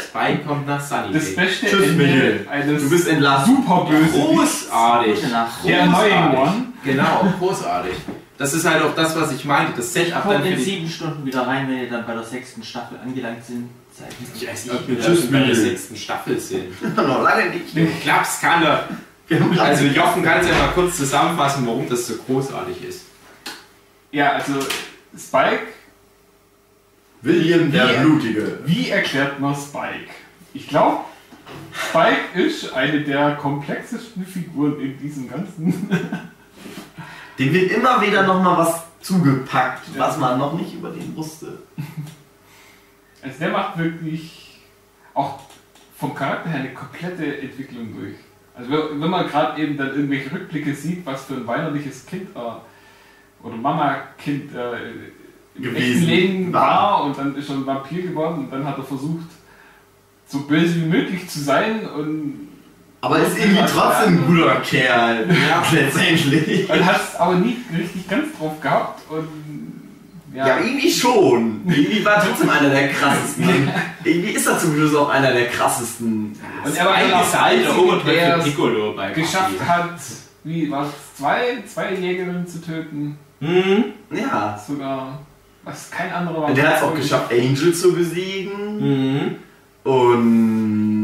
[0.00, 2.48] Spike kommt nach Sunny Das beste Tschüss, Ende Michael.
[2.50, 3.56] eines Du bist entlassen.
[3.56, 5.30] super böse Großartig.
[5.30, 5.64] Nacht.
[5.64, 6.38] Der Großartig.
[6.40, 6.64] One.
[6.84, 7.92] Genau, großartig.
[8.36, 9.74] Das ist halt auch das, was ich meinte.
[9.76, 10.64] Das Setup dann Kommt für in die...
[10.64, 13.68] sieben Stunden wieder rein, wenn ihr dann bei der sechsten Staffel angelangt sind.
[13.96, 14.08] Seid.
[14.34, 14.96] Ich weiß nicht, ob wir
[15.30, 16.96] bei der sechsten Staffel sind.
[16.96, 18.02] Noch lange nicht.
[18.02, 18.88] Klaps kann er.
[19.58, 23.04] Also Jochen kann es ja mal kurz zusammenfassen, warum das so großartig ist.
[24.10, 24.54] Ja, also
[25.16, 25.68] Spike,
[27.22, 28.02] William der Ja.
[28.02, 28.58] Blutige.
[28.66, 30.10] wie erklärt man Spike?
[30.52, 31.04] Ich glaube,
[31.72, 35.88] Spike ist eine der komplexesten Figuren in diesem ganzen.
[37.38, 41.58] Dem wird immer wieder nochmal was zugepackt, was man noch nicht über den wusste.
[43.22, 44.60] Also der macht wirklich
[45.14, 45.40] auch
[45.96, 48.16] vom Charakter her eine komplette Entwicklung durch.
[48.54, 53.46] Also wenn man gerade eben dann irgendwelche Rückblicke sieht, was für ein weinerliches Kind äh,
[53.46, 54.90] oder Mama-Kind äh,
[55.54, 57.00] im Gewesen echten Leben war.
[57.00, 59.28] war und dann ist er ein Vampir geworden und dann hat er versucht,
[60.26, 62.48] so böse wie möglich zu sein und,
[63.04, 65.28] Aber ist irgendwie trotzdem ein guter Kerl.
[65.28, 65.62] Ja.
[65.72, 66.70] Letztendlich.
[66.70, 69.28] und hat es aber nie richtig ganz drauf gehabt und
[70.34, 71.60] Ja, irgendwie schon.
[71.66, 73.70] Irgendwie war er trotzdem einer der krassesten.
[74.04, 76.32] irgendwie ist er zum Schluss auch einer der krassesten.
[76.64, 80.00] Und er war ist der halt der Einzige, der Piccolo bei geschafft hat,
[80.44, 83.18] wie war es, zwei, zwei Jägerinnen zu töten.
[83.40, 83.84] Mhm.
[84.10, 84.58] Ja.
[84.66, 85.20] Sogar,
[85.62, 86.54] was kein anderer war.
[86.54, 88.78] Der hat es auch geschafft, Angel zu besiegen.
[88.80, 89.36] Mhm.
[89.84, 91.03] Und.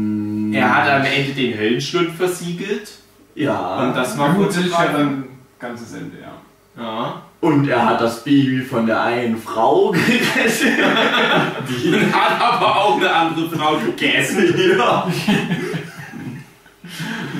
[0.53, 2.91] Er hat am Ende den Höllenschlund versiegelt.
[3.35, 3.83] Ja.
[3.83, 4.93] Und das war gut, greifen.
[4.93, 5.23] dann
[5.59, 6.81] ganzes Ende, ja.
[6.81, 7.21] Ja.
[7.41, 10.79] Und er hat das Baby von der einen Frau gerettet.
[11.69, 11.87] Die.
[11.93, 14.53] Und hat aber auch eine andere Frau gegessen.
[14.77, 15.07] Ja.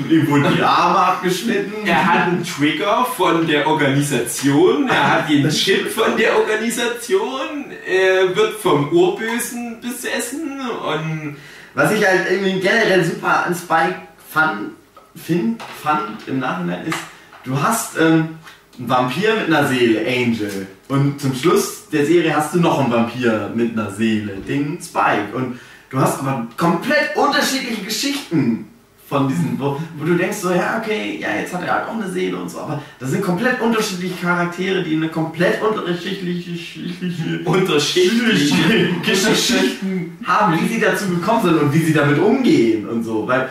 [0.09, 1.85] Ihm wurden die Arme abgeschnitten.
[1.85, 8.35] Er hat einen Trigger von der Organisation, er hat den Chip von der Organisation, er
[8.35, 11.37] wird vom Urbösen besessen und
[11.73, 13.95] Was ich halt irgendwie generell super an Spike
[14.29, 14.71] fand,
[15.15, 16.97] find, fand im Nachhinein ist,
[17.43, 18.29] du hast ähm,
[18.77, 20.67] einen Vampir mit einer Seele, Angel.
[20.89, 25.33] Und zum Schluss der Serie hast du noch einen Vampir mit einer Seele, den Spike.
[25.33, 28.67] Und du hast aber komplett unterschiedliche Geschichten
[29.11, 31.93] von diesen, wo, wo du denkst so, ja, okay, ja, jetzt hat er halt auch
[31.93, 36.51] eine Seele und so, aber das sind komplett unterschiedliche Charaktere, die eine komplett unterschiedliche,
[37.43, 38.55] unterschiedliche
[39.05, 39.90] Geschichten
[40.25, 43.49] haben, wie sie dazu gekommen sind und wie sie damit umgehen und so, weil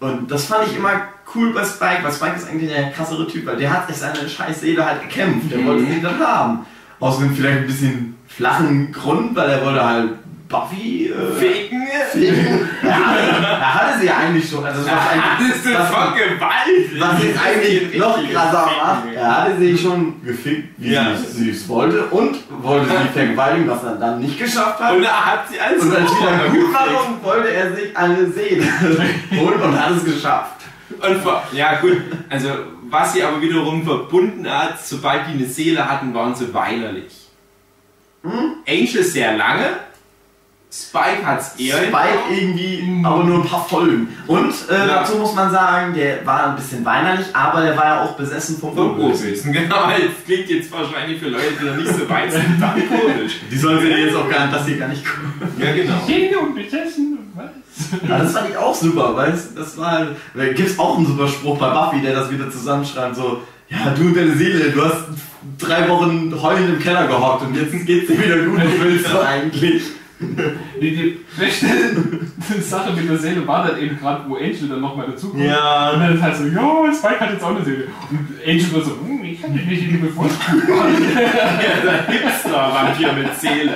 [0.00, 0.92] und das fand ich immer
[1.34, 4.28] cool bei Spike, weil Spike ist eigentlich der krassere Typ, weil der hat sich seine
[4.28, 6.66] scheiß Seele halt gekämpft, der wollte sie dann haben.
[7.00, 10.10] Aus einem vielleicht ein bisschen flachen Grund, weil er wollte halt
[10.48, 11.86] Buffy äh, Ficken.
[12.12, 12.68] ficken.
[12.82, 17.00] er, hatte, er hatte sie ja eigentlich schon, also war eigentlich, Das ist was- vergewaltigt.
[17.00, 21.14] was jetzt eigentlich noch krasser macht, er hatte sie schon gefickt, wie Ja.
[21.14, 24.94] sie sie es wollte und wollte sie vergewaltigen, was er dann nicht geschafft hat.
[24.96, 27.24] Und er hat sie als Und als wieder gut war, gefickt.
[27.24, 28.68] wollte er sich eine sehen.
[29.32, 30.54] und, und hat es geschafft.
[31.06, 31.98] Und vor, ja gut,
[32.30, 32.48] also
[32.90, 37.12] was sie aber wiederum verbunden hat, sobald die eine Seele hatten, waren sie weinerlich.
[38.66, 39.66] Angel sehr lange,
[40.70, 41.78] Spike hat es eher.
[41.78, 44.08] Spike irgendwie, aber nur ein paar Folgen.
[44.26, 44.86] Und äh, Ja.
[44.86, 48.58] dazu muss man sagen, der war ein bisschen weinerlich, aber der war ja auch besessen
[48.58, 48.76] vom.
[48.76, 49.88] Urbösen, genau.
[49.88, 53.32] Das klingt jetzt wahrscheinlich für Leute, die noch nicht so weit sind, dann komisch.
[53.50, 55.32] Die sollen sie jetzt auch gar nicht, dass sie gar nicht gucken.
[55.58, 55.94] Ja, genau.
[56.06, 57.46] Jene und besessen, was?
[58.06, 59.60] Ja, das fand ich auch super, weißt du?
[59.60, 63.16] Das war halt, da gibt's auch einen super Spruch bei Buffy, der das wieder zusammenschreibt,
[63.16, 63.40] so,
[63.70, 64.96] ja, du und deine Seele, du hast
[65.58, 69.18] drei Wochen heulend im Keller gehockt und jetzt geht's dir wieder gut, was willst du
[69.20, 69.82] eigentlich?
[70.20, 71.66] Die, die beste
[72.60, 75.44] Sache mit der Seele war dann eben gerade, wo Angel dann nochmal dazukommt.
[75.44, 75.90] Ja.
[75.92, 77.84] Und dann ist halt so, ja, Spike hat jetzt auch eine Seele.
[78.10, 80.40] Und Angel war so, hm, ich hatte nicht in die bevorzugt.
[81.84, 83.74] Der Hipster-Vampir mit Seele.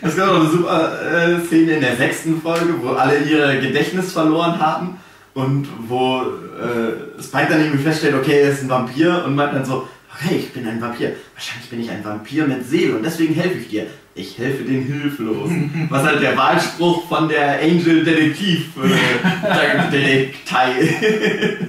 [0.00, 4.12] Es gab auch eine super äh, Szene in der sechsten Folge, wo alle ihr Gedächtnis
[4.12, 4.98] verloren haben
[5.34, 9.64] und wo äh, Spike dann irgendwie feststellt, okay, er ist ein Vampir und meint dann
[9.64, 9.88] so,
[10.18, 11.12] okay, ich bin ein Vampir.
[11.34, 13.86] Wahrscheinlich bin ich ein Vampir mit Seele und deswegen helfe ich dir.
[14.14, 15.86] Ich helfe den Hilflosen.
[15.90, 21.68] Was halt der Wahlspruch von der Angel Detektiv äh, Detektei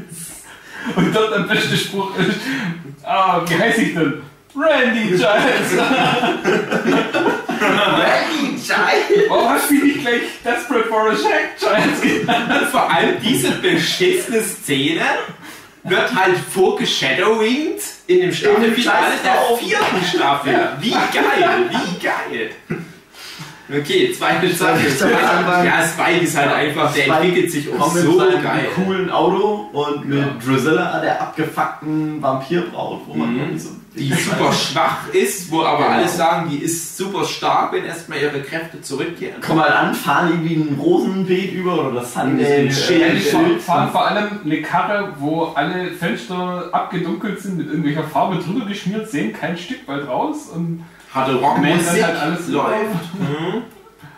[0.95, 2.39] Und dort der beste Spruch ist,
[3.03, 4.21] ah, wie heißt ich denn?
[4.55, 5.21] Randy Giles.
[7.61, 9.29] Randy Giles.
[9.29, 12.67] Warum hast du mich nicht gleich Desperate for a Shack Giles genannt?
[12.71, 15.01] Vor allem diese beschissene Szene
[15.83, 20.53] wird halt vorgeshadowinged in dem Staffelfinale der vierten Staffel.
[20.81, 22.49] Wie geil, wie geil.
[23.71, 24.89] Okay, zweite Staffel.
[24.97, 25.65] Zweite Staffel.
[25.65, 28.67] Ja, Spike ist halt einfach, der Spike entwickelt sich mit so geil.
[28.73, 33.59] coolen Auto und mit Drusilla, der abgefuckten Vampirbraut, wo man Mhm.
[33.59, 33.69] so
[33.99, 35.89] Die super schwach ist, wo aber Genau.
[35.97, 39.41] alle sagen, die ist super stark, wenn erstmal ihre Kräfte zurückkehren.
[39.41, 43.61] kommen halt an, fahren irgendwie ein Rosenbeet über oder das Schild.
[43.61, 49.09] Fahren, vor allem eine Karre, wo alle Fenster abgedunkelt sind, mit irgendwelcher Farbe drüber geschmiert,
[49.09, 53.13] sehen kein Stück weit raus und Harte Rockmusik das halt alles läuft.
[53.19, 53.61] Mhm.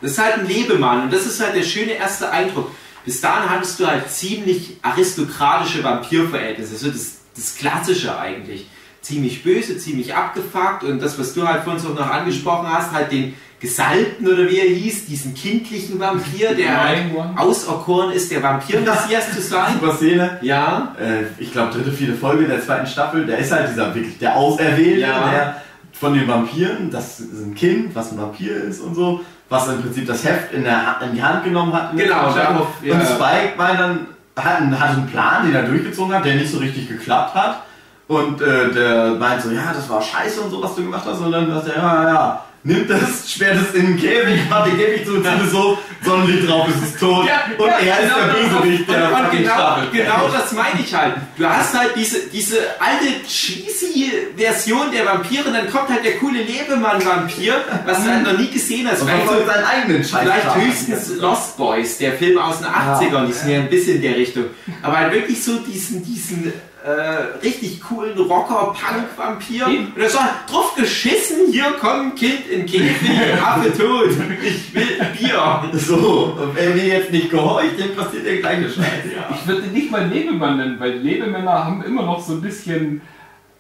[0.01, 2.71] Das ist halt ein Lebemann und das ist halt der schöne erste Eindruck.
[3.05, 8.67] Bis dahin hattest du halt ziemlich aristokratische Vampirverhältnisse, so das, das Klassische eigentlich.
[9.01, 13.11] Ziemlich böse, ziemlich abgefuckt und das, was du halt vorhin so noch angesprochen hast, halt
[13.11, 16.99] den Gesalbten oder wie er hieß, diesen kindlichen Vampir, der halt
[17.35, 19.73] auserkoren ist, der Vampir-Messias zu sein.
[19.79, 20.37] Super Szene.
[20.41, 24.17] Ja, Äh, ich glaube, dritte, vierte Folge der zweiten Staffel, der ist halt dieser wirklich
[24.19, 25.29] der Auserwählte, Ja.
[25.31, 25.61] der
[25.93, 29.81] von den Vampiren, das ist ein Kind, was ein Vampir ist und so, was im
[29.81, 31.95] Prinzip das Heft in, der, in die Hand genommen hat.
[31.95, 32.93] der Genau, darauf, ja.
[32.95, 36.57] Und Spike war dann, hat, hat einen Plan, den er durchgezogen hat, der nicht so
[36.57, 37.63] richtig geklappt hat.
[38.11, 41.21] Und äh, der meint so, ja, das war scheiße und so, was du gemacht hast.
[41.21, 44.77] Und dann sagt er, ja, ja, nimmt das, sperrt es in den Käfig, macht den
[44.77, 47.25] Käfig zu und zieht es so, Sonnenlicht drauf, es ist tot.
[47.25, 50.81] Ja, und ja, er ist genau, der Bösewicht der und, und genau, genau das meine
[50.81, 51.13] ich halt.
[51.37, 56.43] Du hast halt diese, diese alte cheesy Version der Vampire, dann kommt halt der coole
[56.43, 57.53] Lebemann-Vampir,
[57.85, 59.03] was du halt noch nie gesehen hast.
[59.03, 60.19] Und Vielleicht, seinen eigenen Scheiß.
[60.19, 64.01] vielleicht höchstens Lost Boys, der Film aus den 80ern, die sind ja ein bisschen in
[64.01, 64.47] der Richtung.
[64.81, 66.51] Aber halt wirklich so diesen, diesen
[66.83, 69.67] äh, richtig coolen Rocker-Punk-Vampir.
[69.67, 74.09] Und er sagt, drauf geschissen, hier kommt Kind in Käfig, Affe tot,
[74.43, 74.87] ich will
[75.17, 75.69] Bier.
[75.73, 79.05] So, und wer mir jetzt nicht gehorcht, dem passiert der gleiche Scheiß.
[79.35, 83.01] Ich würde ihn nicht mal Lebemann nennen, weil Lebemänner haben immer noch so ein bisschen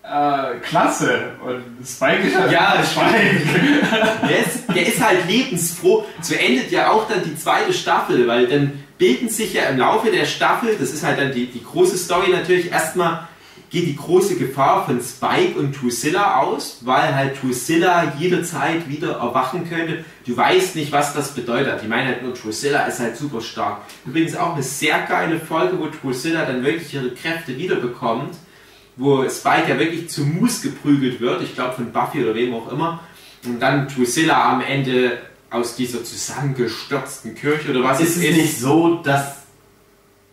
[0.03, 1.33] äh, Klasse.
[1.45, 4.27] Und Spike ist halt Ja, Spike.
[4.27, 6.05] Der ist, der ist halt lebensfroh.
[6.21, 10.11] So endet ja auch dann die zweite Staffel, weil dann bilden sich ja im Laufe
[10.11, 13.27] der Staffel, das ist halt dann die, die große Story natürlich, erstmal
[13.71, 19.67] geht die große Gefahr von Spike und Drusilla aus, weil halt Drusilla jederzeit wieder erwachen
[19.67, 20.05] könnte.
[20.27, 21.81] Du weißt nicht, was das bedeutet.
[21.81, 23.81] Ich meine halt nur, Drusilla ist halt super stark.
[24.05, 28.35] Übrigens auch eine sehr geile Folge, wo Drusilla dann wirklich ihre Kräfte wiederbekommt,
[28.97, 32.71] wo Spike ja wirklich zu Mus geprügelt wird, ich glaube von Buffy oder wem auch
[32.71, 32.99] immer,
[33.45, 35.17] und dann Drusilla am Ende
[35.51, 39.35] aus dieser zusammengestürzten Kirche oder was Ist es nicht so, dass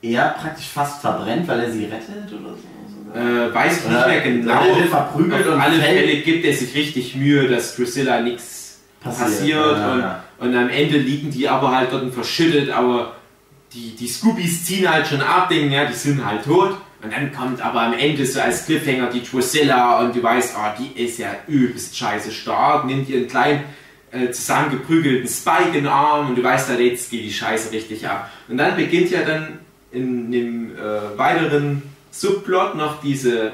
[0.01, 3.19] er praktisch fast verbrennt, weil er sie rettet oder so?
[3.19, 4.77] Äh, weiß ich nicht mehr genau.
[4.77, 8.79] wird verprügelt Auf und alle fällt- Fälle gibt er sich richtig Mühe, dass Drusilla nichts
[9.01, 10.25] Passiert, passiert, ja, und, ja.
[10.39, 13.15] und am Ende liegen die aber halt dort verschüttet, aber
[13.73, 16.77] die, die Scoobies ziehen halt schon ab, denken, ja, die sind halt tot.
[17.01, 20.83] Und dann kommt aber am Ende so als Cliffhanger die Drusilla und du weißt, oh,
[20.83, 23.63] die ist ja übelst scheiße stark, nimmt ihren kleinen
[24.11, 28.07] äh, zusammengeprügelten Spike in den Arm und du weißt halt, jetzt geht die Scheiße richtig
[28.09, 28.31] ab.
[28.49, 29.59] Und dann beginnt ja dann
[29.91, 33.53] in dem äh, weiteren Subplot noch diese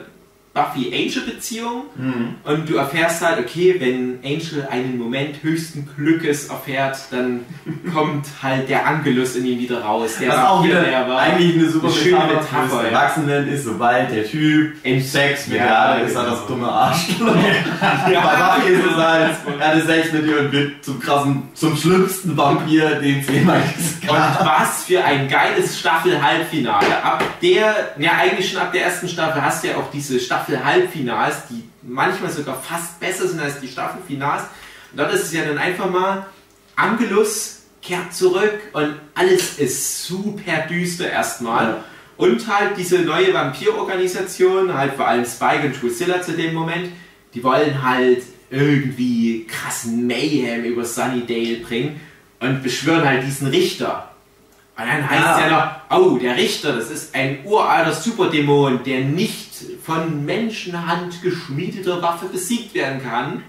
[0.54, 2.34] Buffy-Angel-Beziehung Mhm.
[2.44, 7.40] und du erfährst halt, okay, wenn Angel einen Moment höchsten Glückes erfährt, dann
[7.92, 10.12] kommt halt der Angelus in ihm wieder raus.
[10.20, 11.18] Der Was auch wieder der war.
[11.20, 12.88] eigentlich eine super eine schöne Metapher fürs ja.
[12.88, 16.34] Erwachsenen ist, sobald der Typ Im Sex mit Ja, der hatte, ist er genau.
[16.36, 17.34] das dumme Arschloch.
[17.80, 21.76] Bei Buffy ist es halt, er hatte Sex mit ihr und wird zum krassen, zum
[21.76, 23.62] schlimmsten Vampir, den es jemals
[24.02, 24.44] Und gab.
[24.60, 27.02] was für ein geiles Staffel-Halbfinale.
[27.02, 31.48] Ab der, ja eigentlich schon ab der ersten Staffel hast du ja auch diese Staffel-Halbfinals,
[31.50, 34.42] die manchmal sogar fast besser sind als die Staffelfinals.
[34.92, 36.26] Und dort ist es ja dann einfach mal,
[36.76, 41.64] Angelus kehrt zurück und alles ist super düster erstmal.
[41.64, 41.84] Ja.
[42.16, 46.90] Und halt diese neue Vampirorganisation, halt vor allem Spike und Drusilla zu dem Moment,
[47.34, 52.00] die wollen halt irgendwie krassen Mayhem über Sunnydale bringen
[52.38, 54.13] und beschwören halt diesen Richter.
[54.76, 55.34] Und dann heißt Ah.
[55.34, 59.52] es ja noch, oh, der Richter, das ist ein uralter Superdämon, der nicht
[59.84, 63.42] von Menschenhand geschmiedeter Waffe besiegt werden kann.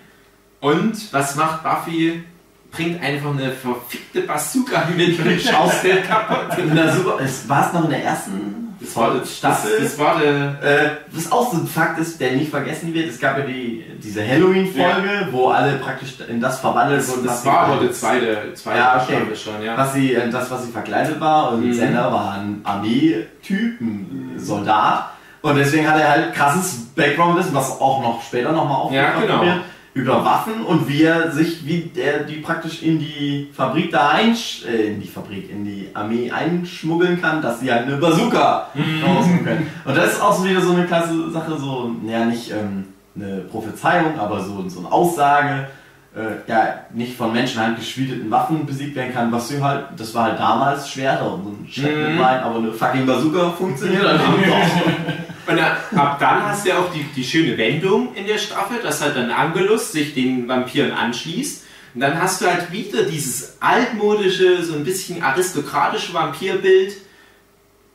[0.60, 2.24] Und was macht Buffy?
[2.72, 6.58] Bringt einfach eine verfickte Bazooka mit und schaust den kaputt.
[6.74, 9.72] Na super, es war es noch in der ersten Das war, das, Staffel.
[9.82, 13.20] das war der Äh, was auch so ein Fakt ist, der nicht vergessen wird, es
[13.20, 17.26] gab ja die, diese Halloween-Folge, wo alle praktisch in das verwandelt wurden.
[17.26, 19.16] Das was war sie- aber der zweite, zweite Ja, okay.
[19.18, 19.78] Staffel schon, ja.
[19.78, 21.52] was sie, äh, das, was sie verkleidet war.
[21.54, 21.74] Und Mhm.
[21.74, 25.10] Sender war ein Armeetyp, ein Soldat.
[25.42, 29.42] Und deswegen hat er halt krasses Background-Wissen, was auch noch später nochmal Ja, aufgegriffen genau.
[29.54, 29.62] wird.
[29.96, 34.66] Über Waffen und wie er sich, wie der die praktisch in die Fabrik da einsch,
[34.66, 39.04] äh, in die Fabrik, in die Armee einschmuggeln kann, dass sie halt eine Bazooka Mhm.
[39.04, 39.68] rausnehmen können.
[39.86, 43.38] Und das ist auch so wieder so eine klasse Sache, so, ja, nicht ähm, eine
[43.50, 45.68] Prophezeiung, aber so, so eine Aussage,
[46.16, 50.26] äh, ja, nicht von Menschenhand geschmiedeten Waffen besiegt werden kann, was sie halt, das war
[50.26, 52.22] halt damals schwerer und so ein Mhm.
[52.22, 54.22] rein, aber eine fucking Bazooka funktioniert halt.
[55.48, 58.78] Und dann, ab dann hast du ja auch die, die schöne Wendung in der Staffel,
[58.82, 61.64] dass halt dann Angelus sich den Vampiren anschließt.
[61.94, 66.94] Und dann hast du halt wieder dieses altmodische, so ein bisschen aristokratische Vampirbild,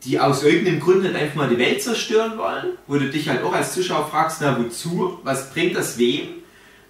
[0.04, 3.42] die aus irgendeinem Grund halt einfach mal die Welt zerstören wollen, wo du dich halt
[3.42, 6.28] auch als Zuschauer fragst, na wozu, was bringt das wem?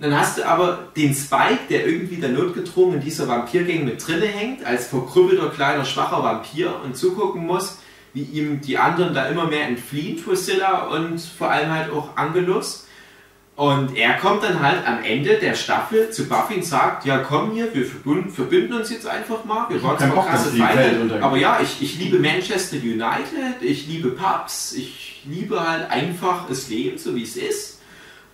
[0.01, 4.27] Dann hast du aber den Spike, der irgendwie der notgedrungen in dieser Vampirgang mit drinne
[4.27, 7.79] hängt, als verkrüppelter, kleiner, schwacher Vampir und zugucken muss,
[8.15, 12.87] wie ihm die anderen da immer mehr entfliehen, Drusilla und vor allem halt auch Angelus.
[13.57, 17.53] Und er kommt dann halt am Ende der Staffel zu Buffy und sagt, ja komm
[17.53, 19.67] hier, wir verbünden, verbünden uns jetzt einfach mal.
[19.69, 24.13] Wir waren zwar Bock, krasse Feinde, aber ja, ich, ich liebe Manchester United, ich liebe
[24.13, 27.70] Pubs, ich liebe halt einfach das Leben, so wie es ist.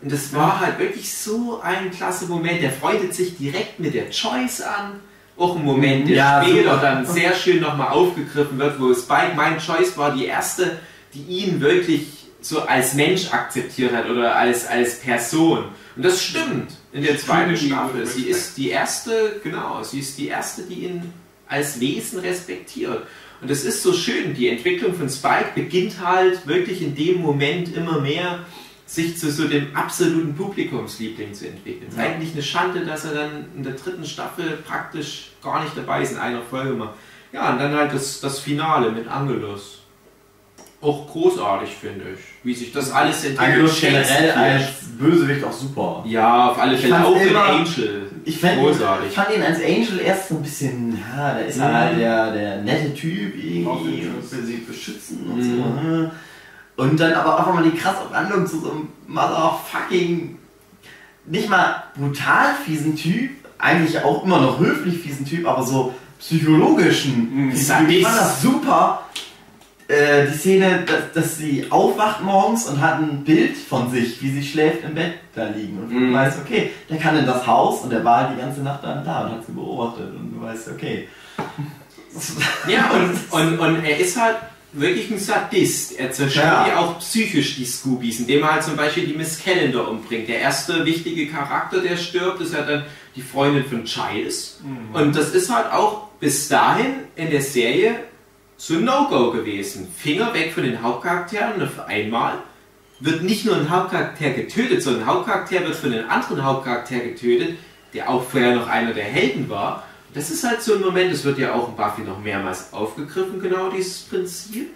[0.03, 2.63] Und das war halt wirklich so ein klasse Moment.
[2.63, 5.01] Der freundet sich direkt mit der Choice an.
[5.37, 6.83] Auch ein Moment, der Ja, später super.
[6.83, 10.79] dann sehr schön nochmal aufgegriffen wird, wo Spike, mein Choice war die erste,
[11.13, 12.07] die ihn wirklich
[12.41, 15.65] so als Mensch akzeptiert hat oder als, als Person.
[15.97, 18.07] Und das stimmt in der zweiten Staffel.
[18.07, 21.13] Sie ist die erste, genau, sie ist die erste, die ihn
[21.49, 23.03] als Wesen respektiert.
[23.43, 27.75] Und es ist so schön, die Entwicklung von Spike beginnt halt wirklich in dem Moment
[27.77, 28.41] immer mehr
[28.87, 31.87] sich zu so dem absoluten Publikumsliebling zu entwickeln.
[31.89, 35.77] Es ist eigentlich eine Schande, dass er dann in der dritten Staffel praktisch gar nicht
[35.77, 36.91] dabei ist in einer Folge mal.
[37.33, 39.83] Ja, und dann halt das, das Finale mit Angelus.
[40.81, 43.49] Auch großartig, finde ich, wie sich das alles entwickelt.
[43.55, 44.65] Angelus generell als
[44.99, 46.05] Bösewicht auch super.
[46.07, 48.03] Ja, auf alle Ich Fälle auch in immer- Angel.
[48.25, 49.09] Ich fand, ihn, Großartig.
[49.09, 51.75] ich fand ihn als Angel erst so ein bisschen, ja, da ist er Mhm.
[51.75, 56.03] halt der, der nette Typ irgendwie den will sie beschützen und Mhm.
[56.05, 56.11] so.
[56.77, 60.39] Und dann aber einfach mal die krasse Wandlung zu so einem motherfucking,
[61.27, 67.47] nicht mal brutal fiesen Typ, eigentlich auch immer noch höflich fiesen Typ, aber so psychologischen
[67.47, 67.51] Mhm.
[67.53, 69.03] Ich fand das super.
[69.89, 74.31] Äh, die Szene, dass, dass sie aufwacht morgens und hat ein Bild von sich, wie
[74.33, 75.79] sie schläft im Bett da liegen.
[75.79, 76.13] Und du Mhm.
[76.13, 79.05] weißt, okay, der kann in das Haus und der war halt die ganze Nacht dann
[79.05, 80.13] da und hat sie beobachtet.
[80.15, 81.09] Und du weißt, okay.
[82.67, 84.37] Ja, und, und, und er ist halt
[84.73, 85.99] wirklich ein Sadist.
[85.99, 86.79] Er zerstört Ja.
[86.79, 90.29] auch psychisch die Scoobies, indem er halt zum Beispiel die Miss Calendar umbringt.
[90.29, 92.85] Der erste wichtige Charakter, der stirbt, ist ja dann
[93.15, 94.61] die Freundin von Giles.
[94.93, 98.01] Und das ist halt auch bis dahin in der Serie
[98.59, 99.89] so ein No-Go gewesen.
[99.97, 102.39] Finger weg von den Hauptcharakteren und auf einmal
[103.01, 107.57] wird nicht nur ein Hauptcharakter getötet, sondern ein Hauptcharakter wird von einem anderen Hauptcharakter getötet,
[107.95, 109.85] der auch vorher noch einer der Helden war.
[110.17, 113.39] Das ist halt so ein Moment, das wird ja auch in Buffy noch mehrmals aufgegriffen,
[113.39, 114.71] genau dieses Prinzip.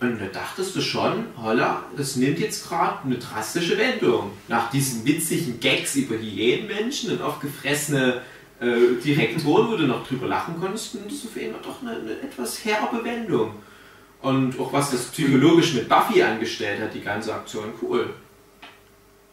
[0.00, 4.30] Und da dachtest du schon, holla, das nimmt jetzt gerade eine drastische Wendung.
[4.48, 8.22] Nach diesen witzigen Gags über Hyänenmenschen und aufgefressene
[8.58, 12.20] äh, Direktoren, wo du noch drüber lachen konntest, nimmt es auf einmal doch eine, eine
[12.22, 13.56] etwas herbe Wendung.
[14.22, 18.14] Und auch was das psychologisch mit Buffy angestellt hat, die ganze Aktion, cool.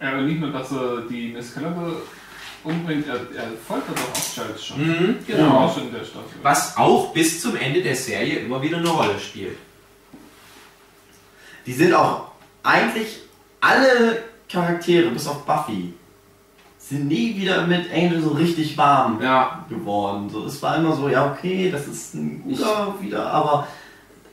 [0.02, 1.94] Ja, und nicht nur, dass er die Miss Caliber
[2.64, 4.88] umbringt, er, er foltert doch auch Giles schon.
[4.88, 5.60] Mhm, genau.
[5.60, 6.40] auch schon in der Staffel.
[6.42, 9.58] Was auch bis zum Ende der Serie immer wieder eine Rolle spielt.
[11.66, 12.32] Die sind auch
[12.64, 13.20] eigentlich
[13.60, 15.94] alle Charaktere, bis auf Buffy,
[16.78, 20.30] sind nie wieder mit Angel so richtig warm Ja, geworden.
[20.30, 23.68] So, es war immer so, ja okay, das ist ein guter wieder, aber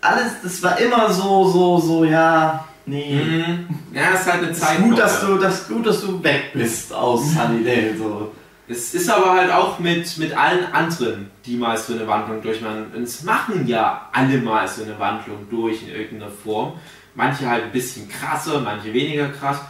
[0.01, 3.15] alles, das war immer so, so, so, ja, nee.
[3.15, 3.69] mhm.
[3.95, 4.79] ja, es ist halt eine Zeit.
[4.79, 7.97] ist gut, dass du, das ist gut, dass du weg bist aus Sunnydale.
[7.97, 8.33] So.
[8.71, 12.93] Es ist aber halt auch mit, mit allen anderen, die mal so eine Wandlung durchmachen.
[12.95, 16.75] Und es machen ja alle mal so eine Wandlung durch in irgendeiner Form.
[17.15, 19.61] Manche halt ein bisschen krasser, manche weniger krass.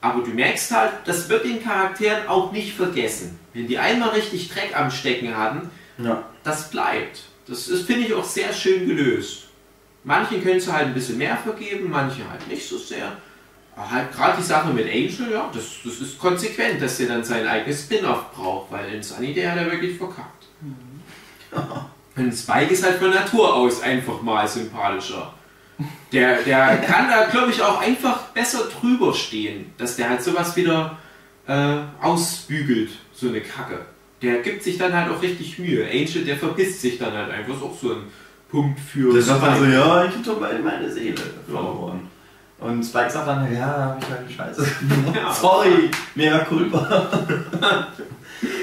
[0.00, 3.38] Aber du merkst halt, das wird den Charakteren auch nicht vergessen.
[3.52, 6.22] Wenn die einmal richtig Dreck am Stecken hatten, Ja.
[6.42, 7.20] das bleibt.
[7.48, 9.45] Das ist, finde ich, auch sehr schön gelöst.
[10.06, 13.10] Manchen können sie halt ein bisschen mehr vergeben, manche halt nicht so sehr.
[13.74, 17.24] Aber halt gerade die Sache mit Angel, ja, das, das ist konsequent, dass der dann
[17.24, 20.46] sein eigenes Spin-off braucht, weil in Sunny der hat er wirklich verkackt.
[22.14, 25.34] Und Spike ist halt von Natur aus einfach mal sympathischer.
[26.12, 30.54] Der, der kann da, glaube ich, auch einfach besser drüber stehen, dass der halt sowas
[30.54, 30.98] wieder
[31.48, 33.84] äh, ausbügelt, so eine Kacke.
[34.22, 35.84] Der gibt sich dann halt auch richtig Mühe.
[35.84, 37.54] Angel, der verpisst sich dann halt einfach.
[37.54, 38.04] Ist auch so ein
[38.56, 39.12] Punkt für.
[39.12, 42.08] Der sagt dann so, ja, ich hab doch meine, meine Seele verloren.
[42.58, 44.66] Und Spike sagt dann, ja, hab ich halt eine Scheiße.
[45.14, 45.30] Ja.
[45.30, 47.06] Sorry, mega culpa.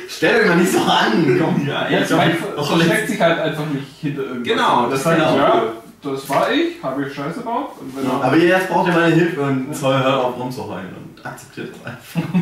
[0.09, 1.39] Stell euch mal nicht so an.
[1.39, 4.47] Komm, Ja, Ja, ja, Spike versteckt sich halt einfach nicht hinter irgendwas.
[4.47, 6.11] Genau, das das ich ja, cool.
[6.11, 7.73] das war ich, habe ich Scheiße gebaut.
[8.03, 11.93] Er Aber jetzt braucht ihr meine Hilfe und Zoll hört auf rumzuheulen und akzeptiert das
[11.93, 12.39] einfach.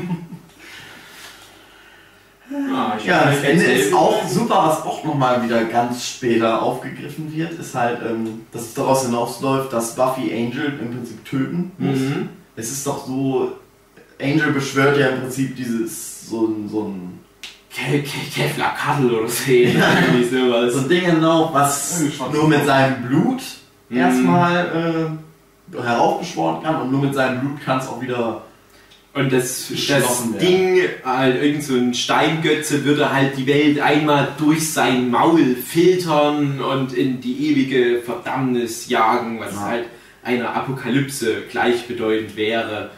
[2.51, 6.61] Ja, ich Ja, bin das Ende ist auch super, was auch nochmal wieder ganz später
[6.61, 11.71] aufgegriffen wird, ist halt, ähm, dass es daraus hinausläuft, dass Buffy Angel im Prinzip töten
[11.77, 11.99] muss.
[11.99, 12.29] Mhm.
[12.55, 13.53] Es ist doch so,
[14.21, 17.19] Angel beschwört ja im Prinzip dieses, so ein, so ein,
[17.73, 19.43] Ke- Ke- Kevlar Cuddle oder so.
[20.29, 20.73] Sowas.
[20.73, 22.03] so ein Ding genau, was
[22.33, 23.41] nur mit seinem Blut
[23.89, 23.97] Mhm.
[23.97, 25.09] erstmal
[25.73, 28.41] äh, heraufbeschworen kann und nur mit seinem Blut kann es auch wieder
[29.13, 30.23] Und das, das.
[30.39, 36.61] Ding, halt irgend so ein Steingötze, würde halt die Welt einmal durch sein Maul filtern
[36.61, 39.61] und in die ewige Verdammnis jagen, was Ja.
[39.61, 39.85] halt
[40.23, 42.91] einer Apokalypse gleichbedeutend wäre.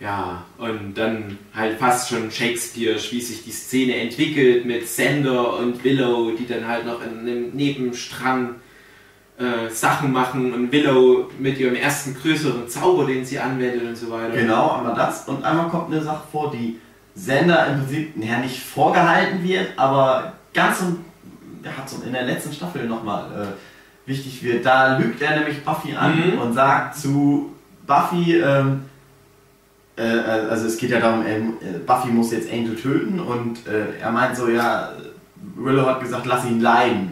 [0.00, 5.84] Ja, und dann halt fast schon Shakespeare, wie sich die Szene entwickelt mit Sander und
[5.84, 8.56] Willow, die dann halt noch in einem Nebenstrang
[9.38, 14.10] äh, Sachen machen und Willow mit ihrem ersten größeren Zauber, den sie anwendet und so
[14.10, 14.34] weiter.
[14.34, 15.26] Genau, einmal das.
[15.28, 16.78] Und einmal kommt eine Sache vor, die
[17.14, 21.04] Sender im Prinzip ja, nicht vorgehalten wird, aber ganz und,
[21.76, 24.66] hat so in der letzten Staffel nochmal äh, wichtig wird.
[24.66, 26.38] Da lügt er nämlich Buffy an Mhm.
[26.38, 27.52] und sagt zu
[27.86, 28.82] Buffy, ähm,
[29.96, 31.54] äh, also es geht ja darum, ähm,
[31.86, 34.92] Buffy muss jetzt Angel töten und äh, er meint so, ja,
[35.56, 37.11] Willow hat gesagt, lass ihn leiden.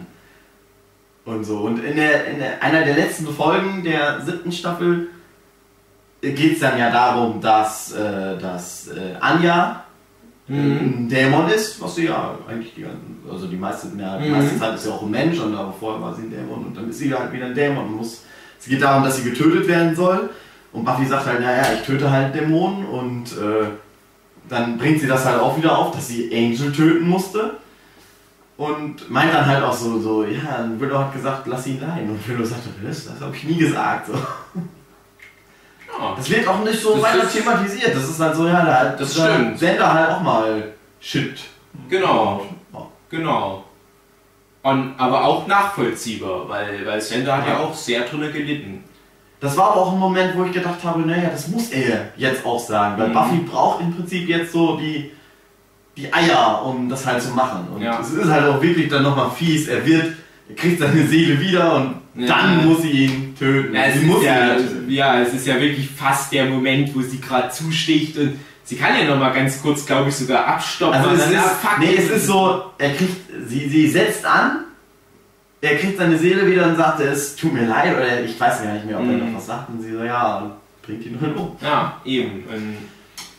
[1.25, 1.57] Und so.
[1.59, 5.09] Und in, der, in der, einer der letzten Folgen der siebten Staffel
[6.21, 9.83] geht es dann ja darum, dass, äh, dass äh, Anja
[10.49, 12.85] ein Dämon ist, was sie ja eigentlich die,
[13.31, 14.35] also die, meiste, ja, die Mhm.
[14.35, 16.75] meiste Zeit ist ja auch ein Mensch und aber vorher war sie ein Dämon und
[16.75, 18.23] dann ist sie halt wieder ein Dämon und muss.
[18.59, 20.29] Es geht darum, dass sie getötet werden soll
[20.73, 23.67] und Buffy sagt halt, naja, ich töte halt Dämonen und äh,
[24.49, 27.51] dann bringt sie das halt auch wieder auf, dass sie Angel töten musste
[28.61, 32.27] und meint dann halt auch so, so ja, Willow hat gesagt, lass ihn leiden und
[32.27, 34.07] Willow sagt, das, das habe ich nie gesagt.
[34.07, 34.13] So.
[34.13, 36.13] Ja.
[36.15, 37.95] Das wird auch nicht so Das weiter thematisiert.
[37.95, 39.59] Das ist halt so, ja, da Das da stimmt.
[39.59, 41.39] Sender halt auch mal Shit.
[41.89, 42.87] Genau, Ja.
[43.09, 43.63] genau.
[44.63, 48.83] Und, aber auch nachvollziehbar, weil, weil Sender hat ja auch sehr drunter gelitten.
[49.39, 52.45] Das war aber auch ein Moment, wo ich gedacht habe, naja, das muss er jetzt
[52.45, 53.13] auch sagen, weil Mhm.
[53.13, 55.11] Buffy braucht im Prinzip jetzt so die,
[56.01, 57.67] die Eier, um das halt zu machen.
[57.73, 57.99] Und Ja.
[58.01, 59.67] es ist halt auch wirklich dann nochmal fies.
[59.67, 60.13] Er wird,
[60.49, 62.27] er kriegt seine Seele wieder und Ja.
[62.27, 63.73] dann muss sie ihn töten.
[63.75, 64.55] Ja, es, muss ist ja,
[64.87, 68.33] ja, es ist ja wirklich fast der Moment, wo sie gerade zusticht und
[68.63, 70.95] sie kann ja noch mal ganz kurz, glaube ich, sogar abstoppen.
[70.99, 71.79] Also es ah, ist, fuck.
[71.79, 73.15] nee, es ist so, er kriegt,
[73.47, 74.65] sie, sie setzt an,
[75.61, 78.73] er kriegt seine Seele wieder und sagt, es tut mir leid, oder ich weiß gar
[78.73, 79.31] nicht mehr, ob er Mhm.
[79.31, 80.51] noch was sagt, und sie so, ja,
[80.81, 81.55] bringt ihn halt um.
[81.61, 82.43] Ja, eben.
[82.51, 82.77] Und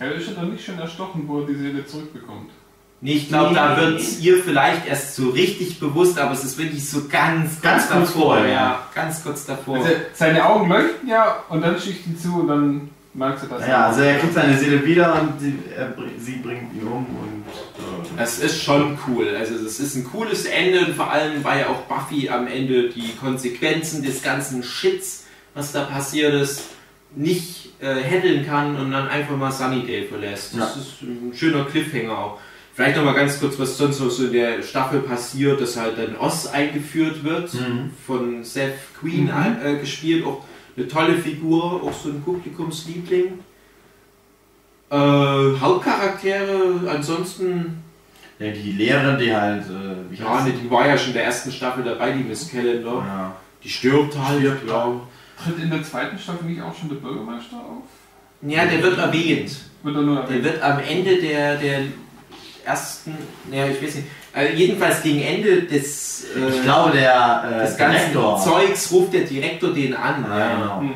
[0.02, 2.50] Er ist ja dann nicht schön erstochen, wo er die Seele zurückbekommt.
[3.00, 3.80] nee, ich glaube, da Nee.
[3.82, 8.06] wird ihr vielleicht erst so richtig bewusst, aber es ist wirklich so ganz, Ganz kurz
[8.12, 8.22] davor.
[8.36, 8.86] vorher, Ja, ja.
[8.94, 9.76] ganz kurz davor.
[9.78, 13.66] Also seine Augen leuchten ja und dann sticht ihn zu und dann merkst du das.
[13.66, 17.44] Ja, also er kriegt seine Seele wieder und sie, er, sie bringt ihn um und
[18.18, 19.28] äh, Es ist schon cool.
[19.38, 22.88] Also es ist ein cooles Ende und vor allem, weil ja auch Buffy am Ende
[22.88, 25.24] die Konsequenzen des ganzen Shits,
[25.54, 26.62] was da passiert ist,
[27.16, 30.54] nicht äh, handeln kann und dann einfach mal Sunnydale verlässt.
[30.54, 30.80] Das Ja.
[30.80, 32.38] ist ein schöner Cliffhanger auch.
[32.74, 35.98] Vielleicht noch mal ganz kurz, was sonst noch so in der Staffel passiert, dass halt
[35.98, 37.90] dann Oz eingeführt wird, Mhm.
[38.06, 39.56] von Seth Queen Mhm.
[39.64, 40.42] äh, gespielt, auch
[40.76, 43.40] eine tolle Figur, auch so ein Publikumsliebling.
[44.90, 44.94] Äh,
[45.60, 47.82] Hauptcharaktere, ansonsten
[48.38, 51.24] ja, die Lehrerin, die halt, äh, wie ja, ne, die war ja schon in der
[51.24, 53.04] ersten Staffel dabei, die Miss Calendar.
[53.06, 53.36] Ja.
[53.62, 54.40] Die stirbt halt.
[54.40, 55.00] Stirbt ja.
[55.44, 57.84] Tritt in der zweiten Staffel nicht auch schon der Bürgermeister auf?
[58.42, 59.50] ja, der wird erwähnt.
[59.82, 60.44] Wird er nur Der erwähnt?
[60.44, 61.80] wird am Ende der, der
[62.64, 63.16] ersten,
[63.50, 67.76] naja, ich weiß nicht, also jedenfalls gegen Ende des, äh, Ich glaube, der äh, des
[67.76, 68.40] ganzen Direktor.
[68.40, 70.24] Zeugs ruft der Direktor den an.
[70.28, 70.56] Ja, Ja.
[70.56, 70.80] genau.
[70.80, 70.94] Hm.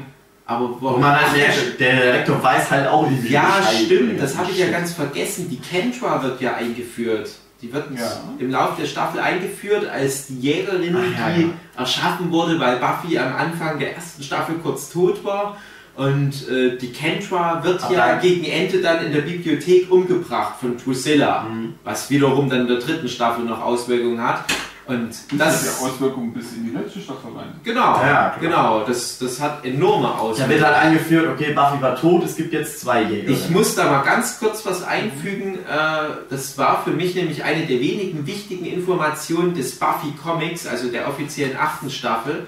[0.48, 1.00] Aber warum?
[1.00, 4.50] man halt Ach, merkt, der Direktor weiß halt auch nicht, wie Ja, stimmt, das habe
[4.52, 5.48] ich ja ganz vergessen.
[5.50, 7.30] Die Kentra wird ja eingeführt.
[7.62, 8.20] Die wird Ja.
[8.38, 11.48] im Laufe der Staffel eingeführt als die Jägerin, Ach ja, die ja.
[11.76, 15.56] erschaffen wurde, weil Buffy am Anfang der ersten Staffel kurz tot war.
[15.94, 20.76] Und äh, die Kentra wird Aber ja gegen Ende dann in der Bibliothek umgebracht von
[20.76, 21.74] Drusilla, Mhm.
[21.84, 24.44] was wiederum dann in der dritten Staffel noch Auswirkungen hat.
[24.88, 27.48] Und Das hat ja Auswirkungen bis in die letzte Staffel rein.
[27.64, 30.50] genau, Ja, genau, das, das hat enorme Da Auswirkungen.
[30.58, 33.30] wird halt eingeführt, okay, Buffy war tot, es gibt jetzt zwei Jäger.
[33.30, 35.54] Ich muss da mal ganz kurz was einfügen.
[35.68, 40.88] Äh, Das war für mich nämlich eine der wenigen wichtigen Informationen des Buffy Comics, also
[40.88, 42.46] der offiziellen achten Staffel,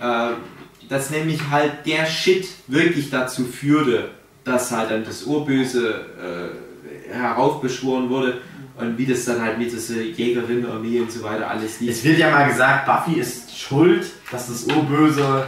[0.00, 0.28] äh,
[0.90, 4.10] dass nämlich halt der Shit wirklich dazu führte,
[4.44, 6.04] dass halt dann das Urböse
[7.08, 8.40] äh, heraufbeschworen wurde
[8.82, 11.90] und wie das dann halt mit dieser Jägerinnenarmee und so weiter alles lief.
[11.90, 15.46] Es wird ja mal gesagt, Buffy ist schuld, dass das Urböse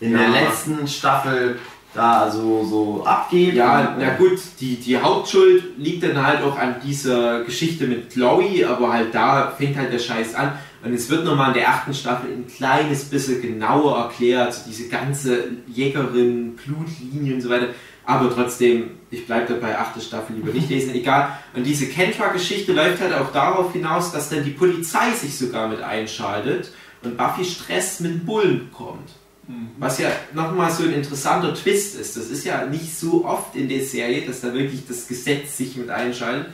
[0.00, 0.28] in der Ja.
[0.28, 1.58] letzten Staffel
[1.94, 3.54] da so, so abgeht.
[3.54, 8.10] Ja, Und, na gut, die, die Hauptschuld liegt dann halt auch an dieser Geschichte mit
[8.10, 10.52] Chloe, aber halt da fängt halt der Scheiß an.
[10.84, 14.88] Und es wird nochmal in der achten Staffel ein kleines bisschen genauer erklärt, so diese
[14.88, 17.68] ganze Jägerin, Blutlinie und so weiter.
[18.06, 21.38] Aber trotzdem, ich bleibe dabei, achte Staffel lieber nicht lesen, egal.
[21.54, 25.82] Und diese Kentra-Geschichte läuft halt auch darauf hinaus, dass dann die Polizei sich sogar mit
[25.82, 26.72] einschaltet
[27.02, 29.10] und Buffy Stress mit Bullen bekommt.
[29.78, 32.16] Was ja nochmal so ein interessanter Twist ist.
[32.16, 35.76] Das ist ja nicht so oft in der Serie, dass da wirklich das Gesetz sich
[35.76, 36.48] mit einschaltet.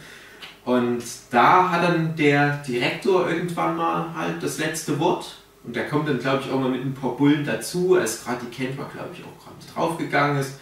[0.64, 5.36] Und da hat dann der Direktor irgendwann mal halt das letzte Wort.
[5.64, 8.40] Und der kommt dann, glaube ich, auch mal mit ein paar Bullen dazu, als gerade
[8.44, 10.54] die Kendra, glaube ich, auch gerade draufgegangen ist.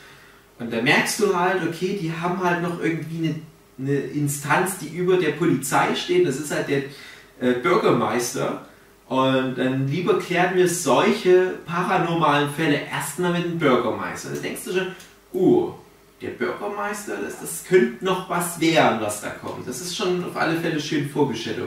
[0.61, 3.35] Und da merkst du halt, okay, die haben halt noch irgendwie eine,
[3.79, 6.29] eine Instanz, die über der Polizei steht.
[6.29, 6.83] Das ist halt der
[7.41, 8.67] äh, Bürgermeister.
[9.09, 14.29] Und dann lieber klären wir solche paranormalen Fälle erstmal mit dem Bürgermeister.
[14.35, 14.89] Da denkst du schon,
[15.33, 15.73] uh,
[16.21, 19.67] der Bürgermeister, das, das könnte noch was werden, was da kommt.
[19.67, 21.63] Das ist schon auf alle Fälle schön vorgestellt.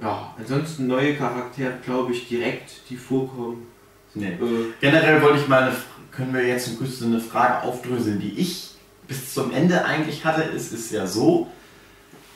[0.00, 3.68] Ja, ansonsten neue Charaktere, glaube ich, direkt, die vorkommen,
[4.14, 4.32] Nee.
[4.32, 4.38] Äh,
[4.80, 5.76] Generell wollte ich mal, eine,
[6.12, 8.70] können wir jetzt so eine Frage aufdröseln, die ich
[9.08, 10.42] bis zum Ende eigentlich hatte.
[10.42, 11.48] Es ist ja so,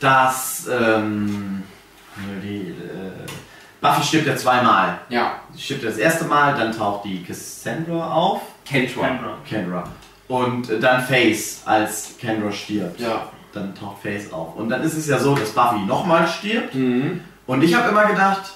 [0.00, 1.62] dass ähm,
[2.42, 3.26] die, äh,
[3.80, 4.98] Buffy stirbt ja zweimal.
[5.08, 9.06] ja, Sie stirbt das erste Mal, dann taucht die Cassandra auf, Kentra.
[9.06, 9.38] Kendra.
[9.48, 9.84] Kendra.
[10.28, 13.00] Und äh, dann Face, als Kendra stirbt.
[13.00, 13.28] Ja.
[13.52, 14.56] Dann taucht Face auf.
[14.56, 16.74] Und dann ist es ja so, dass Buffy nochmal stirbt.
[16.74, 17.20] Mhm.
[17.46, 18.54] Und ich habe immer gedacht,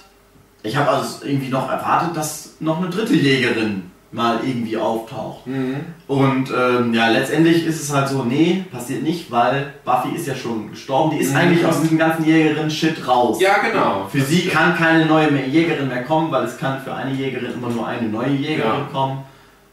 [0.62, 5.46] ich habe also irgendwie noch erwartet, dass noch eine dritte Jägerin mal irgendwie auftaucht.
[5.46, 5.76] Mhm.
[6.08, 10.34] Und ähm, ja, letztendlich ist es halt so, nee, passiert nicht, weil Buffy ist ja
[10.34, 11.16] schon gestorben.
[11.16, 11.36] Die ist Mhm.
[11.36, 13.40] eigentlich aus diesem ganzen Jägerin-Shit raus.
[13.40, 14.08] Ja, genau.
[14.10, 17.52] Für sie kann keine neue mehr Jägerin mehr kommen, weil es kann für eine Jägerin
[17.54, 18.88] immer nur eine neue Jägerin Ja.
[18.92, 19.18] kommen.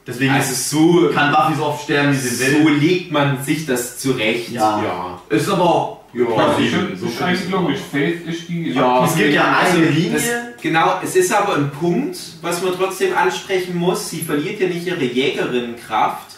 [0.05, 2.61] Deswegen Also so, kann Buffy so oft sterben, wie sie will.
[2.63, 4.51] so legt man sich das zurecht.
[4.51, 4.81] Ja.
[4.83, 5.35] ja.
[5.35, 7.79] Ist aber auch Ja, Das ist, schon, So ist eigentlich logisch.
[7.91, 8.69] Faith ist die.
[8.71, 10.19] Ja, Es gibt ja also eine Linie.
[10.57, 14.09] Das, genau, es ist aber ein Punkt, was man trotzdem ansprechen muss.
[14.09, 16.37] Sie verliert ja nicht ihre Jägerinnenkraft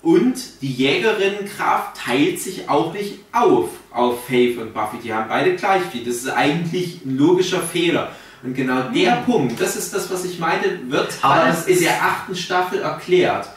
[0.00, 4.98] und die Jägerinnenkraft teilt sich auch nicht auf auf Faith und Buffy.
[5.02, 6.04] Die haben beide gleich viel.
[6.04, 8.12] Das ist eigentlich ein logischer Fehler.
[8.42, 12.36] Und genau der Punkt, das ist das, was ich meinte, wird es in der achten
[12.36, 13.48] Staffel erklärt.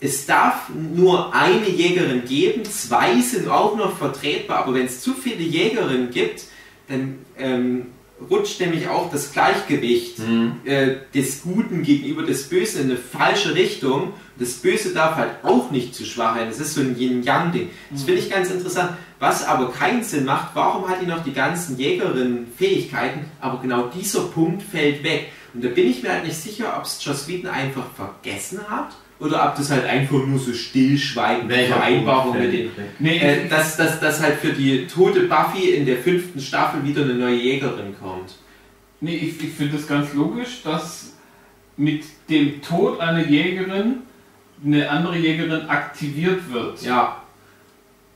[0.00, 5.14] Es darf nur eine Jägerin geben, zwei sind auch noch vertretbar, aber wenn es zu
[5.14, 6.44] viele Jägerinnen gibt,
[6.88, 7.86] dann ähm,
[8.30, 10.52] rutscht nämlich auch das Gleichgewicht Mhm.
[10.64, 14.12] äh, des Guten gegenüber des Bösen in eine falsche Richtung.
[14.38, 16.48] Das Böse darf halt auch nicht zu schwach sein.
[16.48, 17.70] Das ist so ein Yin-Yang-Ding.
[17.90, 18.92] Das finde ich ganz interessant.
[19.18, 24.22] Was aber keinen Sinn macht, warum hat die noch die ganzen Jägerinnen-Fähigkeiten, aber genau dieser
[24.22, 25.32] Punkt fällt weg.
[25.54, 28.90] Und da bin ich mir halt nicht sicher, ob es Joss Whedon einfach vergessen hat
[29.20, 32.70] oder ob das halt einfach nur so stillschweigende Welcher Vereinbarung mit den?
[33.00, 37.02] Nee, äh, dass, dass, dass halt für die tote Buffy in der fünften Staffel wieder
[37.02, 38.36] eine neue Jägerin kommt.
[39.00, 41.16] Nee, ich, ich finde es ganz logisch, dass
[41.76, 43.98] mit dem Tod einer Jägerin
[44.64, 46.82] eine andere Jägerin aktiviert wird.
[46.82, 47.22] Ja,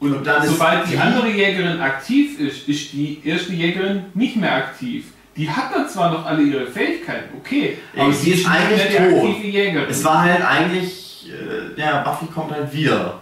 [0.00, 4.54] Und, Und sobald die die- andere Jägerin aktiv ist, ist die erste Jägerin nicht mehr
[4.56, 5.04] aktiv.
[5.36, 9.38] Die hat dann zwar noch alle ihre Fähigkeiten, okay, aber sie sie ist eigentlich tot.
[9.42, 9.88] Jägerin.
[9.88, 13.20] Es war halt eigentlich, äh, ja, Buffy kommt halt wieder.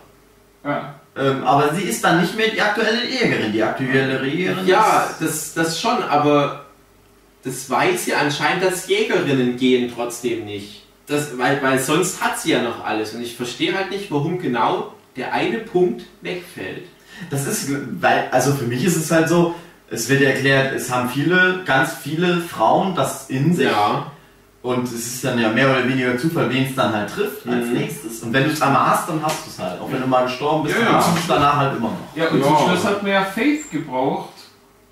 [0.65, 0.95] ja.
[1.17, 3.53] Ähm, aber sie ist dann nicht mehr die aktuelle Jägerin.
[3.53, 5.21] Die aktuelle Jägerin ja ist...
[5.21, 6.67] das, das schon, aber
[7.43, 10.85] das weiß ja anscheinend das Jägerinnen gehen trotzdem nicht.
[11.07, 14.39] Das, weil, weil sonst hat sie ja noch alles und ich verstehe halt nicht, warum
[14.39, 16.85] genau der eine Punkt wegfällt.
[17.31, 17.71] Das ist,
[18.01, 19.57] weil, also für mich ist es halt so,
[19.91, 23.67] es wird erklärt, es haben viele, ganz viele Frauen das in sich.
[23.67, 24.07] Ja,
[24.63, 27.67] Und es ist dann ja mehr oder weniger Zufall, wen es dann halt trifft als
[27.67, 27.73] Mhm.
[27.73, 28.21] nächstes.
[28.23, 29.81] Und wenn du es einmal hast, dann hast du es halt.
[29.81, 30.99] Auch wenn du mal gestorben bist, Ja, dann ja.
[30.99, 32.15] hast du es danach halt immer noch.
[32.17, 32.45] Ja, und Ja.
[32.47, 34.29] zum Schluss hat man ja Faith gebraucht,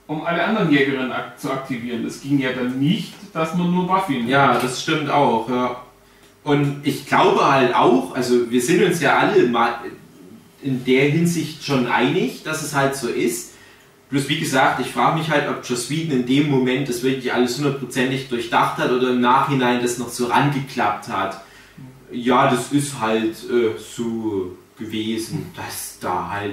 [0.07, 2.07] um alle anderen Jägerinnen ak zu aktivieren.
[2.07, 4.31] Es ging ja dann nicht, dass man nur Buffy nimmt.
[4.31, 5.47] ja, das stimmt auch.
[5.51, 5.77] Ja.
[6.45, 9.75] Und ich glaube halt auch, also wir sind uns ja alle mal
[10.62, 13.48] in der Hinsicht schon einig, dass es halt so ist.
[14.10, 17.32] Bloß wie gesagt, ich frage mich halt, ob Joss Whedon in dem Moment das wirklich
[17.32, 21.43] alles hundertprozentig durchdacht hat oder im Nachhinein das noch so rangeklappt hat.
[22.10, 26.52] Ja, das ist halt äh, so gewesen, dass da halt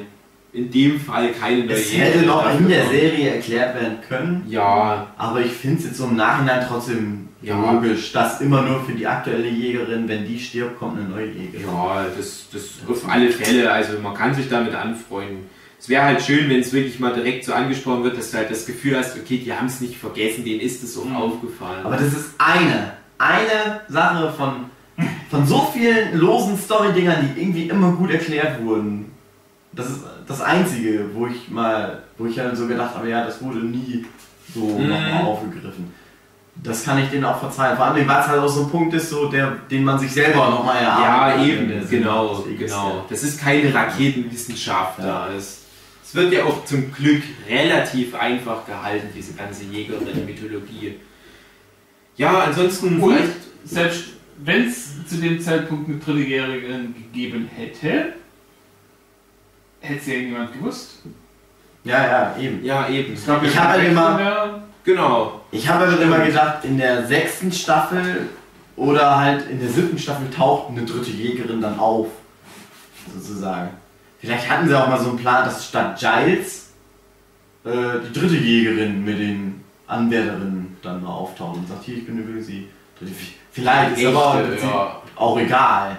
[0.52, 2.88] in dem Fall keine neue Es hätte noch in der.
[2.88, 4.46] Serie erklärt werden können.
[4.50, 7.72] Ja, Aber ich finde es jetzt so im Nachhinein trotzdem Ja.
[7.74, 11.68] logisch, dass immer nur für die aktuelle Jägerin, wenn die stirbt, kommt eine neue Jägerin.
[11.68, 13.72] Ja, das, das auf alle Fälle.
[13.72, 15.46] Also man kann sich damit anfreunden.
[15.86, 18.50] Es wäre halt schön, wenn es wirklich mal direkt so angesprochen wird, dass du halt
[18.50, 21.86] das Gefühl hast, okay, die haben es nicht vergessen, denen ist es auch aufgefallen.
[21.86, 24.66] Aber das ist eine, eine Sache von,
[25.30, 29.12] von so vielen losen Story-Dingern, die irgendwie immer gut erklärt wurden.
[29.74, 33.40] Das ist das Einzige, wo ich mal, wo ich halt so gedacht habe, ja, das
[33.44, 34.08] wurde nie
[34.56, 34.90] so Mhm.
[34.90, 35.94] nochmal aufgegriffen.
[36.64, 37.78] Das kann ich denen auch verzeihen.
[37.78, 40.12] Vor allem, weil es halt auch so ein Punkt ist, so der, den man sich
[40.12, 43.06] selber nochmal ja, erarbeitet in eben, genau, genau.
[43.08, 45.06] Das ist keine Raketenwissenschaft Ja.
[45.06, 45.30] da.
[45.38, 45.62] Es,
[46.06, 51.00] es wird ja auch zum Glück relativ einfach gehalten, diese ganze Jägerin-Mythologie.
[52.18, 53.34] Ja, ansonsten Und vielleicht.
[53.66, 54.04] selbst
[54.38, 58.14] wenn es zu dem Zeitpunkt eine dritte Jägerin gegeben hätte,
[59.80, 61.00] hätte es ja niemand gewusst.
[61.84, 62.64] Ja, ja, eben.
[62.64, 63.14] Ja, eben.
[63.14, 64.64] Es gab Ich hab halt immer- mehr.
[64.84, 65.42] Genau.
[65.52, 68.30] Ich habe aber immer gedacht, in der sechsten Staffel
[68.76, 72.08] oder halt in der siebten Staffel taucht eine dritte Jägerin dann auf.
[73.14, 73.70] Sozusagen.
[74.26, 76.72] Vielleicht hatten sie auch mal so einen Plan, dass statt Giles
[77.64, 77.70] äh,
[78.08, 82.48] die dritte Jägerin mit den Anwärterinnen dann mal auftaucht und sagt, hier, ich bin übrigens
[82.48, 82.68] die
[83.00, 83.12] dritte.
[83.52, 85.98] Vielleicht ist aber im Prinzip ja, auch egal.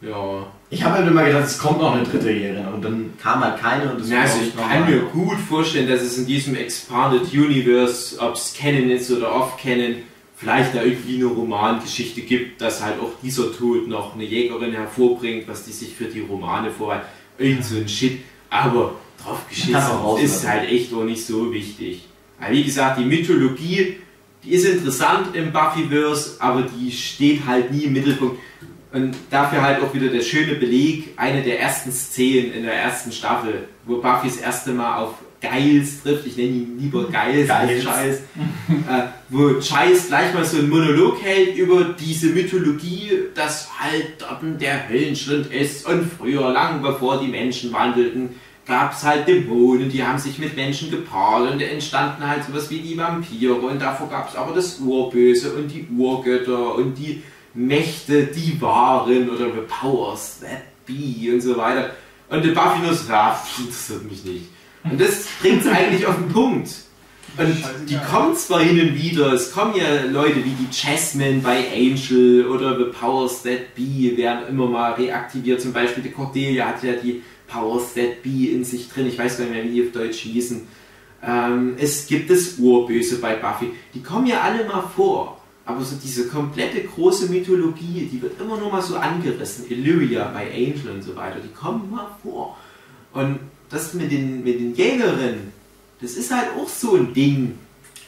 [0.00, 0.46] ja.
[0.68, 3.60] Ich habe halt immer gedacht, es kommt noch eine dritte Jägerin und dann kam halt
[3.60, 7.32] keine und das Ja, also ich kann mir gut vorstellen, dass es in diesem Expanded
[7.32, 10.02] Universe, ob es Canon ist oder Off-Canon,
[10.36, 15.46] vielleicht da irgendwie eine Romangeschichte gibt, dass halt auch dieser Tod noch eine Jägerin hervorbringt,
[15.46, 17.04] was die sich für die Romane vorhat.
[17.38, 18.20] Irgend so ein Shit.
[18.50, 19.74] Aber drauf geschissen
[20.22, 22.08] ist halt echt auch nicht so wichtig.
[22.40, 23.96] Aber wie gesagt, die Mythologie,
[24.44, 28.38] die ist interessant im Buffyverse, aber die steht halt nie im Mittelpunkt.
[28.92, 33.12] Und dafür halt auch wieder der schöne Beleg, eine der ersten Szenen in der ersten
[33.12, 35.14] Staffel, wo Buffy das erste Mal auf
[35.48, 37.82] Geils trifft, ich nenne ihn lieber Geils, Geils.
[37.82, 38.16] Scheiß,
[38.68, 44.24] äh, wo Scheiß gleich mal so einen Monolog hält über diese Mythologie, dass halt
[44.60, 48.30] der Höllenschritt ist und früher, lang bevor die Menschen wandelten,
[48.66, 52.80] gab es halt Dämonen, die haben sich mit Menschen gepaart und entstanden halt sowas wie
[52.80, 57.22] die Vampire und davor gab es aber das Urböse und die Urgötter und die
[57.54, 61.90] Mächte, die waren oder the powers that be und so weiter.
[62.28, 64.46] Und der Buffy nur so, ah, interessiert mich nicht.
[64.90, 66.68] Und das bringt es eigentlich auf den Punkt.
[67.38, 71.66] Und die kommen zwar hin und wieder, es kommen ja Leute wie die Jasmine bei
[71.70, 75.60] Angel oder The Powers That Be werden immer mal reaktiviert.
[75.60, 79.06] Zum Beispiel die Cordelia hat ja die Powers That Be in sich drin.
[79.06, 80.66] Ich weiß gar nicht mehr, wie die auf Deutsch hießen.
[81.22, 83.72] Ähm, es gibt das Urböse bei Buffy.
[83.92, 85.38] Die kommen ja alle mal vor.
[85.66, 89.66] Aber so diese komplette große Mythologie, die wird immer nur mal so angerissen.
[89.68, 92.56] Illyria bei Angel und so weiter, die kommen mal vor.
[93.12, 95.52] Und das mit den, mit den Jägerinnen,
[96.00, 97.58] das ist halt auch so ein Ding.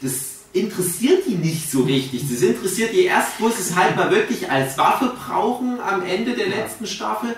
[0.02, 2.22] Das interessiert die nicht so richtig.
[2.30, 6.34] Das interessiert die erst, wo sie es halt mal wirklich als Waffe brauchen am Ende
[6.34, 7.34] der letzten Staffel.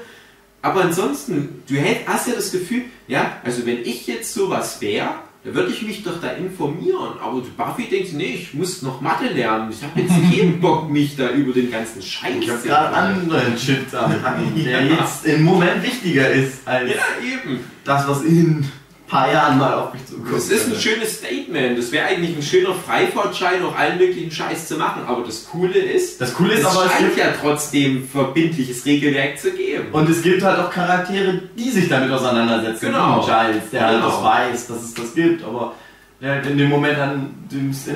[0.63, 1.77] Aber ansonsten, du
[2.07, 6.03] hast ja das Gefühl, ja, also wenn ich jetzt sowas wäre, da würde ich mich
[6.03, 7.19] doch da informieren.
[7.23, 9.71] Aber Buffy denkt, nee, ich muss noch Mathe lernen.
[9.71, 13.57] Ich habe jetzt keinen Bock, mich da über den ganzen Scheiß Ich habe gerade anderen
[13.57, 17.61] Shit anfangen, der jetzt im Moment wichtiger ist als ja, eben.
[17.85, 18.67] das, was in
[19.11, 20.33] paar Jahren mal auf mich zukommt.
[20.33, 21.77] Das ist ein schönes Statement.
[21.77, 25.03] Das wäre eigentlich ein schöner Freifahrtschein, auch allen möglichen Scheiß zu machen.
[25.07, 29.51] Aber das Coole ist, das Coole ist es aber, scheint ja trotzdem verbindliches Regelwerk zu
[29.51, 29.89] geben.
[29.93, 32.87] Und es gibt halt auch Charaktere, die sich damit auseinandersetzen.
[32.87, 33.21] Genau.
[33.21, 33.93] Giles, der genau.
[33.93, 35.75] halt das weiß, dass es das gibt, aber
[36.21, 37.35] der in dem Moment dann,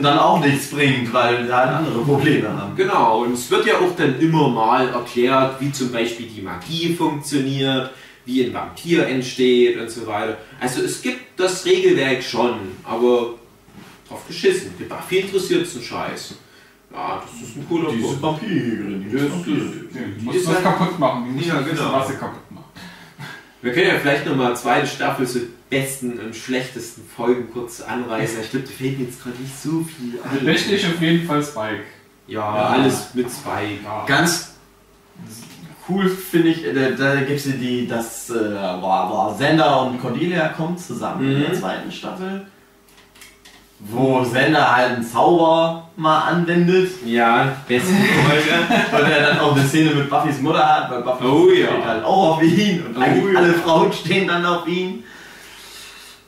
[0.02, 2.74] dann auch nichts bringt, weil sie halt andere Probleme haben.
[2.74, 6.94] Genau, und es wird ja auch dann immer mal erklärt, wie zum Beispiel die Magie
[6.94, 7.90] funktioniert
[8.26, 10.38] wie ein Vampir entsteht und so weiter.
[10.60, 13.34] Also es gibt das Regelwerk schon, aber
[14.08, 14.72] drauf geschissen.
[14.78, 16.34] Die Buffy interessiert es einen Scheiß.
[16.92, 18.22] Ja, das ist ein cooler Diese Punkt.
[18.22, 21.92] Vampirin, die, ist, die, die muss was halt kaputt machen, die muss ja, genau.
[21.92, 22.64] was kaputt machen.
[23.62, 25.40] Wir können ja vielleicht nochmal zweite Staffel so
[25.70, 28.40] besten und schlechtesten Folgen kurz anreißen.
[28.42, 30.44] Ich glaube, da fehlt mir jetzt gerade nicht so viel an.
[30.44, 31.82] Beste ist auf jeden Fall Spike.
[32.26, 32.66] Ja, ja.
[32.68, 33.82] alles mit Spike.
[33.82, 34.04] Ja.
[34.06, 34.54] Ganz
[35.88, 40.78] cool finde ich, da, da gibt es die, das äh, war, Sender und Cordelia kommen
[40.78, 41.32] zusammen mhm.
[41.32, 41.54] in der mhm.
[41.54, 42.46] zweiten Staffel.
[43.80, 46.90] Wo Sender halt einen Zauber mal anwendet.
[47.04, 48.82] Ja, beste Folge.
[48.92, 51.66] weil er dann auch eine Szene mit Buffys Mutter hat, weil Buffy oh, ja.
[51.66, 53.38] steht halt auch auf ihn und oh, ja.
[53.38, 55.04] alle Frauen stehen dann auf ihn.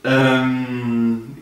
[0.03, 1.37] Ähm,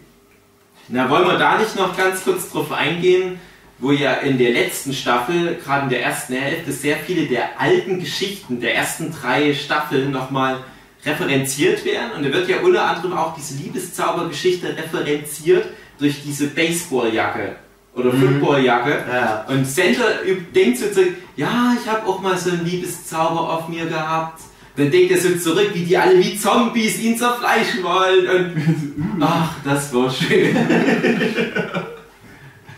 [0.88, 3.40] Na, wollen wir da nicht noch ganz kurz drauf eingehen?
[3.80, 8.00] Wo ja in der letzten Staffel, gerade in der ersten Hälfte, sehr viele der alten
[8.00, 10.64] Geschichten der ersten drei Staffeln nochmal
[11.06, 12.12] referenziert werden.
[12.16, 15.66] Und da wird ja unter anderem auch diese Liebeszaubergeschichte referenziert
[16.00, 17.58] durch diese Baseballjacke
[17.94, 18.40] oder mhm.
[18.40, 19.04] Footballjacke.
[19.12, 19.46] Ja.
[19.48, 20.20] Und Sender
[20.54, 24.42] denkt so zurück, ja, ich habe auch mal so einen Liebeszauber auf mir gehabt.
[24.78, 28.28] Dann denkt er so zurück, wie die alle wie Zombies ihn zerfleischen wollen.
[28.28, 30.56] Und ach, das war schön.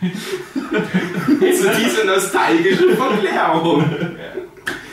[0.00, 3.84] so diese nostalgische Verklärung.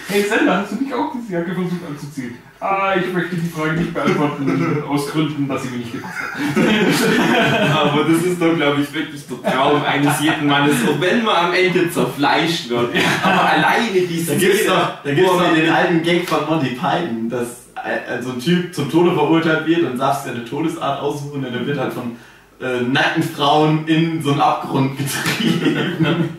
[0.08, 2.36] Hey Sender, hast du nicht auch diese Jacke versucht anzuziehen?
[2.60, 7.92] Ah, ich möchte die Frage nicht beantworten, aus Gründen, dass sie mir nicht gepasst hat.
[7.92, 11.36] Aber das ist doch, glaube ich, wirklich der Traum eines jeden Mannes, auch wenn man
[11.48, 12.96] am Ende zerfleischt wird.
[13.24, 16.70] Aber alleine diese Da gibt es doch, da gibt's doch den alten Gag von Monty
[16.70, 21.02] Python, dass äh, so ein Typ zum Tode verurteilt wird und darf sich eine Todesart
[21.02, 22.16] aussuchen und dann wird halt von
[22.62, 26.30] äh, nackten Frauen in so einen Abgrund getrieben.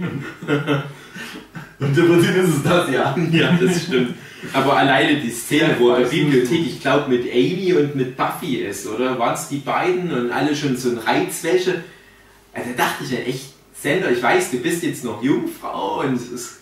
[1.79, 3.15] Und im Prinzip ist es das, ja.
[3.31, 4.15] Ja, das stimmt.
[4.53, 8.57] Aber alleine die Szene, ja, wo er Bibliothek, ich glaube, mit Amy und mit Buffy
[8.57, 9.19] ist, oder?
[9.19, 11.83] Waren es die beiden und alle schon so ein Reizwäsche?
[12.53, 16.15] Also, da dachte ich ja echt, Sender, ich weiß, du bist jetzt noch Jungfrau und
[16.15, 16.61] es ist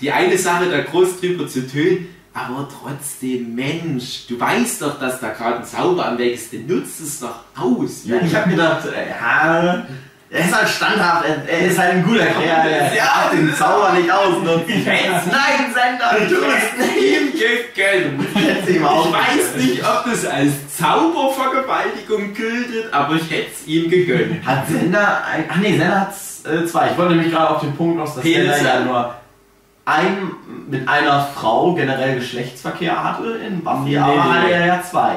[0.00, 5.20] die eine Sache, da groß drüber zu tönen, aber trotzdem, Mensch, du weißt doch, dass
[5.20, 8.02] da gerade ein Zauber am wächst, nutzt es doch aus.
[8.04, 9.86] Ja, ich habe gedacht, äh, ja,
[10.30, 14.10] Er ist halt standhaft, er, ist halt ein guter Kerl, er Ja, den Zauber nicht
[14.10, 14.84] ausnutzen.
[14.84, 17.02] Nein, Sender, es nicht!
[17.04, 18.68] Ihm gegönnt.
[18.68, 24.44] Ich weiß nicht, ob das als Zaubervergewaltigung gilt, aber ich hätte es ihm gegönnt.
[24.44, 26.14] Hat Sender, ein, ach nee, Sender hat
[26.50, 26.90] äh, zwei.
[26.90, 29.14] Ich wollte nämlich gerade auf den Punkt aus, dass Sender ja nur
[29.86, 30.30] ein,
[30.68, 35.14] mit einer Frau generell Geschlechtsverkehr hatte in Buffy, Nee, aber nee, hatte er ja zwei.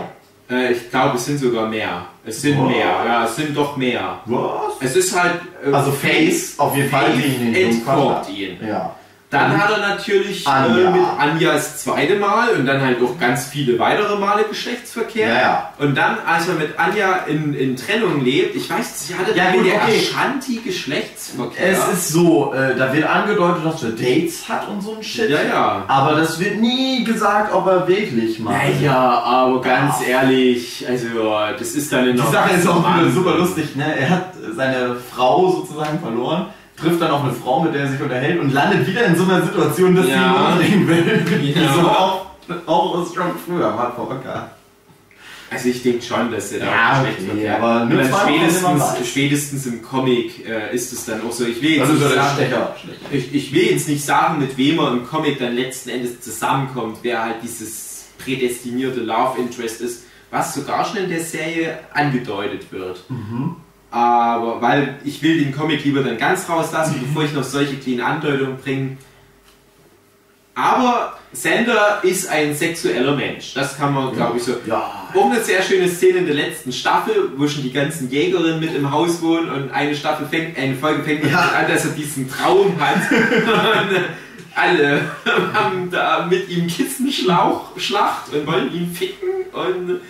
[0.49, 2.05] Äh, ich glaube, es sind sogar mehr.
[2.25, 2.63] Es sind Oh.
[2.63, 4.19] mehr, ja, es sind doch mehr.
[4.25, 4.73] Was?
[4.81, 5.35] Es ist halt.
[5.65, 7.81] äh, Also Face auf jeden Fall, die ihn in den
[8.33, 8.57] ihn.
[8.67, 8.93] Ja.
[9.29, 10.87] Dann hat er natürlich Anja.
[10.87, 15.27] Äh, mit Anja das zweite Mal und dann halt auch ganz viele weitere Male Geschlechtsverkehr.
[15.27, 15.73] Ja, ja.
[15.79, 19.51] Und dann, als er mit Anja in, in Trennung lebt, ich weiß, sie hatte Ja,
[19.51, 19.99] gut, der okay.
[19.99, 21.71] Ashanti Geschlechtsverkehr.
[21.71, 25.29] Es ist so, äh, da wird angedeutet, dass er Dates hat und so ein Shit.
[25.29, 25.83] ja, ja.
[25.89, 28.55] Aber das wird nie gesagt, ob er wirklich macht.
[28.55, 33.93] Naja, aber ganz ehrlich, also das ist dann Die Sache ist auch super lustig, ne?
[33.99, 36.45] Er hat seine Frau sozusagen verloren,
[36.79, 39.23] trifft dann auf eine Frau, mit der er sich unterhält und landet wieder in so
[39.23, 40.57] einer Situation, dass Ja.
[40.59, 41.49] sie ihn umbringen will.
[41.55, 41.73] Ja.
[41.73, 42.25] so auch,
[42.65, 44.43] auch ist schon früher mal vorgekommen.
[45.49, 49.65] Also ich denke schon, dass er da Ja, Geschlechtsverkehr okay, aber Und nur spätestens, spätestens
[49.65, 51.45] im Comic äh, ist es dann auch so.
[51.45, 52.45] Ich will jetzt ist nicht sagen.
[53.11, 56.97] Ich, ich will jetzt nicht sagen, mit wem er im Comic dann letzten Endes zusammenkommt,
[57.01, 63.05] wer halt dieses prädestinierte Love Interest ist, was sogar schon in der Serie angedeutet wird.
[63.89, 68.01] Aber weil ich will den Comic lieber dann ganz rauslassen, bevor ich noch solche kleinen
[68.01, 68.97] Andeutungen bringe.
[70.55, 73.53] Aber Sander ist ein sexueller Mensch.
[73.53, 74.55] Das kann man, glaube ich, so.
[74.65, 75.07] Ja.
[75.13, 78.73] Auch eine sehr schöne Szene in der letzten Staffel, wo schon die ganzen Jägerinnen mit
[78.75, 81.39] im Haus wohnen und eine Staffel fängt, eine Folge fängt Ja.
[81.39, 82.95] an, dass er diesen Traum hat.
[83.11, 83.99] und
[84.55, 85.01] alle
[85.53, 90.01] haben da mit ihm Kissenschlauch, Schlacht und wollen ihn ficken und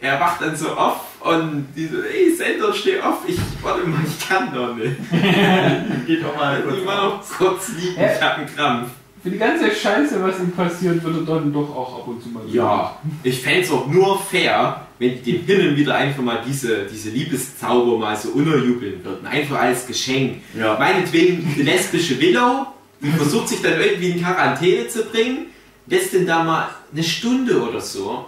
[0.00, 4.00] er wacht dann so auf und die so, ey Sender, steh auf, ich, warte mal,
[4.06, 4.96] ich kann doch nicht.
[6.06, 8.12] Geht doch mal kurz Ich mal noch kurz liegen, Ja.
[8.12, 8.88] ich hab einen Krampf.
[9.22, 12.28] Für die ganze Scheiße, was ihm passiert, wird er dann doch auch ab und zu
[12.30, 16.40] mal Ja, ich fände es auch nur fair, wenn die dem Himmel wieder einfach mal
[16.44, 19.24] diese, diese Liebeszauber mal so unterjubeln würden.
[19.24, 20.42] Einfach als Geschenk.
[20.58, 20.76] Ja.
[20.76, 22.66] Meinetwegen die lesbische Willow,
[23.00, 25.46] die versucht sich dann irgendwie in Quarantäne zu bringen,
[25.86, 28.26] lässt den da mal eine Stunde oder so,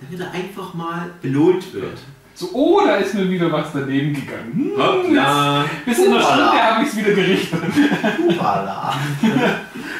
[0.00, 1.98] damit er einfach mal belohnt wird.
[2.36, 4.52] So, oh, da ist mir wieder was daneben gegangen.
[4.54, 5.64] Hm, Hoppla.
[5.86, 6.46] Bis in einer Hoppala.
[6.48, 7.60] Stunde habe ich es wieder gerichtet.
[8.38, 8.92] Voilà.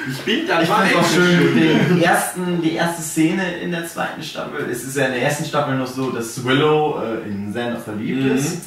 [0.06, 3.86] Ich bin da Ich mal fand auch schön den ersten, die erste Szene in der
[3.86, 4.68] zweiten Staffel.
[4.70, 8.22] Es ist ja in der ersten Staffel noch so, dass Willow äh, in Xander verliebt
[8.22, 8.36] Mhm.
[8.36, 8.64] ist.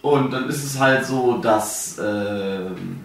[0.00, 3.00] Und dann ist es halt so, dass ähm,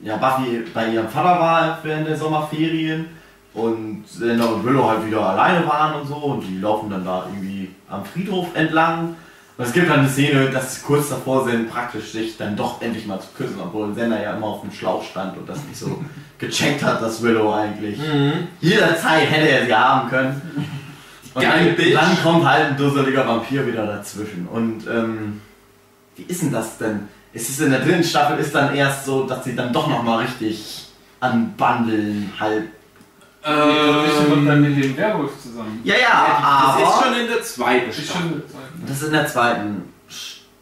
[0.00, 3.06] ja, Buffy bei ihrem Vater war während der Sommerferien
[3.54, 7.26] und Xander und Willow halt wieder alleine waren und so und die laufen dann da
[7.32, 9.14] irgendwie am Friedhof entlang.
[9.58, 12.82] Und es gibt dann eine Szene, dass sie kurz davor sind, praktisch sich dann doch
[12.82, 15.78] endlich mal zu küssen, obwohl Xander ja immer auf dem Schlauch stand und das nicht
[15.78, 16.04] so
[16.38, 18.48] gecheckt hat, dass Willow eigentlich Mhm.
[18.60, 20.42] jederzeit hätte er sie haben können.
[21.32, 24.46] Und dann, dann kommt halt ein dusseliger Vampir wieder dazwischen.
[24.46, 25.40] Und ähm,
[26.16, 27.08] wie ist denn das denn?
[27.32, 30.24] Es ist in der dritten Staffel ist dann erst so, dass sie dann doch nochmal
[30.24, 30.86] richtig
[31.20, 32.64] anbandeln halt.
[33.46, 35.80] Das ist doch dann mit dem Werwolf zusammen.
[35.84, 38.42] Ja, ja, das ist aber schon in der zweiten Das ist Staffel.
[38.86, 39.82] das ist in der zweiten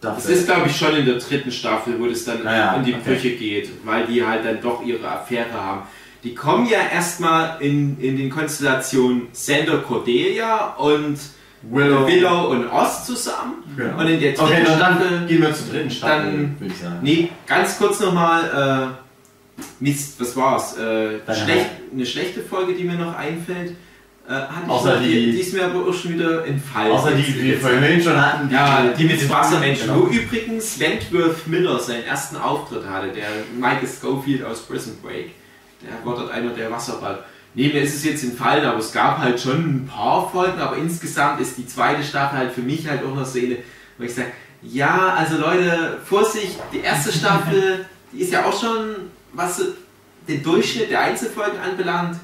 [0.01, 0.35] Das Staffel.
[0.35, 2.95] ist, glaube ich, schon in der dritten Staffel, wo das dann Ah ja, in die
[2.95, 3.03] okay.
[3.05, 5.83] Brüche geht, weil die halt dann doch ihre Affäre haben.
[6.23, 11.19] Die kommen ja erstmal in, in den Konstellationen Sander Cordelia und
[11.63, 12.07] Willow.
[12.07, 13.63] Willow und Oz zusammen.
[13.77, 13.99] Genau.
[13.99, 15.27] Und in der dritten Okay, dann, Staffel.
[15.27, 16.99] gehen wir zur dritten Staffel, dann- würde ich sagen.
[17.03, 18.93] Nee, ganz kurz nochmal.
[18.93, 19.04] Äh,
[19.81, 20.77] Mist, was war's?
[20.77, 23.77] Äh, schlecht, eine schlechte Folge, die mir noch einfällt.
[24.27, 26.93] Äh, Außer die, die- die ist mir aber auch schon wieder entfallen.
[26.93, 28.51] Außer die, die wir vorhin schon hatten.
[28.51, 29.89] Ja, die mit dem Wassermenschen.
[29.89, 30.01] Genau.
[30.01, 33.27] Wo übrigens Wentworth Miller seinen ersten Auftritt hatte, der
[33.59, 35.33] Michael Schofield aus Prison Break.
[35.83, 37.23] Der war dort einer der Wasserball.
[37.53, 40.77] Nee, mir ist es jetzt entfallen, aber es gab halt schon ein paar Folgen, aber
[40.79, 43.59] insgesamt ist die zweite Staffel halt für mich halt auch noch so eine,
[43.99, 44.29] wo ich sage,
[44.63, 48.87] ja, also Leute, Vorsicht, die erste Staffel, die ist ja auch schon,
[49.35, 49.61] was
[50.29, 52.17] den Durchschnitt der Einzelfolgen anbelangt,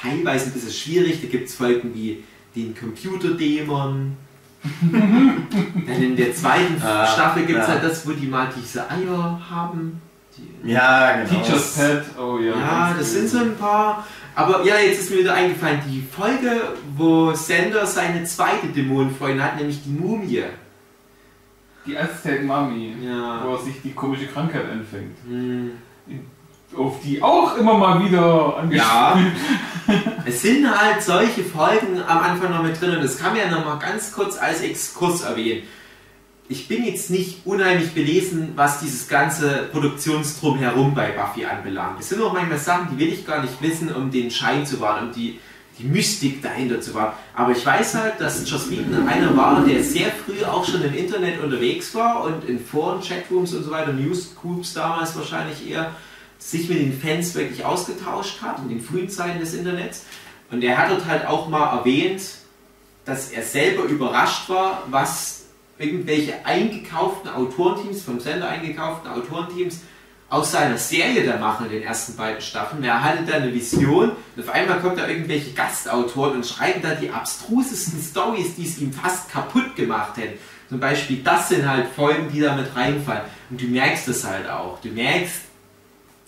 [0.00, 1.20] teilweise ein bisschen schwierig.
[1.20, 2.22] Da gibt es Folgen wie
[2.54, 4.16] den Computerdämon.
[4.92, 7.72] Dann in der zweiten Ah, Staffel gibt es ja.
[7.74, 10.00] halt das, wo die mal diese Eier haben.
[10.36, 11.42] Die, Ja, genau.
[11.42, 12.54] Teacher's Pet, oh ja.
[12.58, 14.06] ja, das sind so ein paar.
[14.34, 16.60] Aber ja, jetzt ist mir wieder eingefallen, die Folge,
[16.96, 20.42] wo Sander seine zweite Dämonenfreundin hat, nämlich die Mumie.
[21.86, 23.42] Die Aztec Mummy, Ja.
[23.44, 25.16] wo er sich die komische Krankheit anfängt.
[25.26, 25.70] Hm.
[26.76, 30.12] Auf die auch immer mal wieder Ja, angespielt.
[30.24, 33.50] es sind halt solche Folgen am Anfang noch mit drin und das kann man ja
[33.50, 35.62] noch mal ganz kurz als Exkurs erwähnen.
[36.48, 42.00] ich bin jetzt nicht unheimlich belesen, was dieses ganze Produktionsdrum herum bei Buffy anbelangt.
[42.00, 44.80] Es sind auch manchmal Sachen, die will ich gar nicht wissen, um den Schein zu
[44.80, 45.38] wahren, um die,
[45.78, 47.12] die Mystik dahinter zu wahren.
[47.36, 50.94] Aber ich weiß halt, dass Joss Whedon einer war, der sehr früh auch schon im
[50.94, 55.92] Internet unterwegs war und in Foren, Chatrooms und so weiter, Newsgroups damals wahrscheinlich eher,
[56.40, 60.04] sich mit den Fans wirklich ausgetauscht hat, in den frühen Zeiten des Internets.
[60.50, 62.22] Und er hat dort halt auch mal erwähnt,
[63.04, 65.44] dass er selber überrascht war, was
[65.78, 69.80] irgendwelche eingekauften Autorenteams, vom Sender eingekauften Autorenteams
[70.28, 72.84] aus seiner Serie da machen in den ersten beiden Staffeln.
[72.84, 76.94] Er hatte da eine Vision und auf einmal kommt da irgendwelche Gastautoren und schreiben da
[76.94, 80.38] die abstrusesten Stories, die es ihm fast kaputt gemacht hätten.
[80.68, 83.24] Zum Beispiel, das sind halt Folgen, die da mit reinfallen.
[83.50, 84.80] Und du merkst es halt auch.
[84.80, 85.40] Du merkst,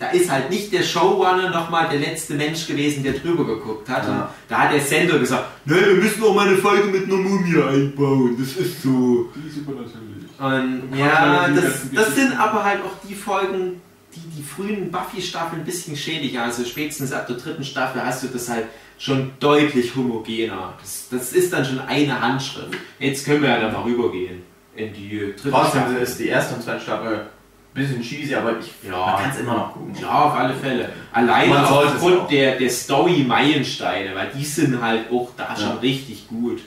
[0.02, 4.05] da ist halt nicht der Showrunner nochmal der letzte Mensch gewesen, der drüber geguckt hat.
[4.05, 4.34] Ja.
[4.48, 7.62] da hat der Sender gesagt, ne, wir müssen auch mal eine Folge mit einer Mumie
[7.62, 8.36] einbauen.
[8.36, 9.31] Das ist so.
[9.32, 10.40] Die ist super natürlich.
[10.40, 13.81] Und ja, das, das sind aber halt auch die Folgen,
[14.12, 16.39] die die frühen Buffy-Staffeln ein bisschen schädigen.
[16.40, 18.66] Also spätestens ab der dritten Staffel hast du das halt
[18.98, 20.74] schon deutlich homogener.
[20.81, 22.76] Das, das ist dann schon eine Handschrift.
[22.98, 24.42] Jetzt können wir ja dann mal rübergehen
[24.74, 25.97] in die dritte Trotzdem Staffel.
[25.98, 27.26] ist die erste und zweite Staffel
[27.75, 29.97] bisschen cheesy, aber ich ja, kann es immer noch gucken.
[30.01, 30.91] Ja, auf alle Fälle.
[31.12, 35.57] Alleine aufgrund der, der Story-Meilensteine, weil die sind halt auch da ja.
[35.57, 36.60] schon richtig gut.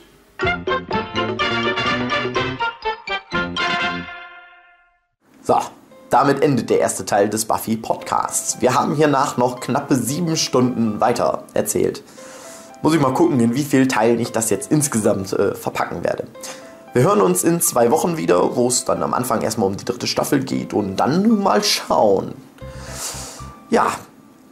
[5.41, 5.59] So,
[6.09, 8.61] damit endet der erste Teil des Buffy Podcasts.
[8.61, 12.01] Wir haben hiernach noch knappe sieben Stunden weiter erzählt.
[12.81, 16.25] Muss ich mal gucken, in wie vielen Teilen ich das jetzt insgesamt äh, verpacken werde.
[16.95, 19.83] Wir hören uns in zwei Wochen wieder, wo es dann am Anfang erstmal um die
[19.83, 22.35] dritte Staffel geht und dann mal schauen.
[23.69, 23.87] Ja,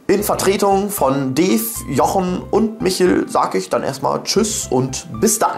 [0.08, 5.56] in Vertretung von Dave, Jochen und Michel sage ich dann erstmal Tschüss und bis dann.